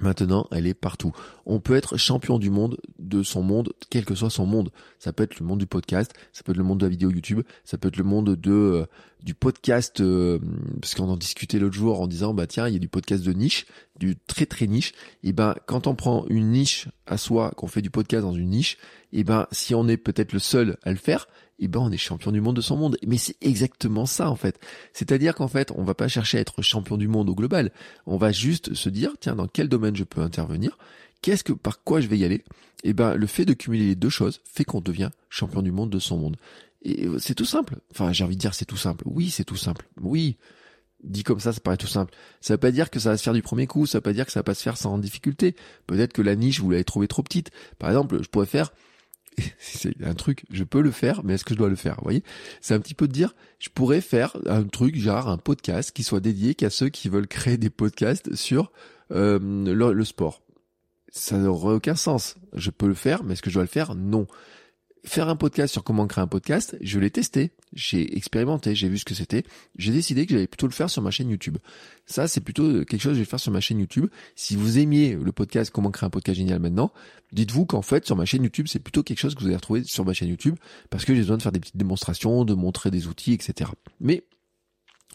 Maintenant, 0.02 0.48
elle 0.52 0.68
est 0.68 0.76
partout. 0.76 1.12
On 1.46 1.60
peut 1.60 1.76
être 1.76 1.98
champion 1.98 2.38
du 2.38 2.52
monde 2.52 2.78
de 3.00 3.24
son 3.24 3.42
monde, 3.42 3.74
quel 3.90 4.06
que 4.06 4.14
soit 4.14 4.30
son 4.30 4.46
monde. 4.46 4.70
Ça 5.00 5.12
peut 5.12 5.24
être 5.24 5.40
le 5.40 5.46
monde 5.46 5.60
du 5.60 5.66
podcast, 5.66 6.14
ça 6.34 6.44
peut 6.44 6.52
être 6.52 6.58
le 6.58 6.64
monde 6.64 6.80
de 6.80 6.86
la 6.86 6.90
vidéo 6.90 7.10
YouTube, 7.10 7.42
ça 7.66 7.78
peut 7.78 7.88
être 7.88 7.98
le 7.98 8.04
monde 8.04 8.36
de 8.36 8.52
euh, 8.52 8.86
du 9.24 9.34
podcast, 9.34 10.00
euh, 10.02 10.38
parce 10.80 10.94
qu'on 10.94 11.10
en 11.10 11.18
discutait 11.18 11.58
l'autre 11.58 11.76
jour 11.76 12.00
en 12.00 12.08
disant 12.08 12.36
bah 12.36 12.46
tiens 12.46 12.68
il 12.68 12.74
y 12.74 12.78
a 12.78 12.80
du 12.80 12.88
podcast 12.88 13.24
de 13.24 13.34
niche, 13.34 13.66
du 14.00 14.16
très 14.28 14.46
très 14.46 14.68
niche. 14.68 14.94
Et 15.24 15.34
ben 15.34 15.56
quand 15.66 15.88
on 15.88 15.96
prend 15.96 16.26
une 16.28 16.52
niche 16.52 16.88
à 17.08 17.18
soi, 17.18 17.52
qu'on 17.58 17.68
fait 17.68 17.82
du 17.82 17.90
podcast 17.90 18.24
dans 18.24 18.34
une 18.34 18.50
niche, 18.50 18.78
et 19.14 19.24
ben 19.24 19.48
si 19.52 19.74
on 19.74 19.88
est 19.88 19.98
peut-être 19.98 20.34
le 20.34 20.40
seul 20.40 20.78
à 20.84 20.92
le 20.92 20.98
faire, 20.98 21.28
eh 21.60 21.68
ben 21.68 21.80
on 21.80 21.92
est 21.92 21.98
champion 21.98 22.32
du 22.32 22.42
monde 22.42 22.56
de 22.56 22.62
son 22.62 22.78
monde. 22.78 22.98
Mais 23.06 23.18
c'est 23.18 23.36
exactement 23.42 24.06
ça 24.06 24.30
en 24.30 24.36
fait. 24.36 24.60
C'est-à-dire 24.94 25.36
qu'en 25.36 25.48
fait, 25.48 25.72
on 25.76 25.84
va 25.84 25.94
pas 25.94 26.08
chercher 26.08 26.38
à 26.38 26.42
être 26.42 26.62
champion 26.62 26.98
du 26.98 27.08
monde 27.08 27.30
au 27.30 27.36
global. 27.36 27.72
On 28.06 28.18
va 28.18 28.32
juste 28.32 28.74
se 28.74 28.90
dire, 28.90 29.14
tiens, 29.20 29.36
dans 29.36 29.48
quel 29.48 29.70
domaine 29.70 29.96
je 29.96 30.04
peux 30.04 30.22
intervenir? 30.22 30.78
Qu'est-ce 31.22 31.44
que, 31.44 31.54
par 31.54 31.84
quoi 31.84 32.00
je 32.00 32.08
vais 32.08 32.18
y 32.18 32.26
aller? 32.26 32.44
Eh 32.84 32.94
ben, 32.94 33.16
le 33.16 33.28
fait 33.28 33.46
de 33.46 33.54
cumuler 33.54 33.88
les 33.88 33.96
deux 33.96 34.10
choses 34.10 34.42
fait 34.46 34.64
qu'on 34.64 34.82
devient 34.82 35.10
champion 35.30 35.62
du 35.62 35.72
monde 35.72 35.90
de 35.90 36.00
son 36.00 36.18
monde. 36.18 36.38
Et 36.84 37.08
c'est 37.20 37.36
tout 37.36 37.46
simple. 37.46 37.78
Enfin, 37.92 38.14
j'ai 38.14 38.24
envie 38.24 38.36
de 38.36 38.42
dire 38.42 38.54
c'est 38.54 38.66
tout 38.66 38.78
simple. 38.78 39.04
Oui, 39.08 39.30
c'est 39.30 39.44
tout 39.44 39.58
simple. 39.58 39.88
Oui. 40.02 40.38
Dit 41.04 41.24
comme 41.24 41.40
ça, 41.40 41.54
ça 41.54 41.60
paraît 41.60 41.78
tout 41.78 41.88
simple. 41.88 42.14
Ça 42.42 42.54
veut 42.54 42.60
pas 42.60 42.72
dire 42.72 42.90
que 42.90 43.00
ça 43.00 43.12
va 43.12 43.18
se 43.18 43.24
faire 43.24 43.34
du 43.34 43.42
premier 43.42 43.68
coup, 43.68 43.86
ça 43.86 44.00
veut 44.00 44.04
pas 44.04 44.14
dire 44.14 44.26
que 44.26 44.32
ça 44.32 44.40
va 44.40 44.44
pas 44.44 44.56
se 44.56 44.64
faire 44.64 44.78
sans 44.78 44.98
difficulté. 44.98 45.56
Peut-être 45.86 46.14
que 46.14 46.22
la 46.22 46.36
niche, 46.36 46.60
vous 46.60 46.72
l'avez 46.72 46.84
trouvée 46.84 47.08
trop 47.08 47.24
petite. 47.24 47.52
Par 47.78 47.90
exemple, 47.90 48.22
je 48.22 48.30
pourrais 48.30 48.48
faire 48.48 48.72
c'est 49.60 50.02
un 50.04 50.14
truc, 50.14 50.46
je 50.52 50.64
peux 50.64 50.82
le 50.82 50.92
faire, 50.92 51.24
mais 51.24 51.36
est-ce 51.36 51.46
que 51.46 51.54
je 51.54 51.60
dois 51.60 51.70
le 51.70 51.76
faire 51.76 51.96
Vous 51.98 52.04
voyez? 52.04 52.24
C'est 52.62 52.74
un 52.74 52.80
petit 52.80 52.94
peu 52.94 53.08
de 53.08 53.14
dire, 53.14 53.36
je 53.60 53.70
pourrais 53.70 54.02
faire 54.02 54.36
un 54.46 54.64
truc, 54.64 54.98
genre 54.98 55.30
un 55.30 55.38
podcast 55.38 55.92
qui 55.92 56.04
soit 56.04 56.20
dédié 56.20 56.56
qu'à 56.56 56.70
ceux 56.70 56.90
qui 56.90 57.10
veulent 57.10 57.28
créer 57.28 57.58
des 57.58 57.70
podcasts 57.70 58.36
sur 58.36 58.72
euh, 59.12 59.40
le, 59.40 60.04
sport. 60.04 60.42
Ça 61.10 61.38
n'aurait 61.38 61.76
aucun 61.76 61.96
sens. 61.96 62.36
Je 62.54 62.70
peux 62.70 62.88
le 62.88 62.94
faire, 62.94 63.24
mais 63.24 63.34
est-ce 63.34 63.42
que 63.42 63.50
je 63.50 63.56
dois 63.56 63.64
le 63.64 63.70
faire? 63.70 63.96
Non 63.96 64.28
faire 65.08 65.30
un 65.30 65.36
podcast 65.36 65.72
sur 65.72 65.84
comment 65.84 66.06
créer 66.08 66.24
un 66.24 66.28
podcast, 66.28 66.78
je 66.82 67.00
l'ai 67.00 67.10
testé, 67.10 67.52
j'ai 67.74 68.18
expérimenté, 68.18 68.76
j'ai 68.76 68.90
vu 68.90 68.98
ce 68.98 69.06
que 69.06 69.14
c'était, 69.14 69.44
j'ai 69.78 69.92
décidé 69.92 70.26
que 70.26 70.34
j'allais 70.34 70.48
plutôt 70.48 70.68
le 70.68 70.74
faire 70.74 70.90
sur 70.90 71.02
ma 71.02 71.12
chaîne 71.12 71.30
YouTube. 71.30 71.58
Ça, 72.06 72.28
c'est 72.28 72.42
plutôt 72.42 72.86
quelque 72.86 73.02
chose 73.02 73.12
que 73.12 73.16
je 73.16 73.20
vais 73.20 73.26
faire 73.26 73.40
sur 73.40 73.52
ma 73.52 73.60
chaîne 73.60 73.80
YouTube. 73.80 74.08
Si 74.36 74.56
vous 74.56 74.78
aimiez 74.78 75.16
le 75.16 75.32
podcast 75.32 75.72
Comment 75.72 75.92
créer 75.92 76.08
un 76.08 76.10
podcast 76.10 76.38
génial 76.38 76.60
maintenant, 76.60 76.92
dites-vous 77.32 77.66
qu'en 77.66 77.82
fait, 77.82 78.06
sur 78.06 78.16
ma 78.16 78.26
chaîne 78.26 78.44
YouTube, 78.44 78.68
c'est 78.68 78.80
plutôt 78.80 79.04
quelque 79.04 79.20
chose 79.20 79.36
que 79.36 79.42
vous 79.42 79.48
allez 79.48 79.56
retrouver 79.56 79.84
sur 79.84 80.06
ma 80.06 80.14
chaîne 80.14 80.30
YouTube, 80.30 80.56
parce 80.90 81.06
que 81.06 81.14
j'ai 81.14 81.22
besoin 81.22 81.38
de 81.38 81.42
faire 81.42 81.52
des 81.52 81.60
petites 81.60 81.78
démonstrations, 81.78 82.46
de 82.46 82.54
montrer 82.54 82.92
des 82.92 83.08
outils, 83.08 83.34
etc. 83.34 83.72
Mais 84.00 84.24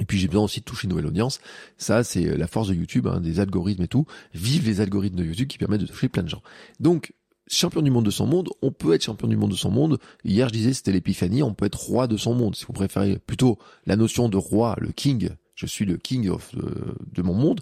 et 0.00 0.04
puis 0.06 0.18
j'ai 0.18 0.26
besoin 0.26 0.44
aussi 0.44 0.60
de 0.60 0.64
toucher 0.64 0.84
une 0.84 0.90
nouvelle 0.90 1.06
audience. 1.06 1.38
Ça, 1.76 2.02
c'est 2.02 2.36
la 2.36 2.46
force 2.46 2.68
de 2.68 2.74
YouTube, 2.74 3.06
hein, 3.06 3.20
des 3.20 3.40
algorithmes 3.40 3.82
et 3.82 3.88
tout. 3.88 4.06
Vive 4.32 4.64
les 4.64 4.80
algorithmes 4.80 5.16
de 5.16 5.24
YouTube 5.24 5.48
qui 5.48 5.58
permettent 5.58 5.82
de 5.82 5.86
toucher 5.86 6.08
plein 6.08 6.22
de 6.22 6.30
gens. 6.30 6.42
Donc, 6.80 7.12
champion 7.46 7.82
du 7.82 7.90
monde 7.90 8.04
de 8.04 8.10
son 8.10 8.26
monde, 8.26 8.50
on 8.62 8.70
peut 8.70 8.94
être 8.94 9.02
champion 9.02 9.28
du 9.28 9.36
monde 9.36 9.50
de 9.50 9.56
son 9.56 9.70
monde. 9.70 9.98
Hier, 10.24 10.48
je 10.48 10.52
disais, 10.52 10.72
c'était 10.72 10.92
l'épiphanie, 10.92 11.42
on 11.42 11.54
peut 11.54 11.66
être 11.66 11.80
roi 11.80 12.06
de 12.06 12.16
son 12.16 12.34
monde. 12.34 12.54
Si 12.54 12.64
vous 12.64 12.72
préférez 12.72 13.18
plutôt 13.18 13.58
la 13.86 13.96
notion 13.96 14.28
de 14.28 14.36
roi, 14.36 14.76
le 14.80 14.92
king, 14.92 15.30
je 15.54 15.66
suis 15.66 15.84
le 15.84 15.96
king 15.96 16.28
of 16.28 16.54
de, 16.54 17.22
mon 17.22 17.34
monde, 17.34 17.60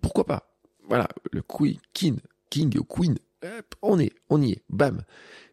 pourquoi 0.00 0.24
pas? 0.24 0.50
Voilà, 0.88 1.08
le 1.32 1.42
queen, 1.42 1.78
king, 1.92 2.18
king, 2.50 2.78
queen, 2.88 3.16
on 3.82 3.98
est, 3.98 4.12
on 4.30 4.40
y 4.42 4.52
est, 4.52 4.62
bam 4.68 5.02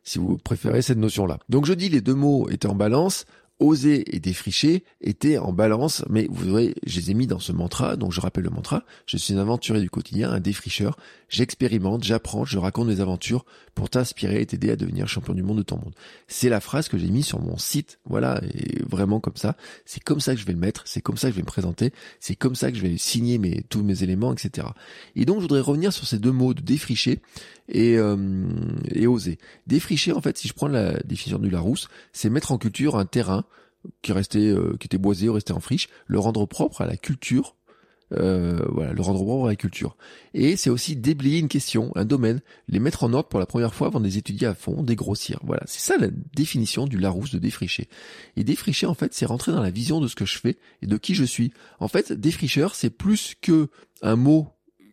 si 0.03 0.19
vous 0.19 0.37
préférez 0.37 0.81
cette 0.81 0.97
notion-là. 0.97 1.39
Donc 1.49 1.65
je 1.65 1.73
dis 1.73 1.89
les 1.89 2.01
deux 2.01 2.13
mots 2.13 2.49
étaient 2.49 2.67
en 2.67 2.75
balance, 2.75 3.25
oser 3.61 4.15
et 4.15 4.19
défricher 4.19 4.83
étaient 5.01 5.37
en 5.37 5.53
balance, 5.53 6.03
mais 6.09 6.27
vous 6.29 6.45
verrez, 6.45 6.75
je 6.85 6.99
les 6.99 7.11
ai 7.11 7.13
mis 7.13 7.27
dans 7.27 7.39
ce 7.39 7.51
mantra, 7.51 7.95
donc 7.95 8.11
je 8.11 8.19
rappelle 8.19 8.43
le 8.43 8.49
mantra, 8.49 8.83
je 9.05 9.17
suis 9.17 9.35
un 9.35 9.37
aventurier 9.37 9.81
du 9.81 9.89
quotidien, 9.89 10.31
un 10.31 10.39
défricheur, 10.39 10.97
j'expérimente, 11.29 12.03
j'apprends, 12.03 12.43
je 12.43 12.57
raconte 12.57 12.87
mes 12.87 12.99
aventures 13.01 13.45
pour 13.75 13.89
t'inspirer 13.89 14.41
et 14.41 14.45
t'aider 14.47 14.71
à 14.71 14.75
devenir 14.75 15.07
champion 15.07 15.35
du 15.35 15.43
monde 15.43 15.59
de 15.59 15.63
ton 15.63 15.77
monde. 15.77 15.93
C'est 16.27 16.49
la 16.49 16.59
phrase 16.59 16.89
que 16.89 16.97
j'ai 16.97 17.09
mis 17.09 17.21
sur 17.21 17.39
mon 17.39 17.57
site, 17.57 17.99
voilà, 18.05 18.41
et 18.55 18.81
vraiment 18.83 19.19
comme 19.19 19.37
ça, 19.37 19.55
c'est 19.85 20.03
comme 20.03 20.19
ça 20.19 20.33
que 20.33 20.41
je 20.41 20.45
vais 20.45 20.53
le 20.53 20.59
mettre, 20.59 20.81
c'est 20.85 21.01
comme 21.01 21.17
ça 21.17 21.27
que 21.27 21.33
je 21.33 21.37
vais 21.37 21.43
me 21.43 21.47
présenter, 21.47 21.93
c'est 22.19 22.35
comme 22.35 22.55
ça 22.55 22.71
que 22.71 22.77
je 22.77 22.81
vais 22.81 22.97
signer 22.97 23.37
mes, 23.37 23.61
tous 23.69 23.83
mes 23.83 24.01
éléments, 24.01 24.33
etc. 24.33 24.67
Et 25.15 25.25
donc 25.25 25.37
je 25.37 25.41
voudrais 25.43 25.61
revenir 25.61 25.93
sur 25.93 26.07
ces 26.07 26.17
deux 26.17 26.31
mots 26.31 26.55
de 26.55 26.61
défricher 26.61 27.19
et, 27.69 27.97
euh, 27.97 28.47
et 28.91 29.05
oser. 29.05 29.37
Défricher, 29.67 30.13
en 30.13 30.21
fait, 30.21 30.37
si 30.37 30.47
je 30.47 30.53
prends 30.53 30.67
la 30.67 30.93
définition 31.03 31.37
du 31.37 31.51
Larousse, 31.51 31.89
c'est 32.11 32.29
mettre 32.29 32.51
en 32.51 32.57
culture 32.57 32.97
un 32.97 33.05
terrain 33.05 33.45
qui 34.01 34.11
restait, 34.11 34.47
euh, 34.47 34.75
qui 34.79 34.87
était 34.87 34.97
boisé 34.97 35.29
ou 35.29 35.33
restait 35.33 35.53
en 35.53 35.59
friche, 35.59 35.89
le 36.07 36.19
rendre 36.19 36.45
propre 36.45 36.81
à 36.81 36.85
la 36.85 36.97
culture, 36.97 37.55
euh, 38.13 38.59
voilà, 38.69 38.91
le 38.91 39.01
rendre 39.01 39.23
propre 39.23 39.45
à 39.45 39.49
la 39.49 39.55
culture. 39.55 39.95
Et 40.33 40.57
c'est 40.57 40.69
aussi 40.69 40.95
déblayer 40.95 41.39
une 41.39 41.47
question, 41.47 41.91
un 41.95 42.05
domaine, 42.05 42.41
les 42.67 42.79
mettre 42.79 43.03
en 43.03 43.13
ordre 43.13 43.29
pour 43.29 43.39
la 43.39 43.45
première 43.45 43.73
fois 43.73 43.87
avant 43.87 43.99
de 43.99 44.05
les 44.05 44.17
étudier 44.17 44.47
à 44.47 44.53
fond, 44.53 44.83
dégrossir. 44.83 45.39
Voilà, 45.43 45.63
c'est 45.65 45.79
ça 45.79 45.97
la 45.97 46.09
définition 46.35 46.87
du 46.87 46.97
Larousse 46.97 47.31
de 47.31 47.39
défricher. 47.39 47.87
Et 48.35 48.43
défricher, 48.43 48.85
en 48.85 48.93
fait, 48.93 49.13
c'est 49.13 49.25
rentrer 49.25 49.51
dans 49.51 49.61
la 49.61 49.71
vision 49.71 50.01
de 50.01 50.07
ce 50.07 50.15
que 50.15 50.25
je 50.25 50.37
fais 50.37 50.57
et 50.81 50.87
de 50.87 50.97
qui 50.97 51.15
je 51.15 51.23
suis. 51.23 51.53
En 51.79 51.87
fait, 51.87 52.11
défricheur, 52.11 52.75
c'est 52.75 52.89
plus 52.89 53.35
que 53.41 53.69
un 54.01 54.15
mot 54.15 54.49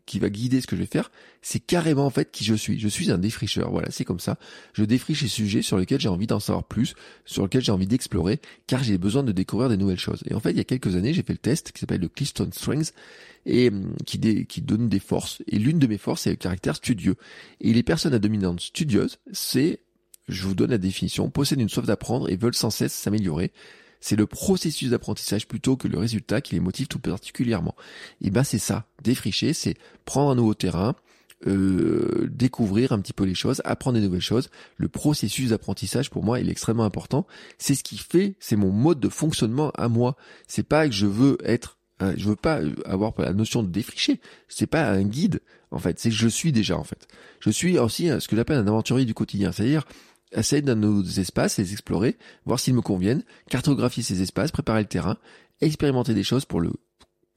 qui 0.08 0.18
va 0.18 0.30
guider 0.30 0.60
ce 0.60 0.66
que 0.66 0.74
je 0.74 0.80
vais 0.80 0.86
faire, 0.86 1.10
c'est 1.42 1.60
carrément 1.60 2.06
en 2.06 2.10
fait 2.10 2.30
qui 2.32 2.42
je 2.42 2.54
suis. 2.54 2.80
Je 2.80 2.88
suis 2.88 3.10
un 3.12 3.18
défricheur, 3.18 3.70
voilà, 3.70 3.90
c'est 3.90 4.04
comme 4.04 4.18
ça. 4.18 4.38
Je 4.72 4.84
défriche 4.84 5.22
les 5.22 5.28
sujets 5.28 5.60
sur 5.60 5.76
lesquels 5.76 6.00
j'ai 6.00 6.08
envie 6.08 6.26
d'en 6.26 6.40
savoir 6.40 6.64
plus, 6.64 6.94
sur 7.26 7.42
lesquels 7.42 7.62
j'ai 7.62 7.72
envie 7.72 7.86
d'explorer, 7.86 8.40
car 8.66 8.82
j'ai 8.82 8.96
besoin 8.96 9.22
de 9.22 9.32
découvrir 9.32 9.68
des 9.68 9.76
nouvelles 9.76 9.98
choses. 9.98 10.22
Et 10.28 10.34
en 10.34 10.40
fait, 10.40 10.52
il 10.52 10.56
y 10.56 10.60
a 10.60 10.64
quelques 10.64 10.96
années, 10.96 11.12
j'ai 11.12 11.22
fait 11.22 11.34
le 11.34 11.38
test 11.38 11.72
qui 11.72 11.80
s'appelle 11.80 12.00
le 12.00 12.08
Clifton 12.08 12.48
Strengths, 12.52 12.94
et 13.44 13.68
hum, 13.68 13.94
qui, 14.06 14.18
donne 14.62 14.88
des 14.88 14.98
forces. 14.98 15.42
Et 15.46 15.58
l'une 15.58 15.78
de 15.78 15.86
mes 15.86 15.98
forces, 15.98 16.22
c'est 16.22 16.30
le 16.30 16.36
caractère 16.36 16.76
studieux. 16.76 17.16
Et 17.60 17.72
les 17.72 17.82
personnes 17.82 18.14
à 18.14 18.18
dominante 18.18 18.60
studieuse, 18.60 19.18
c'est, 19.32 19.80
je 20.28 20.42
vous 20.44 20.54
donne 20.54 20.70
la 20.70 20.78
définition, 20.78 21.28
possèdent 21.28 21.60
une 21.60 21.68
soif 21.68 21.86
d'apprendre 21.86 22.30
et 22.30 22.36
veulent 22.36 22.54
sans 22.54 22.70
cesse 22.70 22.94
s'améliorer 22.94 23.52
c'est 24.00 24.16
le 24.16 24.26
processus 24.26 24.90
d'apprentissage 24.90 25.46
plutôt 25.48 25.76
que 25.76 25.88
le 25.88 25.98
résultat 25.98 26.40
qui 26.40 26.54
les 26.54 26.60
motive 26.60 26.88
tout 26.88 26.98
particulièrement. 26.98 27.74
Et 28.20 28.30
ben 28.30 28.44
c'est 28.44 28.58
ça, 28.58 28.86
défricher, 29.02 29.52
c'est 29.52 29.74
prendre 30.04 30.30
un 30.30 30.34
nouveau 30.34 30.54
terrain, 30.54 30.94
euh, 31.46 32.28
découvrir 32.32 32.92
un 32.92 33.00
petit 33.00 33.12
peu 33.12 33.24
les 33.24 33.34
choses, 33.34 33.62
apprendre 33.64 33.98
des 33.98 34.04
nouvelles 34.04 34.20
choses. 34.20 34.50
Le 34.76 34.88
processus 34.88 35.50
d'apprentissage 35.50 36.10
pour 36.10 36.24
moi 36.24 36.40
il 36.40 36.48
est 36.48 36.52
extrêmement 36.52 36.84
important. 36.84 37.26
C'est 37.58 37.74
ce 37.74 37.84
qui 37.84 37.98
fait, 37.98 38.34
c'est 38.40 38.56
mon 38.56 38.70
mode 38.70 39.00
de 39.00 39.08
fonctionnement 39.08 39.70
à 39.76 39.88
moi. 39.88 40.16
C'est 40.46 40.66
pas 40.66 40.86
que 40.88 40.94
je 40.94 41.06
veux 41.06 41.38
être, 41.44 41.78
je 42.00 42.28
veux 42.28 42.36
pas 42.36 42.60
avoir 42.84 43.12
la 43.18 43.32
notion 43.32 43.62
de 43.62 43.68
défricher. 43.68 44.20
C'est 44.48 44.66
pas 44.66 44.88
un 44.88 45.04
guide 45.04 45.40
en 45.70 45.78
fait. 45.78 45.98
C'est 45.98 46.10
que 46.10 46.16
je 46.16 46.28
suis 46.28 46.52
déjà 46.52 46.76
en 46.76 46.84
fait. 46.84 47.06
Je 47.40 47.50
suis 47.50 47.78
aussi 47.78 48.08
ce 48.18 48.26
que 48.28 48.36
j'appelle 48.36 48.58
un 48.58 48.66
aventurier 48.66 49.04
du 49.04 49.14
quotidien, 49.14 49.52
c'est-à-dire 49.52 49.84
essayer 50.32 50.62
dans 50.62 50.76
nos 50.76 51.02
espaces, 51.02 51.58
les 51.58 51.72
explorer, 51.72 52.16
voir 52.44 52.60
s'ils 52.60 52.74
me 52.74 52.82
conviennent, 52.82 53.24
cartographier 53.48 54.02
ces 54.02 54.22
espaces, 54.22 54.50
préparer 54.50 54.80
le 54.80 54.88
terrain, 54.88 55.16
expérimenter 55.60 56.14
des 56.14 56.24
choses 56.24 56.44
pour 56.44 56.60
le 56.60 56.72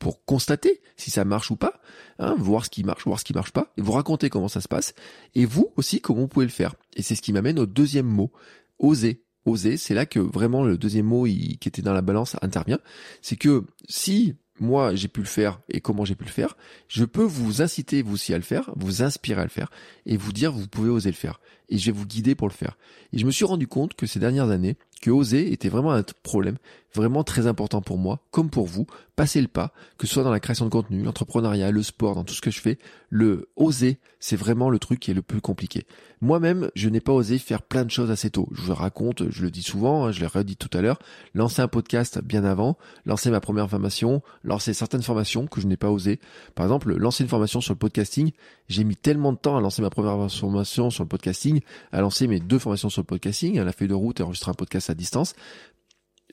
pour 0.02 0.26
constater 0.26 0.82
si 0.98 1.12
ça 1.12 1.24
marche 1.26 1.52
ou 1.52 1.56
pas, 1.56 1.80
hein, 2.18 2.36
voir 2.38 2.66
ce 2.66 2.72
qui 2.72 2.84
marche, 2.84 3.06
voir 3.06 3.20
ce 3.20 3.24
qui 3.24 3.34
marche 3.34 3.52
pas, 3.52 3.72
et 3.78 3.82
vous 3.82 3.92
raconter 3.92 4.32
comment 4.32 4.48
ça 4.48 4.60
se 4.60 4.68
passe, 4.68 4.96
et 5.36 5.46
vous 5.46 5.72
aussi 5.78 6.02
comment 6.02 6.22
vous 6.22 6.28
pouvez 6.28 6.46
le 6.46 6.52
faire. 6.52 6.74
Et 6.96 7.04
c'est 7.04 7.16
ce 7.16 7.22
qui 7.22 7.32
m'amène 7.32 7.60
au 7.60 7.68
deuxième 7.68 8.08
mot, 8.08 8.32
oser. 8.80 9.24
Oser, 9.46 9.78
c'est 9.78 9.94
là 9.94 10.06
que 10.06 10.20
vraiment 10.20 10.64
le 10.64 10.78
deuxième 10.78 11.06
mot 11.08 11.26
qui 11.26 11.60
était 11.66 11.82
dans 11.82 11.94
la 11.94 12.02
balance 12.02 12.36
intervient. 12.42 12.80
C'est 13.22 13.38
que 13.38 13.64
si 13.88 14.36
moi 14.62 14.96
j'ai 14.96 15.08
pu 15.08 15.20
le 15.20 15.26
faire 15.26 15.60
et 15.68 15.82
comment 15.82 16.06
j'ai 16.06 16.16
pu 16.16 16.24
le 16.24 16.30
faire, 16.30 16.56
je 16.88 17.04
peux 17.04 17.24
vous 17.24 17.62
inciter 17.62 18.02
vous 18.02 18.14
aussi 18.14 18.34
à 18.34 18.38
le 18.38 18.44
faire, 18.44 18.72
vous 18.78 19.04
inspirer 19.04 19.42
à 19.42 19.44
le 19.44 19.50
faire 19.50 19.70
et 20.06 20.16
vous 20.16 20.32
dire 20.32 20.54
vous 20.54 20.68
pouvez 20.68 20.90
oser 20.90 21.10
le 21.10 21.16
faire 21.16 21.42
et 21.70 21.78
je 21.78 21.88
vais 21.88 21.98
vous 21.98 22.06
guider 22.06 22.36
pour 22.36 22.48
le 22.48 22.54
faire. 22.54 22.78
Et 23.12 23.18
je 23.18 23.26
me 23.26 23.32
suis 23.32 23.46
rendu 23.46 23.68
compte 23.68 23.96
que 23.96 24.06
ces 24.06 24.20
dernières 24.20 24.50
années, 24.50 24.78
que 25.02 25.10
oser 25.12 25.52
était 25.52 25.70
vraiment 25.70 25.92
un 25.92 26.04
problème 26.24 26.58
vraiment 26.94 27.24
très 27.24 27.48
important 27.48 27.82
pour 27.82 27.98
moi, 27.98 28.20
comme 28.32 28.50
pour 28.50 28.66
vous, 28.66 28.86
passer 29.16 29.42
le 29.42 29.48
pas, 29.48 29.72
que 29.98 30.08
ce 30.08 30.14
soit 30.14 30.24
dans 30.24 30.32
la 30.32 30.40
création 30.40 30.66
de 30.66 30.72
contenu, 30.72 31.04
l'entrepreneuriat, 31.04 31.72
le 31.72 31.84
sport, 31.84 32.16
dans 32.16 32.24
tout 32.24 32.34
ce 32.34 32.42
que 32.42 32.52
je 32.52 32.60
fais, 32.60 32.78
le 33.10 33.50
oser, 33.56 34.00
c'est 34.20 34.36
vraiment 34.36 34.70
le 34.70 34.80
truc 34.80 35.00
qui 35.00 35.12
est 35.12 35.14
le 35.14 35.22
plus 35.22 35.42
compliqué. 35.42 35.86
Moi-même, 36.22 36.70
je 36.76 36.90
n'ai 36.90 37.02
pas 37.02 37.14
osé 37.14 37.38
faire 37.40 37.62
plein 37.62 37.86
de 37.86 37.92
choses 37.92 38.12
assez 38.12 38.30
tôt. 38.30 38.48
Je 38.52 38.62
vous 38.62 38.74
raconte, 38.74 39.30
je 39.30 39.44
le 39.44 39.52
dis 39.52 39.64
souvent, 39.64 40.06
hein, 40.06 40.12
je 40.12 40.20
l'ai 40.20 40.28
redit 40.28 40.56
tout 40.56 40.76
à 40.78 40.82
l'heure, 40.82 41.00
lancer 41.34 41.62
un 41.62 41.68
podcast 41.68 42.22
bien 42.24 42.44
avant, 42.44 42.78
lancer 43.06 43.32
ma 43.32 43.40
première 43.40 43.70
formation, 43.70 44.22
lancer 44.44 44.74
certaines 44.74 45.02
formations 45.02 45.48
que 45.48 45.62
je 45.62 45.68
n'ai 45.68 45.78
pas 45.78 45.90
osé. 45.90 46.20
Par 46.56 46.66
exemple, 46.66 46.96
lancer 46.96 47.24
une 47.24 47.30
formation 47.30 47.62
sur 47.62 47.74
le 47.74 47.80
podcasting, 47.80 48.32
j'ai 48.72 48.84
mis 48.84 48.96
tellement 48.96 49.34
de 49.34 49.38
temps 49.38 49.58
à 49.58 49.62
lancer 49.62 49.82
ma 49.82 49.90
première 49.90 50.32
formation 50.32 50.90
sur 50.90 51.04
le 51.04 51.10
podcasting, 51.10 51.62
à 51.92 52.02
lancer 52.02 52.28
mes 52.28 52.40
deux 52.40 52.60
formations 52.60 52.90
sur 52.90 53.02
le 53.02 53.06
podcasting, 53.06 53.60
à 53.60 53.64
la 53.64 53.72
feuille 53.72 53.88
de 53.88 53.94
route 53.94 54.20
et 54.20 54.24
enregistrer 54.24 54.52
un 54.52 54.56
podcast 54.56 54.90
à 54.90 54.94
distance. 54.94 55.34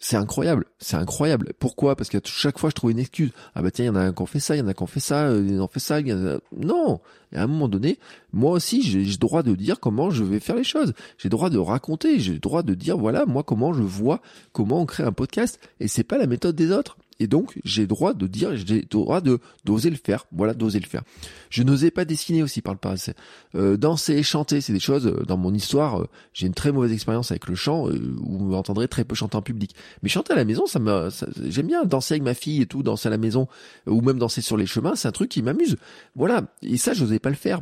C'est 0.01 0.17
incroyable, 0.17 0.67
c'est 0.79 0.97
incroyable. 0.97 1.53
Pourquoi? 1.59 1.97
Parce 1.97 2.09
que 2.09 2.19
chaque 2.25 2.59
fois 2.59 2.71
je 2.71 2.75
trouve 2.75 2.93
une 2.93 3.01
excuse. 3.01 3.33
Ah 3.57 3.63
bah 3.63 3.73
tiens, 3.73 3.87
il 3.87 3.89
y 3.89 3.91
en 3.91 3.97
a 3.97 4.01
un 4.01 4.13
qui 4.13 4.23
ont 4.23 4.27
fait 4.27 4.39
ça, 4.39 4.55
il 4.55 4.61
y 4.61 4.63
en 4.63 4.69
a 4.69 4.75
qui 4.75 4.83
ont 4.85 4.87
fait 4.87 5.01
ça, 5.01 5.33
il 5.35 5.57
y 5.57 5.59
en 5.59 5.65
a 5.65 5.69
fait 5.69 5.81
ça. 5.81 5.99
Il 5.99 6.07
y 6.07 6.13
en 6.13 6.25
a... 6.25 6.39
Non, 6.57 7.01
et 7.33 7.37
à 7.37 7.43
un 7.43 7.47
moment 7.49 7.67
donné, 7.67 7.99
moi 8.33 8.53
aussi 8.53 8.83
j'ai 8.83 9.03
le 9.03 9.17
droit 9.17 9.43
de 9.43 9.57
dire 9.57 9.81
comment 9.81 10.11
je 10.11 10.23
vais 10.23 10.39
faire 10.39 10.55
les 10.55 10.63
choses. 10.63 10.93
J'ai 11.19 11.29
le 11.29 11.31
droit 11.31 11.51
de 11.51 11.59
raconter, 11.59 12.21
j'ai 12.21 12.35
le 12.35 12.39
droit 12.39 12.63
de 12.63 12.75
dire 12.75 12.97
voilà 12.97 13.27
moi 13.27 13.43
comment 13.43 13.73
je 13.73 13.83
vois 13.83 14.21
comment 14.53 14.81
on 14.81 14.87
crée 14.87 15.03
un 15.03 15.13
podcast. 15.13 15.59
Et 15.81 15.89
c'est 15.89 16.05
pas 16.05 16.17
la 16.17 16.29
méthode 16.29 16.55
des 16.55 16.71
autres. 16.71 16.97
Et 17.21 17.27
donc, 17.27 17.59
j'ai 17.65 17.87
droit 17.87 18.15
de 18.15 18.27
dire, 18.27 18.57
j'ai 18.57 18.83
droit 18.83 19.21
de 19.21 19.41
d'oser 19.65 19.91
le 19.91 19.97
faire. 19.97 20.27
Voilà, 20.33 20.55
d'oser 20.55 20.79
le 20.79 20.87
faire. 20.87 21.03
Je 21.51 21.63
n'osais 21.63 21.91
pas 21.91 22.05
dessiner 22.05 22.43
aussi 22.43 22.63
par 22.63 22.75
le 22.75 22.79
passé. 22.79 23.15
Euh, 23.55 23.77
danser, 23.77 24.23
chanter, 24.23 24.61
c'est 24.61 24.73
des 24.73 24.81
choses, 24.81 25.07
euh, 25.07 25.25
dans 25.27 25.37
mon 25.37 25.53
histoire, 25.53 26.03
euh, 26.03 26.09
j'ai 26.33 26.47
une 26.47 26.55
très 26.55 26.71
mauvaise 26.71 26.93
expérience 26.93 27.31
avec 27.31 27.49
le 27.49 27.57
chant, 27.57 27.89
euh, 27.89 28.17
où 28.21 28.39
vous 28.39 28.45
m'entendrez 28.51 28.87
très 28.87 29.05
peu 29.05 29.15
chanter 29.15 29.37
en 29.37 29.43
public. 29.43 29.75
Mais 30.03 30.09
chanter 30.09 30.33
à 30.33 30.37
la 30.37 30.45
maison, 30.45 30.67
ça 30.67 30.79
me, 30.79 31.09
j'aime 31.49 31.67
bien 31.67 31.85
danser 31.85 32.15
avec 32.15 32.23
ma 32.23 32.35
fille 32.35 32.63
et 32.63 32.67
tout, 32.67 32.83
danser 32.83 33.09
à 33.09 33.11
la 33.11 33.19
maison, 33.19 33.49
ou 33.87 34.01
même 34.01 34.19
danser 34.19 34.41
sur 34.41 34.57
les 34.57 34.67
chemins, 34.67 34.95
c'est 34.95 35.09
un 35.09 35.13
truc 35.13 35.31
qui 35.31 35.43
m'amuse. 35.43 35.77
Voilà. 36.15 36.43
Et 36.63 36.77
ça, 36.77 36.93
j'osais 36.93 37.19
pas 37.19 37.31
le 37.31 37.37
faire. 37.37 37.61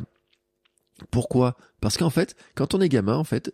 Pourquoi? 1.11 1.55
Parce 1.79 1.95
qu'en 1.95 2.09
fait, 2.09 2.35
quand 2.55 2.73
on 2.73 2.81
est 2.81 2.89
gamin, 2.89 3.15
en 3.15 3.23
fait, 3.23 3.53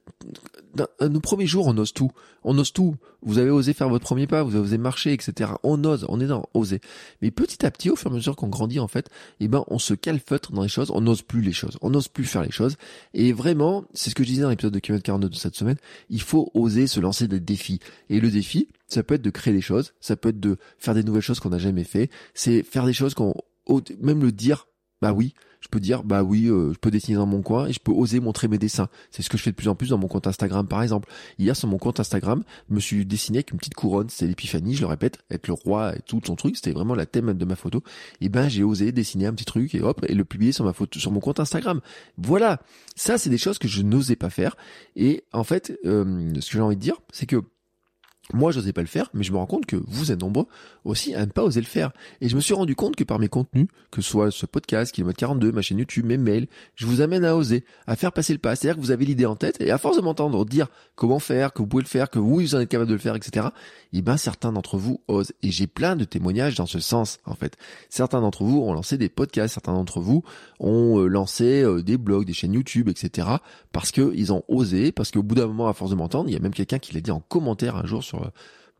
nos 1.01 1.19
premiers 1.19 1.45
jours, 1.45 1.67
on 1.67 1.77
ose 1.77 1.93
tout. 1.93 2.11
On 2.43 2.57
ose 2.57 2.71
tout. 2.71 2.95
Vous 3.21 3.37
avez 3.37 3.49
osé 3.49 3.73
faire 3.73 3.89
votre 3.89 4.05
premier 4.05 4.27
pas, 4.27 4.43
vous 4.43 4.55
avez 4.55 4.63
osé 4.63 4.77
marcher, 4.77 5.11
etc. 5.11 5.51
On 5.63 5.83
ose, 5.83 6.05
on 6.07 6.21
est 6.21 6.27
dans 6.27 6.47
oser. 6.53 6.79
Mais 7.21 7.31
petit 7.31 7.65
à 7.65 7.71
petit, 7.71 7.89
au 7.89 7.95
fur 7.95 8.09
et 8.09 8.13
à 8.13 8.15
mesure 8.15 8.35
qu'on 8.37 8.47
grandit, 8.47 8.79
en 8.79 8.87
fait, 8.87 9.09
eh 9.41 9.49
ben, 9.49 9.65
on 9.67 9.77
se 9.77 9.93
calfeutre 9.93 10.53
dans 10.53 10.63
les 10.63 10.69
choses, 10.69 10.89
on 10.91 11.01
n'ose 11.01 11.21
plus 11.21 11.41
les 11.41 11.51
choses, 11.51 11.77
on 11.81 11.89
n'ose 11.89 12.07
plus 12.07 12.23
faire 12.23 12.43
les 12.43 12.51
choses. 12.51 12.77
Et 13.13 13.33
vraiment, 13.33 13.83
c'est 13.93 14.09
ce 14.09 14.15
que 14.15 14.23
je 14.23 14.29
disais 14.29 14.43
dans 14.43 14.49
l'épisode 14.49 14.73
de 14.73 14.79
km 14.79 15.03
42 15.03 15.29
de 15.29 15.35
cette 15.35 15.55
semaine, 15.55 15.77
il 16.09 16.21
faut 16.21 16.49
oser 16.53 16.87
se 16.87 17.01
lancer 17.01 17.27
des 17.27 17.41
défis. 17.41 17.79
Et 18.09 18.21
le 18.21 18.31
défi, 18.31 18.69
ça 18.87 19.03
peut 19.03 19.15
être 19.15 19.21
de 19.21 19.29
créer 19.29 19.53
des 19.53 19.61
choses, 19.61 19.93
ça 19.99 20.15
peut 20.15 20.29
être 20.29 20.39
de 20.39 20.57
faire 20.77 20.93
des 20.93 21.03
nouvelles 21.03 21.21
choses 21.21 21.41
qu'on 21.41 21.49
n'a 21.49 21.59
jamais 21.59 21.83
fait, 21.83 22.09
c'est 22.33 22.63
faire 22.63 22.85
des 22.85 22.93
choses 22.93 23.15
qu'on, 23.15 23.33
même 24.01 24.21
le 24.21 24.31
dire, 24.31 24.67
bah 25.01 25.11
oui, 25.11 25.33
je 25.63 25.69
peux 25.69 25.79
dire 25.79 26.03
bah 26.03 26.23
oui, 26.23 26.47
euh, 26.47 26.73
je 26.73 26.77
peux 26.77 26.91
dessiner 26.91 27.15
dans 27.15 27.25
mon 27.25 27.41
coin 27.41 27.67
et 27.67 27.73
je 27.73 27.79
peux 27.79 27.93
oser 27.93 28.19
montrer 28.19 28.49
mes 28.49 28.57
dessins. 28.57 28.89
C'est 29.11 29.21
ce 29.21 29.29
que 29.29 29.37
je 29.37 29.43
fais 29.43 29.51
de 29.51 29.55
plus 29.55 29.69
en 29.69 29.75
plus 29.75 29.89
dans 29.89 29.97
mon 29.97 30.09
compte 30.09 30.27
Instagram 30.27 30.67
par 30.67 30.83
exemple. 30.83 31.09
Hier 31.39 31.55
sur 31.55 31.69
mon 31.69 31.77
compte 31.77 32.01
Instagram, 32.01 32.43
je 32.69 32.75
me 32.75 32.81
suis 32.81 33.05
dessiné 33.05 33.37
avec 33.37 33.51
une 33.51 33.57
petite 33.57 33.73
couronne, 33.73 34.09
c'était 34.09 34.27
l'épiphanie, 34.27 34.75
je 34.75 34.81
le 34.81 34.87
répète, 34.87 35.19
être 35.31 35.47
le 35.47 35.53
roi 35.53 35.95
et 35.95 36.01
tout 36.05 36.19
son 36.25 36.35
truc, 36.35 36.57
c'était 36.57 36.73
vraiment 36.73 36.95
la 36.95 37.05
thème 37.05 37.33
de 37.33 37.45
ma 37.45 37.55
photo. 37.55 37.81
Et 38.19 38.27
ben 38.27 38.49
j'ai 38.49 38.63
osé 38.63 38.91
dessiner 38.91 39.25
un 39.25 39.33
petit 39.33 39.45
truc 39.45 39.73
et 39.73 39.81
hop 39.81 40.05
et 40.09 40.15
le 40.15 40.25
publier 40.25 40.51
sur 40.51 40.65
ma 40.65 40.73
photo 40.73 40.99
sur 40.99 41.11
mon 41.11 41.21
compte 41.21 41.39
Instagram. 41.39 41.79
Voilà, 42.17 42.61
ça 42.95 43.17
c'est 43.17 43.29
des 43.29 43.37
choses 43.37 43.57
que 43.57 43.69
je 43.69 43.83
n'osais 43.83 44.17
pas 44.17 44.29
faire 44.29 44.57
et 44.97 45.23
en 45.31 45.45
fait 45.45 45.79
euh, 45.85 46.33
ce 46.41 46.47
que 46.49 46.57
j'ai 46.57 46.61
envie 46.61 46.75
de 46.75 46.81
dire, 46.81 46.97
c'est 47.13 47.25
que 47.25 47.41
moi, 48.31 48.51
je 48.51 48.59
n'osais 48.59 48.71
pas 48.71 48.81
le 48.81 48.87
faire, 48.87 49.09
mais 49.13 49.23
je 49.23 49.33
me 49.33 49.37
rends 49.37 49.45
compte 49.45 49.65
que 49.65 49.75
vous 49.85 50.11
êtes 50.11 50.21
nombreux 50.21 50.47
aussi 50.85 51.13
à 51.13 51.25
ne 51.25 51.31
pas 51.31 51.43
oser 51.43 51.59
le 51.59 51.65
faire. 51.65 51.91
Et 52.21 52.29
je 52.29 52.35
me 52.37 52.41
suis 52.41 52.53
rendu 52.53 52.73
compte 52.73 52.95
que 52.95 53.03
par 53.03 53.19
mes 53.19 53.27
contenus, 53.27 53.67
que 53.91 54.01
ce 54.01 54.09
soit 54.09 54.31
ce 54.31 54.45
podcast, 54.45 54.93
Kilomètre 54.93 55.19
42, 55.19 55.51
ma 55.51 55.61
chaîne 55.61 55.79
YouTube, 55.79 56.05
mes 56.05 56.17
mails, 56.17 56.47
je 56.75 56.85
vous 56.85 57.01
amène 57.01 57.25
à 57.25 57.35
oser, 57.35 57.65
à 57.85 57.97
faire 57.97 58.13
passer 58.13 58.31
le 58.31 58.39
pas. 58.39 58.55
C'est-à-dire 58.55 58.77
que 58.77 58.81
vous 58.81 58.91
avez 58.91 59.05
l'idée 59.05 59.25
en 59.25 59.35
tête, 59.35 59.59
et 59.59 59.71
à 59.71 59.77
force 59.77 59.97
de 59.97 60.01
m'entendre 60.01 60.45
dire 60.45 60.67
comment 60.95 61.19
faire, 61.19 61.51
que 61.51 61.61
vous 61.61 61.67
pouvez 61.67 61.83
le 61.83 61.89
faire, 61.89 62.09
que 62.09 62.17
vous, 62.17 62.35
vous 62.35 62.55
en 62.55 62.61
êtes 62.61 62.69
capable 62.69 62.89
de 62.89 62.95
le 62.95 62.99
faire, 62.99 63.15
etc., 63.15 63.47
et 63.91 63.97
eh 63.97 64.01
ben, 64.01 64.17
certains 64.17 64.51
d'entre 64.51 64.77
vous 64.77 65.01
osent. 65.07 65.33
Et 65.43 65.51
j'ai 65.51 65.67
plein 65.67 65.95
de 65.95 66.03
témoignages 66.03 66.55
dans 66.55 66.65
ce 66.65 66.79
sens, 66.79 67.19
en 67.25 67.35
fait. 67.35 67.57
Certains 67.89 68.21
d'entre 68.21 68.43
vous 68.43 68.59
ont 68.61 68.73
lancé 68.73 68.97
des 68.97 69.09
podcasts, 69.09 69.53
certains 69.53 69.73
d'entre 69.73 69.99
vous 69.99 70.23
ont 70.59 70.99
euh, 70.99 71.07
lancé 71.07 71.61
euh, 71.61 71.83
des 71.83 71.97
blogs, 71.97 72.25
des 72.25 72.33
chaînes 72.33 72.53
YouTube, 72.53 72.89
etc., 72.89 73.27
parce 73.71 73.91
qu'ils 73.91 74.33
ont 74.33 74.43
osé, 74.47 74.91
parce 74.91 75.11
qu'au 75.11 75.21
bout 75.21 75.35
d'un 75.35 75.45
moment, 75.45 75.67
à 75.67 75.73
force 75.73 75.91
de 75.91 75.95
m'entendre, 75.95 76.29
il 76.29 76.33
y 76.33 76.35
a 76.35 76.39
même 76.39 76.53
quelqu'un 76.53 76.79
qui 76.79 76.95
l'a 76.95 77.01
dit 77.01 77.11
en 77.11 77.19
commentaire 77.19 77.75
un 77.75 77.85
jour 77.85 78.03
sur 78.03 78.22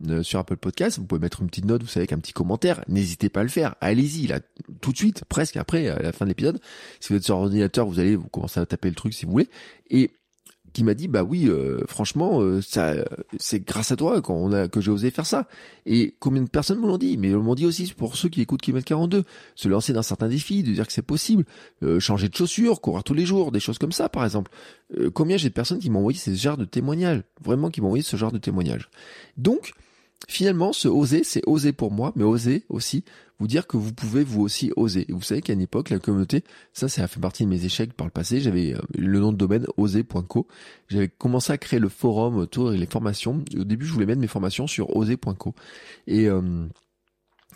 euh, 0.09 0.23
sur 0.23 0.39
Apple 0.39 0.57
Podcast, 0.57 0.99
vous 0.99 1.05
pouvez 1.05 1.21
mettre 1.21 1.41
une 1.41 1.47
petite 1.47 1.65
note, 1.65 1.81
vous 1.81 1.87
savez, 1.87 2.01
avec 2.01 2.13
un 2.13 2.19
petit 2.19 2.33
commentaire. 2.33 2.83
N'hésitez 2.87 3.29
pas 3.29 3.41
à 3.41 3.43
le 3.43 3.49
faire. 3.49 3.75
Allez-y, 3.81 4.27
là, 4.27 4.39
tout 4.81 4.91
de 4.91 4.97
suite, 4.97 5.23
presque 5.25 5.57
après, 5.57 5.87
à 5.87 6.01
la 6.01 6.11
fin 6.11 6.25
de 6.25 6.29
l'épisode. 6.29 6.59
Si 6.99 7.09
vous 7.09 7.15
êtes 7.15 7.23
sur 7.23 7.37
ordinateur, 7.37 7.85
vous 7.85 7.99
allez 7.99 8.15
vous 8.15 8.27
commencer 8.27 8.59
à 8.59 8.65
taper 8.65 8.89
le 8.89 8.95
truc 8.95 9.13
si 9.13 9.25
vous 9.25 9.31
voulez. 9.31 9.49
Et 9.89 10.11
qui 10.73 10.83
m'a 10.83 10.93
dit 10.93 11.07
bah 11.07 11.23
oui 11.23 11.47
euh, 11.47 11.81
franchement 11.87 12.41
euh, 12.41 12.61
ça 12.61 12.93
c'est 13.37 13.63
grâce 13.65 13.91
à 13.91 13.95
toi 13.95 14.21
qu'on 14.21 14.51
a 14.51 14.67
que 14.67 14.81
j'ai 14.81 14.91
osé 14.91 15.11
faire 15.11 15.25
ça. 15.25 15.47
Et 15.85 16.15
combien 16.19 16.41
de 16.41 16.49
personnes 16.49 16.79
me 16.79 16.87
l'ont 16.87 16.97
dit? 16.97 17.17
Mais 17.17 17.29
m'ont 17.29 17.55
dit 17.55 17.65
aussi 17.65 17.93
pour 17.95 18.17
ceux 18.17 18.29
qui 18.29 18.41
écoutent 18.41 18.61
Kilomètre 18.61 18.87
42 18.87 19.23
se 19.55 19.67
lancer 19.67 19.93
dans 19.93 20.03
certains 20.03 20.27
défis 20.27 20.63
de 20.63 20.73
dire 20.73 20.87
que 20.87 20.93
c'est 20.93 21.01
possible 21.01 21.45
changer 21.99 22.29
de 22.29 22.35
chaussures 22.35 22.81
courir 22.81 23.03
tous 23.03 23.13
les 23.13 23.25
jours 23.25 23.51
des 23.51 23.59
choses 23.59 23.77
comme 23.77 23.91
ça 23.91 24.09
par 24.09 24.25
exemple. 24.25 24.51
Combien 25.13 25.37
j'ai 25.37 25.49
de 25.49 25.53
personnes 25.53 25.79
qui 25.79 25.89
m'ont 25.89 25.99
envoyé 25.99 26.17
ce 26.17 26.31
genre 26.33 26.57
de 26.57 26.65
témoignages? 26.65 27.23
Vraiment 27.43 27.69
qui 27.69 27.81
m'ont 27.81 27.87
envoyé 27.87 28.03
ce 28.03 28.17
genre 28.17 28.31
de 28.31 28.37
témoignages. 28.37 28.89
Donc 29.37 29.73
finalement, 30.27 30.73
ce 30.73 30.87
oser, 30.87 31.23
c'est 31.23 31.41
oser 31.47 31.73
pour 31.73 31.91
moi, 31.91 32.13
mais 32.15 32.23
oser 32.23 32.65
aussi 32.69 33.03
vous 33.43 33.47
dire 33.47 33.67
que 33.67 33.75
vous 33.75 33.91
pouvez 33.91 34.23
vous 34.23 34.41
aussi 34.41 34.71
oser. 34.77 35.05
Vous 35.09 35.21
savez 35.21 35.41
qu'à 35.41 35.51
une 35.51 35.59
époque, 35.59 35.89
la 35.89 35.99
communauté, 35.99 36.45
ça, 36.71 36.87
ça 36.87 37.03
a 37.03 37.07
fait 37.09 37.19
partie 37.19 37.43
de 37.43 37.49
mes 37.49 37.65
échecs 37.65 37.91
par 37.91 38.07
le 38.07 38.11
passé. 38.11 38.39
J'avais 38.39 38.73
euh, 38.73 38.79
le 38.97 39.19
nom 39.19 39.33
de 39.33 39.37
domaine 39.37 39.65
oser.co. 39.75 40.47
J'avais 40.87 41.09
commencé 41.09 41.51
à 41.51 41.57
créer 41.57 41.81
le 41.81 41.89
forum 41.89 42.37
autour 42.37 42.71
et 42.71 42.77
les 42.77 42.85
formations. 42.85 43.43
Au 43.59 43.65
début, 43.65 43.85
je 43.85 43.91
voulais 43.91 44.05
mettre 44.05 44.21
mes 44.21 44.27
formations 44.27 44.65
sur 44.65 44.95
oser.co. 44.95 45.53
Et 46.07 46.29
euh, 46.29 46.67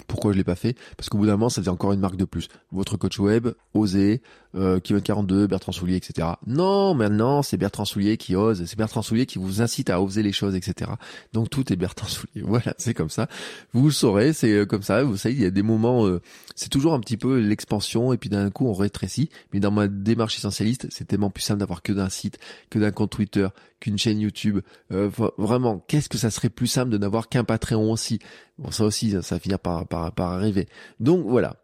pourquoi 0.07 0.33
je 0.33 0.37
l'ai 0.37 0.43
pas 0.43 0.55
fait? 0.55 0.75
Parce 0.95 1.09
qu'au 1.09 1.17
bout 1.17 1.25
d'un 1.25 1.33
moment, 1.33 1.49
ça 1.49 1.61
faisait 1.61 1.71
encore 1.71 1.93
une 1.93 1.99
marque 1.99 2.17
de 2.17 2.25
plus. 2.25 2.47
Votre 2.71 2.97
coach 2.97 3.19
web, 3.19 3.49
oser, 3.73 4.21
euh, 4.55 4.79
Kevin 4.79 5.01
42, 5.01 5.47
Bertrand 5.47 5.71
Soulier, 5.71 5.95
etc. 5.95 6.27
Non, 6.47 6.93
maintenant 6.93 7.41
c'est 7.41 7.57
Bertrand 7.57 7.85
Soulier 7.85 8.17
qui 8.17 8.35
ose, 8.35 8.63
c'est 8.65 8.77
Bertrand 8.77 9.01
Soulier 9.01 9.25
qui 9.25 9.39
vous 9.39 9.61
incite 9.61 9.89
à 9.89 10.01
oser 10.01 10.23
les 10.23 10.31
choses, 10.31 10.55
etc. 10.55 10.91
Donc 11.33 11.49
tout 11.49 11.71
est 11.71 11.75
Bertrand 11.75 12.07
Soulier. 12.07 12.41
Voilà, 12.41 12.73
c'est 12.77 12.93
comme 12.93 13.09
ça. 13.09 13.27
Vous 13.73 13.85
le 13.85 13.91
saurez, 13.91 14.33
c'est 14.33 14.51
euh, 14.51 14.65
comme 14.65 14.83
ça. 14.83 15.03
Vous 15.03 15.17
savez, 15.17 15.35
il 15.35 15.41
y 15.41 15.45
a 15.45 15.51
des 15.51 15.63
moments, 15.63 16.07
euh, 16.07 16.21
c'est 16.55 16.69
toujours 16.69 16.93
un 16.93 16.99
petit 16.99 17.17
peu 17.17 17.39
l'expansion 17.39 18.13
et 18.13 18.17
puis 18.17 18.29
d'un 18.29 18.49
coup 18.49 18.67
on 18.67 18.73
rétrécit. 18.73 19.29
Mais 19.53 19.59
dans 19.59 19.71
ma 19.71 19.87
démarche 19.87 20.37
essentialiste, 20.37 20.87
c'est 20.91 21.05
tellement 21.05 21.29
plus 21.29 21.43
simple 21.43 21.59
d'avoir 21.59 21.81
que 21.81 21.93
d'un 21.93 22.09
site, 22.09 22.39
que 22.69 22.79
d'un 22.79 22.91
compte 22.91 23.11
Twitter, 23.11 23.47
qu'une 23.79 23.97
chaîne 23.97 24.19
YouTube. 24.19 24.59
Euh, 24.91 25.09
vraiment, 25.37 25.79
qu'est-ce 25.87 26.09
que 26.09 26.17
ça 26.17 26.31
serait 26.31 26.49
plus 26.49 26.67
simple 26.67 26.91
de 26.91 26.97
n'avoir 26.97 27.29
qu'un 27.29 27.43
Patreon 27.43 27.91
aussi? 27.91 28.19
Bon, 28.57 28.71
ça 28.71 28.83
aussi, 28.85 29.11
ça, 29.21 29.35
va 29.35 29.39
finir 29.39 29.59
par, 29.59 29.87
par, 29.87 30.11
par 30.13 30.31
arriver. 30.31 30.67
Donc 30.99 31.25
voilà. 31.27 31.57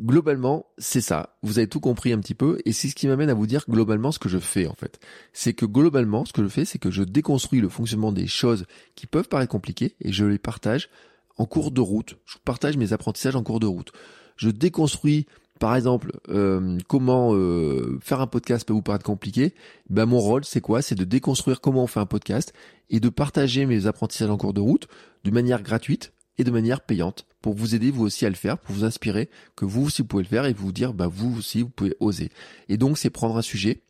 Globalement, 0.00 0.66
c'est 0.78 1.00
ça. 1.00 1.36
Vous 1.42 1.58
avez 1.58 1.68
tout 1.68 1.80
compris 1.80 2.12
un 2.12 2.18
petit 2.18 2.34
peu, 2.34 2.58
et 2.64 2.72
c'est 2.72 2.88
ce 2.88 2.94
qui 2.94 3.06
m'amène 3.06 3.30
à 3.30 3.34
vous 3.34 3.46
dire 3.46 3.64
globalement 3.68 4.10
ce 4.10 4.18
que 4.18 4.28
je 4.28 4.38
fais 4.38 4.66
en 4.66 4.74
fait. 4.74 4.98
C'est 5.32 5.52
que 5.52 5.66
globalement, 5.66 6.24
ce 6.24 6.32
que 6.32 6.42
je 6.42 6.48
fais, 6.48 6.64
c'est 6.64 6.78
que 6.78 6.90
je 6.90 7.02
déconstruis 7.02 7.60
le 7.60 7.68
fonctionnement 7.68 8.12
des 8.12 8.26
choses 8.26 8.64
qui 8.96 9.06
peuvent 9.06 9.28
paraître 9.28 9.52
compliquées, 9.52 9.94
et 10.00 10.12
je 10.12 10.24
les 10.24 10.38
partage 10.38 10.88
en 11.36 11.46
cours 11.46 11.70
de 11.70 11.80
route. 11.80 12.16
Je 12.26 12.36
partage 12.44 12.76
mes 12.76 12.92
apprentissages 12.92 13.36
en 13.36 13.42
cours 13.42 13.60
de 13.60 13.66
route. 13.66 13.92
Je 14.36 14.50
déconstruis 14.50 15.26
par 15.58 15.76
exemple, 15.76 16.12
euh, 16.28 16.78
comment 16.88 17.34
euh, 17.34 17.98
faire 18.00 18.20
un 18.20 18.26
podcast 18.26 18.66
peut 18.66 18.72
vous 18.72 18.82
paraître 18.82 19.04
compliqué, 19.04 19.54
ben 19.90 20.06
mon 20.06 20.18
rôle 20.18 20.44
c'est 20.44 20.60
quoi? 20.60 20.82
C'est 20.82 20.94
de 20.94 21.04
déconstruire 21.04 21.60
comment 21.60 21.84
on 21.84 21.86
fait 21.86 22.00
un 22.00 22.06
podcast 22.06 22.52
et 22.90 23.00
de 23.00 23.08
partager 23.08 23.66
mes 23.66 23.86
apprentissages 23.86 24.30
en 24.30 24.36
cours 24.36 24.54
de 24.54 24.60
route 24.60 24.88
de 25.24 25.30
manière 25.30 25.62
gratuite 25.62 26.12
et 26.38 26.44
de 26.44 26.50
manière 26.50 26.80
payante 26.80 27.26
pour 27.42 27.54
vous 27.54 27.74
aider 27.74 27.90
vous 27.90 28.04
aussi 28.04 28.26
à 28.26 28.28
le 28.28 28.34
faire, 28.34 28.58
pour 28.58 28.74
vous 28.74 28.84
inspirer 28.84 29.28
que 29.56 29.64
vous 29.64 29.86
aussi 29.86 30.02
vous 30.02 30.08
pouvez 30.08 30.22
le 30.22 30.28
faire 30.28 30.46
et 30.46 30.52
vous 30.52 30.72
dire 30.72 30.94
bah 30.94 31.08
vous 31.08 31.36
aussi 31.38 31.62
vous 31.62 31.68
pouvez 31.68 31.96
oser. 32.00 32.30
Et 32.68 32.76
donc 32.76 32.98
c'est 32.98 33.10
prendre 33.10 33.36
un 33.36 33.42
sujet, 33.42 33.82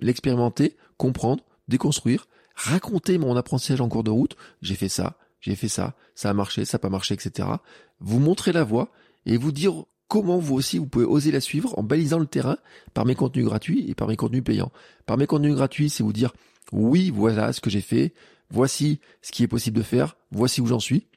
l'expérimenter, 0.00 0.76
comprendre, 0.96 1.44
déconstruire, 1.68 2.26
raconter 2.54 3.18
mon 3.18 3.36
apprentissage 3.36 3.80
en 3.80 3.88
cours 3.88 4.04
de 4.04 4.10
route, 4.10 4.36
j'ai 4.62 4.74
fait 4.74 4.88
ça, 4.88 5.18
j'ai 5.40 5.56
fait 5.56 5.68
ça, 5.68 5.94
ça 6.14 6.30
a 6.30 6.34
marché, 6.34 6.64
ça 6.64 6.76
n'a 6.76 6.80
pas 6.80 6.90
marché, 6.90 7.14
etc. 7.14 7.48
Vous 8.00 8.18
montrer 8.18 8.52
la 8.52 8.64
voie 8.64 8.90
et 9.26 9.36
vous 9.36 9.52
dire 9.52 9.84
comment 10.14 10.38
vous 10.38 10.54
aussi 10.54 10.78
vous 10.78 10.86
pouvez 10.86 11.04
oser 11.04 11.32
la 11.32 11.40
suivre 11.40 11.76
en 11.76 11.82
balisant 11.82 12.20
le 12.20 12.26
terrain 12.26 12.56
par 12.92 13.04
mes 13.04 13.16
contenus 13.16 13.46
gratuits 13.46 13.84
et 13.90 13.96
par 13.96 14.06
mes 14.06 14.14
contenus 14.14 14.44
payants. 14.44 14.70
Par 15.06 15.18
mes 15.18 15.26
contenus 15.26 15.56
gratuits, 15.56 15.90
c'est 15.90 16.04
vous 16.04 16.12
dire 16.12 16.32
oui, 16.70 17.10
voilà 17.10 17.52
ce 17.52 17.60
que 17.60 17.68
j'ai 17.68 17.80
fait, 17.80 18.14
voici 18.48 19.00
ce 19.22 19.32
qui 19.32 19.42
est 19.42 19.48
possible 19.48 19.76
de 19.76 19.82
faire, 19.82 20.16
voici 20.30 20.60
où 20.60 20.68
j'en 20.68 20.78
suis. 20.78 21.08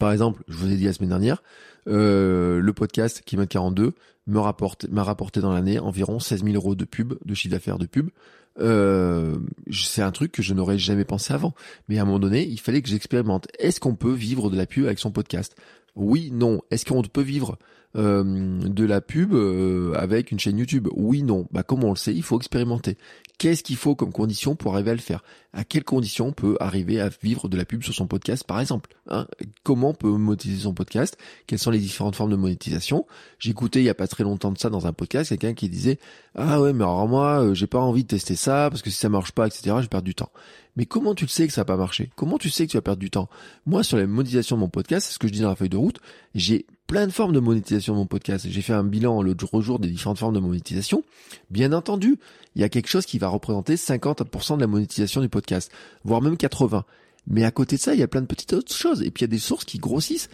Par 0.00 0.10
exemple, 0.10 0.42
je 0.48 0.56
vous 0.56 0.72
ai 0.72 0.74
dit 0.74 0.86
la 0.86 0.92
semaine 0.92 1.10
dernière, 1.10 1.44
euh, 1.86 2.58
le 2.58 2.72
podcast 2.72 3.22
qui 3.24 3.36
42 3.36 3.92
me 4.26 4.38
rapporte 4.40 4.88
m'a 4.88 5.04
rapporté 5.04 5.40
dans 5.40 5.52
l'année 5.52 5.78
environ 5.78 6.18
16 6.18 6.42
000 6.42 6.56
euros 6.56 6.74
de 6.74 6.84
pub, 6.84 7.14
de 7.24 7.34
chiffre 7.34 7.52
d'affaires 7.52 7.78
de 7.78 7.86
pub. 7.86 8.10
Euh, 8.58 9.38
c'est 9.70 10.02
un 10.02 10.10
truc 10.10 10.32
que 10.32 10.42
je 10.42 10.54
n'aurais 10.54 10.76
jamais 10.76 11.04
pensé 11.04 11.32
avant. 11.32 11.54
Mais 11.88 12.00
à 12.00 12.02
un 12.02 12.04
moment 12.04 12.18
donné, 12.18 12.44
il 12.48 12.58
fallait 12.58 12.82
que 12.82 12.88
j'expérimente. 12.88 13.46
Est-ce 13.60 13.78
qu'on 13.78 13.94
peut 13.94 14.12
vivre 14.12 14.50
de 14.50 14.56
la 14.56 14.66
pub 14.66 14.86
avec 14.86 14.98
son 14.98 15.12
podcast? 15.12 15.54
Oui, 15.94 16.30
non. 16.32 16.62
Est-ce 16.72 16.84
qu'on 16.84 17.02
peut 17.02 17.22
vivre 17.22 17.58
euh, 17.96 18.58
de 18.62 18.84
la 18.84 19.00
pub 19.00 19.34
euh, 19.34 19.92
avec 19.96 20.30
une 20.32 20.38
chaîne 20.38 20.58
YouTube 20.58 20.88
Oui, 20.94 21.22
non. 21.22 21.46
Bah 21.52 21.62
comment 21.62 21.88
on 21.88 21.92
le 21.92 21.96
sait 21.96 22.14
Il 22.14 22.22
faut 22.22 22.38
expérimenter. 22.38 22.96
Qu'est-ce 23.38 23.62
qu'il 23.62 23.76
faut 23.76 23.94
comme 23.94 24.12
condition 24.12 24.54
pour 24.54 24.74
arriver 24.74 24.92
à 24.92 24.94
le 24.94 25.00
faire? 25.00 25.24
À 25.52 25.64
quelles 25.64 25.84
conditions 25.84 26.28
on 26.28 26.32
peut 26.32 26.56
arriver 26.60 27.00
à 27.00 27.10
vivre 27.22 27.48
de 27.48 27.56
la 27.56 27.64
pub 27.64 27.82
sur 27.82 27.92
son 27.92 28.06
podcast, 28.06 28.44
par 28.44 28.60
exemple 28.60 28.94
hein? 29.08 29.26
Comment 29.64 29.90
on 29.90 29.94
peut 29.94 30.08
monétiser 30.08 30.62
son 30.62 30.74
podcast? 30.74 31.18
Quelles 31.46 31.58
sont 31.58 31.70
les 31.70 31.78
différentes 31.78 32.14
formes 32.14 32.30
de 32.30 32.36
monétisation? 32.36 33.04
J'écoutais 33.38 33.80
il 33.80 33.84
y 33.84 33.90
a 33.90 33.94
pas 33.94 34.06
très 34.06 34.24
longtemps 34.24 34.52
de 34.52 34.58
ça 34.58 34.70
dans 34.70 34.86
un 34.86 34.92
podcast 34.92 35.30
quelqu'un 35.30 35.54
qui 35.54 35.68
disait 35.68 35.98
ah 36.34 36.60
ouais 36.60 36.72
mais 36.72 36.84
alors 36.84 37.08
moi 37.08 37.42
euh, 37.42 37.54
j'ai 37.54 37.66
pas 37.66 37.80
envie 37.80 38.04
de 38.04 38.08
tester 38.08 38.36
ça 38.36 38.68
parce 38.70 38.80
que 38.80 38.90
si 38.90 38.96
ça 38.96 39.08
marche 39.08 39.32
pas 39.32 39.46
etc 39.46 39.76
je 39.82 39.88
perds 39.88 40.02
du 40.02 40.14
temps. 40.14 40.30
Mais 40.76 40.86
comment 40.86 41.14
tu 41.14 41.24
le 41.24 41.30
sais 41.30 41.46
que 41.46 41.52
ça 41.52 41.62
va 41.62 41.66
pas 41.66 41.76
marché 41.76 42.10
Comment 42.16 42.38
tu 42.38 42.48
sais 42.48 42.66
que 42.66 42.70
tu 42.70 42.76
vas 42.76 42.82
perdre 42.82 43.00
du 43.00 43.10
temps? 43.10 43.28
Moi 43.66 43.82
sur 43.82 43.98
la 43.98 44.06
monétisation 44.06 44.56
de 44.56 44.60
mon 44.60 44.68
podcast, 44.68 45.06
c'est 45.06 45.14
ce 45.14 45.18
que 45.18 45.28
je 45.28 45.32
dis 45.32 45.40
dans 45.40 45.50
la 45.50 45.56
feuille 45.56 45.68
de 45.68 45.76
route, 45.76 45.98
j'ai 46.34 46.66
plein 46.86 47.06
de 47.06 47.12
formes 47.12 47.32
de 47.32 47.40
monétisation 47.40 47.94
de 47.94 47.98
mon 47.98 48.06
podcast. 48.06 48.46
J'ai 48.48 48.62
fait 48.62 48.72
un 48.72 48.84
bilan 48.84 49.22
le 49.22 49.34
jour 49.60 49.78
des 49.78 49.88
différentes 49.88 50.18
formes 50.18 50.34
de 50.34 50.40
monétisation. 50.40 51.02
Bien 51.50 51.72
entendu, 51.72 52.18
il 52.54 52.60
y 52.60 52.64
a 52.64 52.68
quelque 52.68 52.88
chose 52.88 53.06
qui 53.06 53.18
va 53.18 53.28
représenter 53.28 53.76
50% 53.76 54.56
de 54.56 54.60
la 54.60 54.66
monétisation 54.66 55.20
du 55.20 55.28
podcast, 55.28 55.72
voire 56.04 56.20
même 56.20 56.36
80. 56.36 56.84
Mais 57.26 57.44
à 57.44 57.50
côté 57.50 57.76
de 57.76 57.80
ça, 57.80 57.94
il 57.94 58.00
y 58.00 58.02
a 58.02 58.08
plein 58.08 58.20
de 58.20 58.26
petites 58.26 58.52
autres 58.52 58.74
choses. 58.74 59.02
Et 59.02 59.10
puis 59.10 59.22
il 59.22 59.28
y 59.28 59.30
a 59.30 59.34
des 59.34 59.38
sources 59.38 59.64
qui 59.64 59.78
grossissent. 59.78 60.28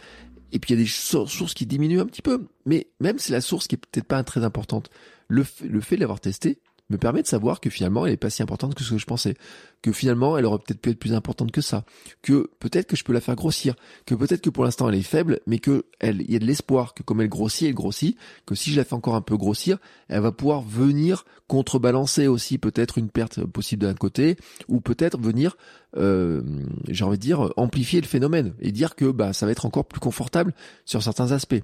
Et 0.53 0.59
puis 0.59 0.73
il 0.73 0.79
y 0.79 0.81
a 0.81 0.83
des 0.83 0.91
sources 0.91 1.55
qui 1.55 1.67
diminuent 1.67 2.01
un 2.01 2.07
petit 2.07 2.23
peu. 2.23 2.47
Mais 2.67 2.89
même 3.01 3.19
c'est 3.19 3.33
la 3.33 3.41
source 3.41 3.69
qui 3.69 3.77
est 3.77 3.79
peut-être 3.79 4.07
pas 4.07 4.23
très 4.25 4.45
importante, 4.45 4.91
le, 5.29 5.45
fait 5.45 5.97
d'avoir 5.97 6.21
testé, 6.21 6.59
me 6.91 6.99
permet 6.99 7.23
de 7.23 7.27
savoir 7.27 7.61
que 7.61 7.71
finalement 7.71 8.07
elle 8.07 8.13
est 8.13 8.17
pas 8.17 8.31
si 8.31 8.43
importante 8.43 8.75
que 8.75 8.83
ce 8.83 8.91
que 8.91 8.99
je 8.99 9.07
pensais, 9.07 9.35
que 9.83 9.93
finalement 9.93 10.39
elle 10.39 10.47
aurait 10.47 10.59
peut-être 10.59 10.81
pu 10.81 10.91
être 10.91 10.99
plus 10.99 11.15
importante 11.15 11.53
que 11.53 11.61
ça, 11.61 11.85
que 12.23 12.51
peut-être 12.61 12.87
que 12.87 12.97
je 12.97 13.05
peux 13.05 13.13
la 13.13 13.21
faire 13.21 13.37
grossir, 13.37 13.75
que 14.07 14.15
peut-être 14.15 14.41
que 14.41 14.51
pour 14.51 14.65
l'instant 14.65 14.89
elle 14.89 14.95
est 14.95 15.03
faible, 15.03 15.41
mais 15.47 15.59
que 15.59 15.85
elle, 16.01 16.23
il 16.23 16.33
y 16.33 16.37
a 16.37 16.39
de 16.39 16.47
l'espoir 16.47 16.95
que 16.95 17.03
comme 17.03 17.21
elle 17.21 17.29
grossit, 17.29 17.69
elle 17.69 17.75
grossit, 17.75 18.17
que 18.47 18.55
si 18.55 18.73
je 18.73 18.77
la 18.77 18.85
fais 18.85 18.95
encore 18.95 19.15
un 19.15 19.21
peu 19.21 19.37
grossir, 19.37 19.79
elle 20.09 20.21
va 20.21 20.33
pouvoir 20.33 20.63
venir 20.63 21.25
contrebalancer 21.47 22.27
aussi 22.27 22.59
peut-être 22.59 22.99
une 22.99 23.09
perte 23.11 23.45
possible 23.45 23.83
d'un 23.87 23.95
côté, 23.95 24.37
ou 24.69 24.81
peut-être 24.81 25.19
venir, 25.19 25.57
euh, 25.97 26.43
j'ai 26.89 27.05
envie 27.05 27.19
de 27.19 27.23
dire, 27.23 27.53
amplifier 27.57 28.01
le 28.01 28.07
phénomène 28.07 28.55
et 28.61 28.73
dire 28.73 28.95
que 28.95 29.11
bah 29.11 29.33
ça 29.33 29.47
va 29.47 29.53
être 29.53 29.67
encore 29.67 29.87
plus 29.87 30.01
confortable 30.01 30.55
sur 30.85 31.03
certains 31.03 31.33
aspects. 31.33 31.63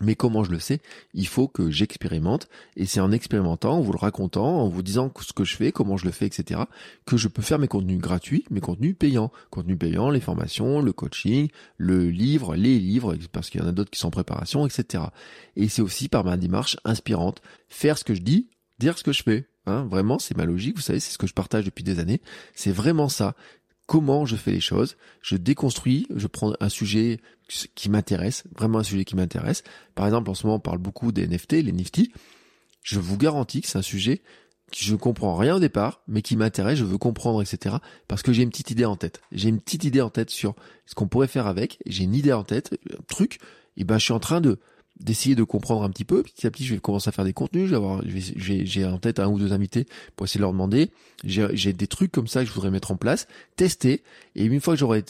Mais 0.00 0.14
comment 0.14 0.44
je 0.44 0.50
le 0.50 0.58
sais? 0.58 0.80
Il 1.12 1.26
faut 1.26 1.46
que 1.46 1.70
j'expérimente, 1.70 2.48
et 2.76 2.86
c'est 2.86 3.00
en 3.00 3.12
expérimentant, 3.12 3.78
en 3.78 3.80
vous 3.80 3.92
le 3.92 3.98
racontant, 3.98 4.62
en 4.62 4.68
vous 4.68 4.82
disant 4.82 5.12
ce 5.20 5.32
que 5.32 5.44
je 5.44 5.56
fais, 5.56 5.72
comment 5.72 5.98
je 5.98 6.06
le 6.06 6.10
fais, 6.10 6.26
etc., 6.26 6.62
que 7.04 7.18
je 7.18 7.28
peux 7.28 7.42
faire 7.42 7.58
mes 7.58 7.68
contenus 7.68 8.00
gratuits, 8.00 8.44
mes 8.50 8.60
contenus 8.60 8.96
payants. 8.98 9.30
Contenus 9.50 9.78
payants, 9.78 10.10
les 10.10 10.20
formations, 10.20 10.80
le 10.80 10.92
coaching, 10.92 11.48
le 11.76 12.08
livre, 12.08 12.56
les 12.56 12.78
livres, 12.78 13.14
parce 13.30 13.50
qu'il 13.50 13.60
y 13.60 13.64
en 13.64 13.68
a 13.68 13.72
d'autres 13.72 13.90
qui 13.90 14.00
sont 14.00 14.08
en 14.08 14.12
préparation, 14.12 14.66
etc. 14.66 15.04
Et 15.56 15.68
c'est 15.68 15.82
aussi 15.82 16.08
par 16.08 16.24
ma 16.24 16.36
démarche 16.36 16.78
inspirante, 16.84 17.42
faire 17.68 17.98
ce 17.98 18.04
que 18.04 18.14
je 18.14 18.22
dis, 18.22 18.48
dire 18.78 18.96
ce 18.96 19.04
que 19.04 19.12
je 19.12 19.22
fais. 19.22 19.46
Hein, 19.66 19.84
vraiment, 19.84 20.18
c'est 20.18 20.36
ma 20.36 20.46
logique, 20.46 20.76
vous 20.76 20.82
savez, 20.82 21.00
c'est 21.00 21.12
ce 21.12 21.18
que 21.18 21.26
je 21.26 21.34
partage 21.34 21.64
depuis 21.64 21.84
des 21.84 21.98
années. 21.98 22.22
C'est 22.54 22.72
vraiment 22.72 23.10
ça 23.10 23.36
comment 23.90 24.24
je 24.24 24.36
fais 24.36 24.52
les 24.52 24.60
choses. 24.60 24.96
Je 25.20 25.34
déconstruis, 25.34 26.06
je 26.14 26.28
prends 26.28 26.52
un 26.60 26.68
sujet 26.68 27.18
qui 27.74 27.90
m'intéresse, 27.90 28.44
vraiment 28.56 28.78
un 28.78 28.84
sujet 28.84 29.04
qui 29.04 29.16
m'intéresse. 29.16 29.64
Par 29.96 30.06
exemple, 30.06 30.30
en 30.30 30.34
ce 30.34 30.46
moment, 30.46 30.58
on 30.58 30.60
parle 30.60 30.78
beaucoup 30.78 31.10
des 31.10 31.26
NFT, 31.26 31.54
les 31.54 31.72
Nifty. 31.72 32.12
Je 32.84 33.00
vous 33.00 33.16
garantis 33.16 33.62
que 33.62 33.66
c'est 33.66 33.78
un 33.78 33.82
sujet 33.82 34.18
que 34.70 34.78
je 34.78 34.94
comprends 34.94 35.34
rien 35.34 35.56
au 35.56 35.58
départ, 35.58 36.02
mais 36.06 36.22
qui 36.22 36.36
m'intéresse, 36.36 36.78
je 36.78 36.84
veux 36.84 36.98
comprendre, 36.98 37.42
etc. 37.42 37.78
Parce 38.06 38.22
que 38.22 38.32
j'ai 38.32 38.44
une 38.44 38.50
petite 38.50 38.70
idée 38.70 38.84
en 38.84 38.94
tête. 38.94 39.22
J'ai 39.32 39.48
une 39.48 39.60
petite 39.60 39.82
idée 39.82 40.02
en 40.02 40.10
tête 40.10 40.30
sur 40.30 40.54
ce 40.86 40.94
qu'on 40.94 41.08
pourrait 41.08 41.26
faire 41.26 41.48
avec. 41.48 41.80
J'ai 41.84 42.04
une 42.04 42.14
idée 42.14 42.32
en 42.32 42.44
tête, 42.44 42.78
un 42.92 43.02
truc. 43.08 43.40
Et 43.76 43.82
ben, 43.82 43.98
je 43.98 44.04
suis 44.04 44.12
en 44.12 44.20
train 44.20 44.40
de 44.40 44.60
d'essayer 45.00 45.34
de 45.34 45.42
comprendre 45.42 45.82
un 45.82 45.90
petit 45.90 46.04
peu. 46.04 46.22
Petit 46.22 46.46
à 46.46 46.50
petit, 46.50 46.64
je 46.64 46.74
vais 46.74 46.80
commencer 46.80 47.08
à 47.08 47.12
faire 47.12 47.24
des 47.24 47.32
contenus. 47.32 47.64
Je 47.66 47.70
vais 47.70 47.76
avoir, 47.76 48.02
j'ai 48.06 48.84
en 48.84 48.98
tête 48.98 49.18
un 49.18 49.28
ou 49.28 49.38
deux 49.38 49.52
invités 49.52 49.86
pour 50.16 50.26
essayer 50.26 50.38
de 50.38 50.42
leur 50.42 50.52
demander. 50.52 50.90
J'ai 51.24 51.72
des 51.72 51.86
trucs 51.86 52.12
comme 52.12 52.26
ça 52.26 52.42
que 52.42 52.48
je 52.48 52.52
voudrais 52.54 52.70
mettre 52.70 52.90
en 52.90 52.96
place, 52.96 53.26
tester. 53.56 54.02
Et 54.36 54.44
une 54.44 54.60
fois 54.60 54.74
que 54.74 54.80
j'aurai 54.80 55.02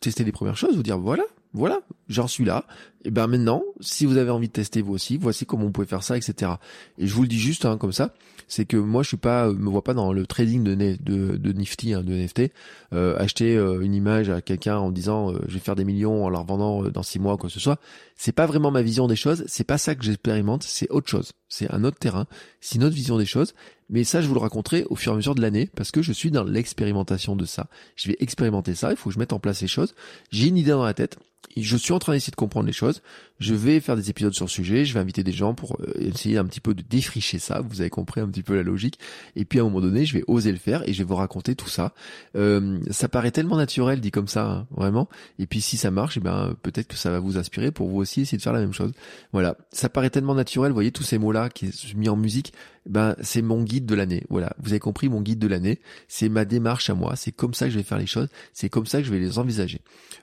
testé 0.00 0.24
les 0.24 0.32
premières 0.32 0.56
choses, 0.56 0.76
vous 0.76 0.82
dire 0.82 0.98
voilà, 0.98 1.24
voilà, 1.54 1.80
j'en 2.08 2.28
suis 2.28 2.44
là. 2.44 2.66
Et 3.04 3.10
ben 3.10 3.26
maintenant, 3.26 3.64
si 3.80 4.06
vous 4.06 4.16
avez 4.16 4.30
envie 4.30 4.46
de 4.46 4.52
tester 4.52 4.80
vous 4.80 4.92
aussi, 4.92 5.16
voici 5.16 5.44
comment 5.44 5.64
vous 5.64 5.72
pouvez 5.72 5.86
faire 5.86 6.04
ça, 6.04 6.16
etc. 6.16 6.52
Et 6.98 7.06
je 7.06 7.14
vous 7.14 7.22
le 7.22 7.28
dis 7.28 7.38
juste 7.38 7.64
hein, 7.64 7.76
comme 7.76 7.92
ça, 7.92 8.14
c'est 8.46 8.64
que 8.64 8.76
moi 8.76 9.02
je 9.02 9.08
suis 9.08 9.16
pas, 9.16 9.48
me 9.48 9.68
vois 9.68 9.82
pas 9.82 9.94
dans 9.94 10.12
le 10.12 10.24
trading 10.24 10.62
de, 10.62 10.74
de, 10.74 11.36
de 11.36 11.52
Nifty, 11.52 11.94
hein, 11.94 12.02
de 12.02 12.12
NFT, 12.12 12.52
euh, 12.92 13.18
acheter 13.18 13.56
euh, 13.56 13.80
une 13.80 13.94
image 13.94 14.30
à 14.30 14.40
quelqu'un 14.40 14.76
en 14.76 14.90
disant 14.90 15.32
euh, 15.32 15.40
je 15.48 15.54
vais 15.54 15.60
faire 15.60 15.74
des 15.74 15.84
millions 15.84 16.24
en 16.24 16.30
la 16.30 16.38
revendant 16.38 16.84
dans 16.84 17.02
six 17.02 17.18
mois, 17.18 17.36
quoi 17.36 17.48
que 17.48 17.54
ce 17.54 17.60
soit. 17.60 17.80
C'est 18.16 18.32
pas 18.32 18.46
vraiment 18.46 18.70
ma 18.70 18.82
vision 18.82 19.08
des 19.08 19.16
choses, 19.16 19.42
c'est 19.48 19.64
pas 19.64 19.78
ça 19.78 19.96
que 19.96 20.04
j'expérimente, 20.04 20.62
c'est 20.62 20.88
autre 20.90 21.08
chose, 21.08 21.32
c'est 21.48 21.72
un 21.72 21.82
autre 21.82 21.98
terrain, 21.98 22.26
c'est 22.60 22.76
une 22.76 22.84
autre 22.84 22.94
vision 22.94 23.18
des 23.18 23.26
choses. 23.26 23.54
Mais 23.90 24.04
ça, 24.04 24.22
je 24.22 24.28
vous 24.28 24.34
le 24.34 24.40
raconterai 24.40 24.84
au 24.88 24.96
fur 24.96 25.12
et 25.12 25.14
à 25.14 25.16
mesure 25.16 25.34
de 25.34 25.42
l'année 25.42 25.68
parce 25.74 25.90
que 25.90 26.02
je 26.02 26.12
suis 26.12 26.30
dans 26.30 26.44
l'expérimentation 26.44 27.36
de 27.36 27.44
ça. 27.44 27.66
Je 27.94 28.08
vais 28.08 28.16
expérimenter 28.20 28.74
ça, 28.74 28.90
il 28.90 28.96
faut 28.96 29.10
que 29.10 29.14
je 29.14 29.18
mette 29.18 29.32
en 29.32 29.38
place 29.38 29.60
les 29.60 29.68
choses. 29.68 29.94
J'ai 30.30 30.48
une 30.48 30.56
idée 30.56 30.70
dans 30.70 30.84
la 30.84 30.94
tête, 30.94 31.18
je 31.56 31.76
suis 31.76 31.92
train 32.02 32.12
d'essayer 32.12 32.30
de 32.30 32.36
comprendre 32.36 32.66
les 32.66 32.72
choses. 32.72 33.02
Je 33.38 33.54
vais 33.54 33.80
faire 33.80 33.96
des 33.96 34.10
épisodes 34.10 34.34
sur 34.34 34.44
le 34.44 34.50
sujet. 34.50 34.84
Je 34.84 34.94
vais 34.94 35.00
inviter 35.00 35.22
des 35.22 35.32
gens 35.32 35.54
pour 35.54 35.76
euh, 35.80 35.92
essayer 35.96 36.38
un 36.38 36.44
petit 36.44 36.60
peu 36.60 36.74
de 36.74 36.82
défricher 36.82 37.38
ça. 37.38 37.60
Vous 37.60 37.80
avez 37.80 37.90
compris 37.90 38.20
un 38.20 38.28
petit 38.28 38.42
peu 38.42 38.54
la 38.54 38.62
logique. 38.62 38.98
Et 39.36 39.44
puis 39.44 39.58
à 39.58 39.62
un 39.62 39.64
moment 39.64 39.80
donné, 39.80 40.04
je 40.04 40.14
vais 40.14 40.24
oser 40.26 40.52
le 40.52 40.58
faire 40.58 40.86
et 40.88 40.92
je 40.92 40.98
vais 40.98 41.04
vous 41.04 41.16
raconter 41.16 41.54
tout 41.54 41.68
ça. 41.68 41.92
Euh, 42.36 42.78
ça 42.90 43.08
paraît 43.08 43.30
tellement 43.30 43.56
naturel 43.56 44.00
dit 44.00 44.10
comme 44.10 44.28
ça, 44.28 44.46
hein, 44.46 44.66
vraiment. 44.70 45.08
Et 45.38 45.46
puis 45.46 45.60
si 45.60 45.76
ça 45.76 45.90
marche, 45.90 46.16
eh 46.16 46.20
ben 46.20 46.54
peut-être 46.62 46.88
que 46.88 46.96
ça 46.96 47.10
va 47.10 47.20
vous 47.20 47.38
inspirer 47.38 47.70
pour 47.70 47.88
vous 47.88 47.98
aussi 47.98 48.22
essayer 48.22 48.38
de 48.38 48.42
faire 48.42 48.52
la 48.52 48.60
même 48.60 48.72
chose. 48.72 48.92
Voilà, 49.32 49.56
ça 49.70 49.88
paraît 49.88 50.10
tellement 50.10 50.34
naturel. 50.34 50.70
Vous 50.70 50.76
voyez 50.76 50.92
tous 50.92 51.04
ces 51.04 51.18
mots 51.18 51.32
là 51.32 51.48
qui 51.48 51.72
sont 51.72 51.96
mis 51.96 52.08
en 52.08 52.16
musique. 52.16 52.52
Ben 52.86 53.14
c'est 53.20 53.42
mon 53.42 53.62
guide 53.62 53.86
de 53.86 53.94
l'année. 53.94 54.24
Voilà, 54.28 54.54
vous 54.58 54.70
avez 54.70 54.80
compris 54.80 55.08
mon 55.08 55.20
guide 55.20 55.38
de 55.38 55.46
l'année. 55.46 55.80
C'est 56.08 56.28
ma 56.28 56.44
démarche 56.44 56.90
à 56.90 56.94
moi. 56.94 57.14
C'est 57.16 57.32
comme 57.32 57.54
ça 57.54 57.66
que 57.66 57.72
je 57.72 57.78
vais 57.78 57.84
faire 57.84 57.98
les 57.98 58.06
choses. 58.06 58.28
C'est 58.52 58.68
comme 58.68 58.86
ça 58.86 58.98
que 58.98 59.04
je 59.06 59.12
vais 59.12 59.18
les 59.18 59.38
envisager. 59.38 59.80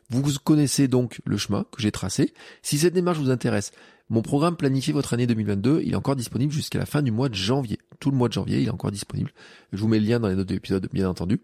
Vous 0.09 0.23
connaissez 0.43 0.87
donc 0.87 1.21
le 1.25 1.37
chemin 1.37 1.65
que 1.71 1.81
j'ai 1.81 1.91
tracé. 1.91 2.33
Si 2.61 2.77
cette 2.77 2.93
démarche 2.93 3.19
vous 3.19 3.31
intéresse, 3.31 3.71
mon 4.09 4.21
programme 4.21 4.55
Planifier 4.55 4.91
votre 4.91 5.13
année 5.13 5.27
2022, 5.27 5.81
il 5.85 5.93
est 5.93 5.95
encore 5.95 6.15
disponible 6.15 6.51
jusqu'à 6.51 6.79
la 6.79 6.85
fin 6.85 7.01
du 7.01 7.11
mois 7.11 7.29
de 7.29 7.35
janvier. 7.35 7.77
Tout 7.99 8.11
le 8.11 8.17
mois 8.17 8.27
de 8.27 8.33
janvier, 8.33 8.59
il 8.59 8.67
est 8.67 8.71
encore 8.71 8.91
disponible. 8.91 9.31
Je 9.71 9.79
vous 9.79 9.87
mets 9.87 9.99
le 9.99 10.05
lien 10.07 10.19
dans 10.19 10.27
les 10.27 10.35
notes 10.35 10.49
de 10.49 10.55
l'épisode, 10.55 10.89
bien 10.91 11.07
entendu. 11.07 11.41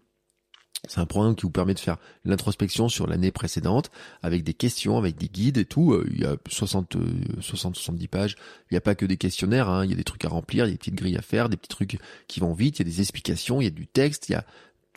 C'est 0.88 1.00
un 1.00 1.06
programme 1.06 1.34
qui 1.34 1.42
vous 1.42 1.50
permet 1.50 1.74
de 1.74 1.78
faire 1.78 1.96
l'introspection 2.24 2.88
sur 2.88 3.06
l'année 3.06 3.30
précédente 3.30 3.90
avec 4.22 4.44
des 4.44 4.54
questions, 4.54 4.98
avec 4.98 5.16
des 5.16 5.28
guides 5.28 5.58
et 5.58 5.64
tout. 5.64 5.92
Euh, 5.92 6.06
il 6.12 6.20
y 6.20 6.24
a 6.24 6.36
60, 6.48 6.96
60, 7.40 7.76
70 7.76 8.08
pages. 8.08 8.36
Il 8.70 8.74
n'y 8.74 8.78
a 8.78 8.80
pas 8.80 8.94
que 8.94 9.06
des 9.06 9.16
questionnaires. 9.16 9.68
Hein. 9.68 9.84
Il 9.84 9.90
y 9.90 9.94
a 9.94 9.96
des 9.96 10.04
trucs 10.04 10.24
à 10.24 10.28
remplir, 10.28 10.64
il 10.64 10.68
y 10.68 10.70
a 10.70 10.74
des 10.74 10.78
petites 10.78 10.94
grilles 10.94 11.16
à 11.16 11.22
faire, 11.22 11.48
des 11.48 11.56
petits 11.56 11.68
trucs 11.68 11.98
qui 12.28 12.40
vont 12.40 12.52
vite. 12.52 12.78
Il 12.78 12.86
y 12.86 12.88
a 12.88 12.92
des 12.92 13.00
explications, 13.00 13.60
il 13.60 13.64
y 13.64 13.68
a 13.68 13.70
du 13.70 13.86
texte, 13.86 14.28
il 14.28 14.32
y 14.32 14.36
a 14.36 14.44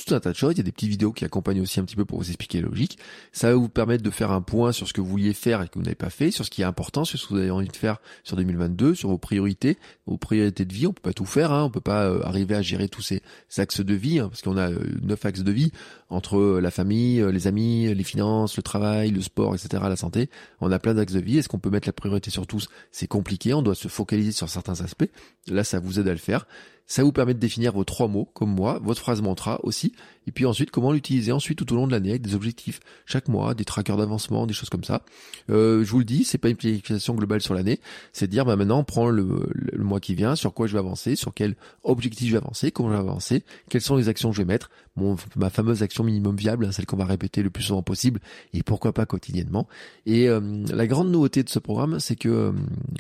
tout 0.04 0.14
un 0.14 0.20
tas 0.20 0.32
de 0.32 0.36
choses. 0.36 0.54
Il 0.54 0.58
y 0.58 0.62
a 0.62 0.64
des 0.64 0.72
petites 0.72 0.90
vidéos 0.90 1.12
qui 1.12 1.26
accompagnent 1.26 1.62
aussi 1.62 1.80
un 1.80 1.86
petit 1.86 1.96
peu 1.96 2.06
pour 2.06 2.20
vous 2.20 2.28
expliquer 2.28 2.62
la 2.62 2.68
logique. 2.68 2.98
Ça 3.32 3.50
va 3.50 3.56
vous 3.56 3.70
permettre 3.70 4.04
de 4.04 4.10
faire 4.10 4.32
un 4.32 4.42
point 4.42 4.72
sur 4.72 4.88
ce 4.88 4.94
que 4.94 5.02
vous 5.02 5.08
vouliez 5.08 5.34
faire 5.34 5.62
et 5.62 5.68
que 5.68 5.76
vous 5.76 5.84
n'avez 5.84 5.96
pas 5.96 6.10
fait, 6.10 6.32
sur 6.32 6.46
ce 6.46 6.50
qui 6.50 6.62
est 6.62 6.66
important, 6.66 7.06
sur 7.06 7.20
ce 7.20 7.28
que 7.28 7.34
vous 7.34 7.40
avez 7.40 7.52
envie 7.52 7.68
de 7.68 7.76
faire 7.76 7.98
sur 8.24 8.38
2022, 8.38 8.96
sur 8.96 9.10
vos 9.10 9.18
priorités, 9.18 9.78
vos 10.06 10.18
priorités 10.18 10.66
de 10.66 10.74
vie. 10.74 10.88
On 10.88 10.94
peut 10.94 11.02
pas 11.02 11.14
tout 11.14 11.26
faire, 11.26 11.52
hein. 11.52 11.64
on 11.66 11.70
peut 11.70 11.82
pas 11.82 12.06
euh, 12.06 12.22
arriver 12.24 12.56
à 12.56 12.62
gérer 12.62 12.88
tous 12.88 13.02
ces 13.02 13.22
axes 13.58 13.82
de 13.82 13.94
vie, 13.94 14.20
hein, 14.20 14.30
parce 14.30 14.42
qu'on 14.42 14.58
a 14.58 14.72
euh, 14.72 14.80
neuf 15.02 15.26
axes 15.26 15.44
de 15.44 15.52
vie 15.52 15.72
entre 16.10 16.38
euh, 16.38 16.60
la 16.62 16.72
famille, 16.72 17.24
les 17.32 17.48
amis, 17.48 17.94
les 17.94 18.04
finances, 18.04 18.58
le 18.58 18.64
travail, 18.64 19.12
le 19.12 19.22
sport, 19.22 19.54
etc., 19.54 19.84
la 19.88 19.96
santé. 19.96 20.30
On 20.62 20.72
a 20.72 20.80
plein 20.80 20.94
d'axes 20.94 21.14
de 21.14 21.20
vie. 21.20 21.38
Est-ce 21.38 21.50
qu'on 21.50 21.60
peut 21.60 21.70
mettre 21.70 21.88
la 21.88 21.94
priorité 21.94 22.32
sur 22.32 22.48
tous? 22.48 22.70
C'est 22.92 23.08
compliqué. 23.08 23.54
On 23.54 23.62
doit 23.62 23.76
se 23.76 23.88
focaliser 23.88 24.32
sur 24.32 24.50
certains 24.50 24.82
aspects. 24.82 25.10
Là, 25.48 25.64
ça 25.64 25.80
vous 25.80 26.00
aide 26.00 26.08
à 26.08 26.12
le 26.12 26.18
faire. 26.18 26.46
Ça 26.90 27.04
vous 27.04 27.12
permet 27.12 27.36
de 27.36 27.40
définir 27.40 27.72
vos 27.72 27.84
trois 27.84 28.08
mots, 28.08 28.28
comme 28.34 28.50
moi, 28.50 28.80
votre 28.82 29.00
phrase 29.00 29.22
mantra 29.22 29.60
aussi, 29.62 29.94
et 30.30 30.32
puis 30.32 30.46
ensuite 30.46 30.70
comment 30.70 30.92
l'utiliser 30.92 31.32
ensuite 31.32 31.58
tout 31.58 31.74
au 31.74 31.76
long 31.76 31.88
de 31.88 31.92
l'année 31.92 32.12
avec 32.12 32.22
des 32.22 32.36
objectifs 32.36 32.82
chaque 33.08 33.28
mois, 33.30 33.56
des 33.56 33.66
trackers 33.66 33.98
d'avancement, 33.98 34.46
des 34.46 34.54
choses 34.54 34.70
comme 34.70 34.84
ça. 34.84 35.02
Euh, 35.50 35.84
je 35.84 35.90
vous 35.90 35.98
le 35.98 36.06
dis, 36.06 36.24
c'est 36.24 36.38
pas 36.38 36.50
une 36.50 36.56
planification 36.56 37.16
globale 37.16 37.42
sur 37.42 37.56
l'année, 37.56 37.80
c'est 38.14 38.28
dire 38.28 38.46
bah 38.46 38.56
maintenant 38.56 38.78
on 38.78 38.84
prend 38.84 39.10
le, 39.10 39.50
le, 39.52 39.84
mois 39.84 40.00
qui 40.00 40.14
vient, 40.14 40.36
sur 40.36 40.54
quoi 40.54 40.68
je 40.68 40.74
vais 40.74 40.80
avancer, 40.80 41.16
sur 41.16 41.34
quel 41.34 41.56
objectif 41.84 42.28
je 42.28 42.34
vais 42.34 42.38
avancer, 42.38 42.70
comment 42.72 42.90
je 42.90 42.94
vais 42.94 43.00
avancer, 43.00 43.44
quelles 43.70 43.82
sont 43.82 43.96
les 43.96 44.08
actions 44.08 44.30
que 44.30 44.36
je 44.36 44.44
vais 44.44 44.48
mettre, 44.48 44.70
mon, 44.98 45.16
ma 45.36 45.50
fameuse 45.50 45.82
action 45.82 46.04
minimum 46.04 46.36
viable, 46.36 46.66
hein, 46.66 46.72
celle 46.72 46.86
qu'on 46.86 46.98
va 46.98 47.06
répéter 47.06 47.42
le 47.42 47.50
plus 47.50 47.64
souvent 47.64 47.82
possible, 47.82 48.20
et 48.54 48.62
pourquoi 48.62 48.94
pas 48.94 49.08
quotidiennement. 49.08 49.68
Et 50.06 50.30
euh, 50.30 50.40
la 50.72 50.86
grande 50.86 51.10
nouveauté 51.10 51.42
de 51.42 51.50
ce 51.50 51.58
programme, 51.58 52.00
c'est 52.00 52.16
que 52.16 52.30
euh, 52.30 52.52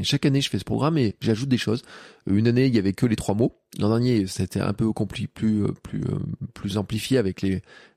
chaque 0.01 0.25
année 0.25 0.41
je 0.41 0.49
fais 0.49 0.57
ce 0.57 0.65
programme 0.65 0.97
et 0.97 1.15
j'ajoute 1.21 1.49
des 1.49 1.59
choses. 1.59 1.83
Une 2.25 2.47
année 2.47 2.65
il 2.65 2.73
y 2.73 2.79
avait 2.79 2.93
que 2.93 3.05
les 3.05 3.15
trois 3.15 3.35
mots 3.35 3.53
L'an 3.77 3.89
dernier, 3.89 4.25
c'était 4.25 4.61
un 4.61 4.73
peu 4.73 4.91
plus 5.07 5.27
plus 5.27 5.63
euh, 5.63 5.71
plus 5.83 6.01
euh, 6.01 6.17
plus 6.55 6.77
amplifié 6.77 7.18
avec 7.19 7.45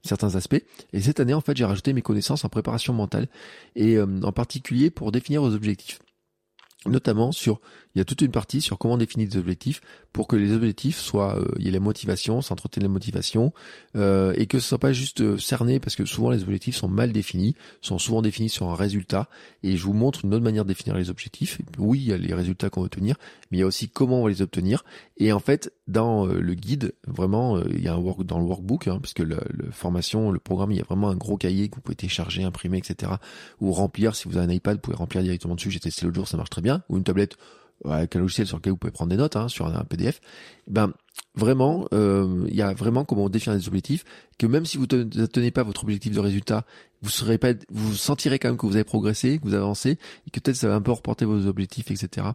certains 0.04 0.34
aspects. 0.34 0.62
Et 0.92 1.00
cette 1.00 1.20
année, 1.20 1.34
en 1.34 1.40
fait, 1.40 1.56
j'ai 1.56 1.64
rajouté 1.64 1.92
mes 1.92 2.02
connaissances 2.02 2.44
en 2.44 2.48
préparation 2.48 2.92
mentale 2.92 3.28
et 3.74 3.96
euh, 3.96 4.06
en 4.22 4.32
particulier 4.32 4.90
pour 4.90 5.12
définir 5.12 5.42
vos 5.42 5.54
objectifs 5.54 6.00
notamment 6.86 7.32
sur 7.32 7.60
il 7.94 7.98
y 7.98 8.00
a 8.00 8.04
toute 8.04 8.20
une 8.22 8.30
partie 8.30 8.60
sur 8.60 8.78
comment 8.78 8.96
définir 8.96 9.28
des 9.28 9.36
objectifs 9.36 9.80
pour 10.12 10.26
que 10.26 10.36
les 10.36 10.52
objectifs 10.52 10.98
soient 10.98 11.38
euh, 11.38 11.46
il 11.58 11.64
y 11.64 11.68
ait 11.68 11.72
la 11.72 11.80
motivation, 11.80 12.42
s'entretenir 12.42 12.88
la 12.88 12.92
motivation 12.92 13.52
euh, 13.96 14.34
et 14.36 14.46
que 14.46 14.58
ce 14.58 14.68
soit 14.68 14.78
pas 14.78 14.92
juste 14.92 15.20
euh, 15.20 15.38
cerné 15.38 15.80
parce 15.80 15.96
que 15.96 16.04
souvent 16.04 16.30
les 16.30 16.42
objectifs 16.42 16.76
sont 16.76 16.88
mal 16.88 17.12
définis, 17.12 17.54
sont 17.80 17.98
souvent 17.98 18.22
définis 18.22 18.48
sur 18.48 18.68
un 18.70 18.74
résultat 18.74 19.28
et 19.62 19.76
je 19.76 19.84
vous 19.84 19.92
montre 19.92 20.24
une 20.24 20.34
autre 20.34 20.44
manière 20.44 20.64
de 20.64 20.68
définir 20.68 20.96
les 20.96 21.10
objectifs. 21.10 21.58
Oui, 21.78 22.00
il 22.00 22.08
y 22.08 22.12
a 22.12 22.16
les 22.16 22.34
résultats 22.34 22.70
qu'on 22.70 22.80
veut 22.80 22.86
obtenir, 22.86 23.16
mais 23.50 23.58
il 23.58 23.60
y 23.60 23.64
a 23.64 23.66
aussi 23.66 23.88
comment 23.88 24.20
on 24.20 24.24
va 24.24 24.30
les 24.30 24.42
obtenir 24.42 24.84
et 25.18 25.32
en 25.32 25.40
fait 25.40 25.72
dans 25.88 26.26
le 26.26 26.54
guide 26.54 26.94
vraiment 27.06 27.62
il 27.64 27.82
y 27.82 27.88
a 27.88 27.94
un 27.94 27.98
work 27.98 28.24
dans 28.24 28.38
le 28.38 28.44
workbook 28.44 28.88
hein, 28.88 28.98
parce 29.00 29.14
que 29.14 29.22
la 29.22 29.38
formation, 29.70 30.30
le 30.30 30.38
programme, 30.38 30.72
il 30.72 30.78
y 30.78 30.80
a 30.80 30.84
vraiment 30.84 31.08
un 31.08 31.16
gros 31.16 31.36
cahier 31.36 31.68
que 31.68 31.76
vous 31.76 31.80
pouvez 31.80 31.96
télécharger, 31.96 32.44
imprimer, 32.44 32.78
etc. 32.78 33.12
ou 33.60 33.72
remplir 33.72 34.14
si 34.14 34.28
vous 34.28 34.36
avez 34.36 34.52
un 34.52 34.54
iPad, 34.54 34.76
vous 34.76 34.80
pouvez 34.80 34.96
remplir 34.96 35.22
directement 35.22 35.54
dessus. 35.54 35.70
J'ai 35.70 35.80
testé 35.80 36.04
l'autre 36.04 36.16
jour, 36.16 36.28
ça 36.28 36.36
marche 36.36 36.50
très 36.50 36.62
bien 36.62 36.82
ou 36.88 36.96
une 36.96 37.04
tablette 37.04 37.36
avec 37.88 38.16
un 38.16 38.20
logiciel 38.20 38.46
sur 38.46 38.56
lequel 38.56 38.72
vous 38.72 38.78
pouvez 38.78 38.92
prendre 38.92 39.10
des 39.10 39.16
notes, 39.16 39.36
hein, 39.36 39.48
sur 39.48 39.66
un, 39.66 39.84
PDF, 39.84 40.20
ben 40.66 40.92
vraiment, 41.34 41.86
euh, 41.92 42.44
il 42.48 42.54
y 42.54 42.62
a 42.62 42.72
vraiment 42.72 43.04
comment 43.04 43.28
définir 43.28 43.58
des 43.58 43.66
objectifs, 43.68 44.04
que 44.38 44.46
même 44.46 44.66
si 44.66 44.76
vous 44.76 44.86
ne 44.90 45.26
tenez 45.26 45.50
pas 45.50 45.62
votre 45.62 45.82
objectif 45.84 46.12
de 46.12 46.20
résultat, 46.20 46.64
vous 47.02 47.10
serez 47.10 47.36
pas, 47.36 47.52
vous 47.70 47.94
sentirez 47.94 48.38
quand 48.38 48.48
même 48.48 48.56
que 48.56 48.66
vous 48.66 48.76
avez 48.76 48.84
progressé, 48.84 49.38
que 49.38 49.44
vous 49.44 49.54
avancé, 49.54 49.98
et 50.26 50.30
que 50.30 50.40
peut-être 50.40 50.56
ça 50.56 50.68
va 50.68 50.74
un 50.74 50.80
peu 50.80 50.92
reporter 50.92 51.24
vos 51.24 51.46
objectifs, 51.46 51.90
etc. 51.90 52.28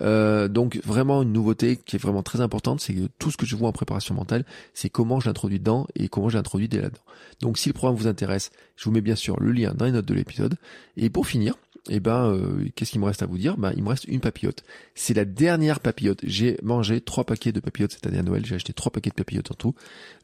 Euh, 0.00 0.48
donc 0.48 0.80
vraiment 0.84 1.22
une 1.22 1.32
nouveauté 1.32 1.76
qui 1.76 1.96
est 1.96 1.98
vraiment 1.98 2.22
très 2.22 2.40
importante, 2.40 2.80
c'est 2.80 2.94
que 2.94 3.08
tout 3.18 3.30
ce 3.30 3.36
que 3.36 3.46
je 3.46 3.56
vois 3.56 3.68
en 3.68 3.72
préparation 3.72 4.14
mentale, 4.14 4.44
c'est 4.72 4.88
comment 4.88 5.20
je 5.20 5.28
l'introduis 5.28 5.58
dedans 5.58 5.86
et 5.94 6.08
comment 6.08 6.28
je 6.28 6.36
l'introduis 6.36 6.68
dès 6.68 6.80
là-dedans. 6.80 7.02
Donc 7.40 7.58
si 7.58 7.68
le 7.68 7.74
programme 7.74 7.96
vous 7.96 8.06
intéresse, 8.06 8.50
je 8.76 8.84
vous 8.84 8.90
mets 8.90 9.02
bien 9.02 9.16
sûr 9.16 9.38
le 9.38 9.52
lien 9.52 9.74
dans 9.74 9.84
les 9.84 9.92
notes 9.92 10.06
de 10.06 10.14
l'épisode. 10.14 10.56
Et 10.96 11.10
pour 11.10 11.26
finir, 11.26 11.54
eh 11.88 12.00
ben, 12.00 12.32
euh, 12.32 12.68
qu'est-ce 12.74 12.90
qu'il 12.90 13.00
me 13.00 13.06
reste 13.06 13.22
à 13.22 13.26
vous 13.26 13.38
dire? 13.38 13.56
Ben, 13.56 13.72
il 13.76 13.82
me 13.82 13.88
reste 13.88 14.04
une 14.04 14.20
papillote. 14.20 14.64
C'est 14.94 15.14
la 15.14 15.24
dernière 15.24 15.80
papillote. 15.80 16.20
J'ai 16.24 16.58
mangé 16.62 17.00
trois 17.00 17.24
paquets 17.24 17.52
de 17.52 17.60
papillotes 17.60 17.92
cette 17.92 18.06
année 18.06 18.18
à 18.18 18.22
Noël. 18.22 18.44
J'ai 18.44 18.54
acheté 18.54 18.72
trois 18.72 18.90
paquets 18.90 19.10
de 19.10 19.14
papillotes 19.14 19.50
en 19.50 19.54
tout. 19.54 19.74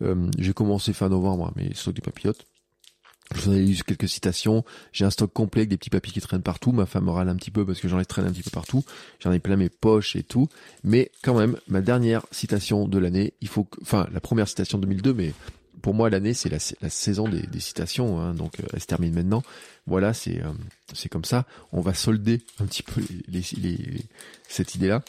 Euh, 0.02 0.28
j'ai 0.38 0.52
commencé 0.52 0.92
fin 0.92 1.08
novembre 1.08 1.52
mes 1.56 1.72
stocks 1.74 1.94
de 1.94 2.00
papillotes. 2.00 2.44
Je 3.34 3.40
vous 3.40 3.50
en 3.50 3.54
ai 3.54 3.62
lu 3.62 3.76
quelques 3.86 4.08
citations. 4.08 4.64
J'ai 4.92 5.04
un 5.04 5.10
stock 5.10 5.32
complet 5.32 5.60
avec 5.60 5.70
des 5.70 5.76
petits 5.76 5.90
papiers 5.90 6.12
qui 6.12 6.20
traînent 6.20 6.42
partout. 6.42 6.72
Ma 6.72 6.86
femme 6.86 7.04
me 7.04 7.10
râle 7.10 7.28
un 7.28 7.36
petit 7.36 7.50
peu 7.50 7.64
parce 7.64 7.80
que 7.80 7.88
j'en 7.88 7.98
ai 7.98 8.04
traîné 8.04 8.28
un 8.28 8.32
petit 8.32 8.42
peu 8.42 8.50
partout. 8.50 8.84
J'en 9.20 9.32
ai 9.32 9.38
plein 9.38 9.56
mes 9.56 9.68
poches 9.68 10.16
et 10.16 10.22
tout. 10.22 10.48
Mais 10.84 11.10
quand 11.22 11.38
même, 11.38 11.56
ma 11.68 11.80
dernière 11.80 12.26
citation 12.30 12.88
de 12.88 12.98
l'année, 12.98 13.34
il 13.40 13.48
faut 13.48 13.64
que, 13.64 13.78
enfin, 13.80 14.06
la 14.12 14.20
première 14.20 14.48
citation 14.48 14.78
2002, 14.78 15.14
mais 15.14 15.32
pour 15.82 15.94
moi 15.94 16.08
l'année 16.08 16.32
c'est 16.32 16.48
la, 16.48 16.58
saison 16.58 17.28
des, 17.28 17.60
citations, 17.60 18.20
hein, 18.20 18.34
donc 18.34 18.60
euh, 18.60 18.66
elle 18.72 18.80
se 18.80 18.86
termine 18.86 19.12
maintenant. 19.12 19.42
Voilà, 19.86 20.14
c'est 20.14 20.42
euh, 20.42 20.52
c'est 20.94 21.08
comme 21.08 21.24
ça. 21.24 21.44
On 21.72 21.80
va 21.80 21.92
solder 21.92 22.40
un 22.60 22.66
petit 22.66 22.82
peu 22.82 23.02
les, 23.28 23.42
les, 23.56 24.04
cette 24.48 24.74
idée-là 24.74 25.02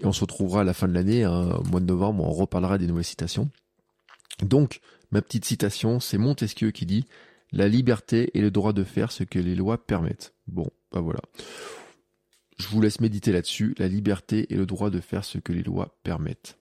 et 0.00 0.06
on 0.06 0.12
se 0.12 0.20
retrouvera 0.20 0.62
à 0.62 0.64
la 0.64 0.74
fin 0.74 0.88
de 0.88 0.94
l'année, 0.94 1.24
hein, 1.24 1.50
au 1.58 1.64
mois 1.64 1.80
de 1.80 1.86
novembre, 1.86 2.24
on 2.24 2.32
reparlera 2.32 2.78
des 2.78 2.86
nouvelles 2.86 3.04
citations. 3.04 3.48
Donc 4.42 4.80
ma 5.10 5.22
petite 5.22 5.44
citation, 5.44 6.00
c'est 6.00 6.18
Montesquieu 6.18 6.70
qui 6.70 6.84
dit 6.84 7.06
la 7.52 7.68
liberté 7.68 8.30
et 8.34 8.40
le 8.40 8.50
droit 8.50 8.72
de 8.72 8.84
faire 8.84 9.12
ce 9.12 9.24
que 9.24 9.38
les 9.38 9.54
lois 9.54 9.78
permettent. 9.86 10.34
Bon, 10.46 10.70
bah 10.92 11.00
voilà. 11.00 11.20
Je 12.58 12.66
vous 12.68 12.80
laisse 12.80 13.00
méditer 13.00 13.32
là-dessus. 13.32 13.74
La 13.78 13.88
liberté 13.88 14.52
et 14.52 14.56
le 14.56 14.66
droit 14.66 14.90
de 14.90 15.00
faire 15.00 15.24
ce 15.24 15.38
que 15.38 15.52
les 15.52 15.62
lois 15.62 15.96
permettent. 16.02 16.58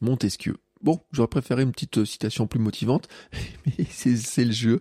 Montesquieu. 0.00 0.56
Bon, 0.82 0.98
j'aurais 1.12 1.28
préféré 1.28 1.62
une 1.62 1.72
petite 1.72 1.98
euh, 1.98 2.04
citation 2.06 2.46
plus 2.46 2.58
motivante, 2.58 3.08
mais 3.66 3.84
c'est 3.90 4.44
le 4.44 4.52
jeu. 4.52 4.80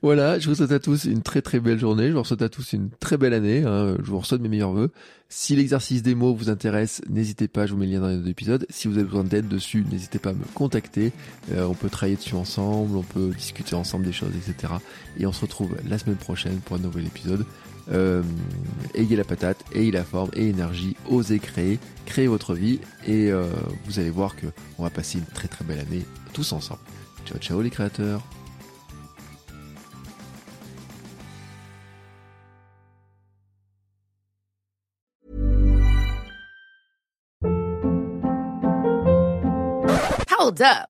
Voilà, 0.00 0.38
je 0.38 0.48
vous 0.48 0.54
souhaite 0.54 0.70
à 0.70 0.78
tous 0.78 1.04
une 1.04 1.22
très 1.22 1.42
très 1.42 1.58
belle 1.58 1.78
journée, 1.78 2.08
je 2.08 2.12
vous 2.12 2.24
souhaite 2.24 2.42
à 2.42 2.48
tous 2.48 2.72
une 2.72 2.90
très 3.00 3.16
belle 3.16 3.34
année, 3.34 3.64
hein. 3.64 3.96
je 4.00 4.10
vous 4.10 4.22
souhaite 4.22 4.40
mes 4.40 4.48
meilleurs 4.48 4.72
voeux. 4.72 4.92
Si 5.28 5.56
l'exercice 5.56 6.02
des 6.02 6.14
mots 6.14 6.34
vous 6.34 6.50
intéresse, 6.50 7.02
n'hésitez 7.08 7.48
pas, 7.48 7.66
je 7.66 7.72
vous 7.72 7.78
mets 7.78 7.86
le 7.86 7.92
lien 7.92 8.00
dans 8.00 8.08
les 8.08 8.28
épisodes. 8.28 8.64
Si 8.68 8.86
vous 8.86 8.94
avez 8.94 9.04
besoin 9.04 9.24
d'aide 9.24 9.48
dessus, 9.48 9.84
n'hésitez 9.90 10.18
pas 10.20 10.30
à 10.30 10.34
me 10.34 10.44
contacter. 10.54 11.12
Euh, 11.52 11.64
on 11.64 11.74
peut 11.74 11.88
travailler 11.88 12.16
dessus 12.16 12.34
ensemble, 12.34 12.96
on 12.96 13.02
peut 13.02 13.30
discuter 13.36 13.74
ensemble 13.74 14.04
des 14.04 14.12
choses, 14.12 14.32
etc. 14.36 14.74
Et 15.18 15.26
on 15.26 15.32
se 15.32 15.40
retrouve 15.40 15.76
la 15.88 15.98
semaine 15.98 16.16
prochaine 16.16 16.58
pour 16.58 16.76
un 16.76 16.80
nouvel 16.80 17.06
épisode. 17.06 17.44
Euh, 17.90 18.22
ayez 18.94 19.16
la 19.16 19.24
patate, 19.24 19.64
ayez 19.74 19.90
la 19.90 20.04
forme, 20.04 20.30
et 20.34 20.48
énergie, 20.48 20.96
osez 21.08 21.38
créer, 21.38 21.78
créez 22.06 22.26
votre 22.26 22.54
vie 22.54 22.80
et 23.06 23.30
euh, 23.30 23.46
vous 23.86 23.98
allez 23.98 24.10
voir 24.10 24.36
que 24.36 24.46
on 24.78 24.82
va 24.82 24.90
passer 24.90 25.18
une 25.18 25.24
très 25.24 25.48
très 25.48 25.64
belle 25.64 25.80
année 25.80 26.04
tous 26.32 26.52
ensemble. 26.52 26.80
Ciao 27.26 27.38
ciao 27.38 27.62
les 27.62 27.70
créateurs. 27.70 28.22
Hold 40.38 40.62
up. 40.62 40.99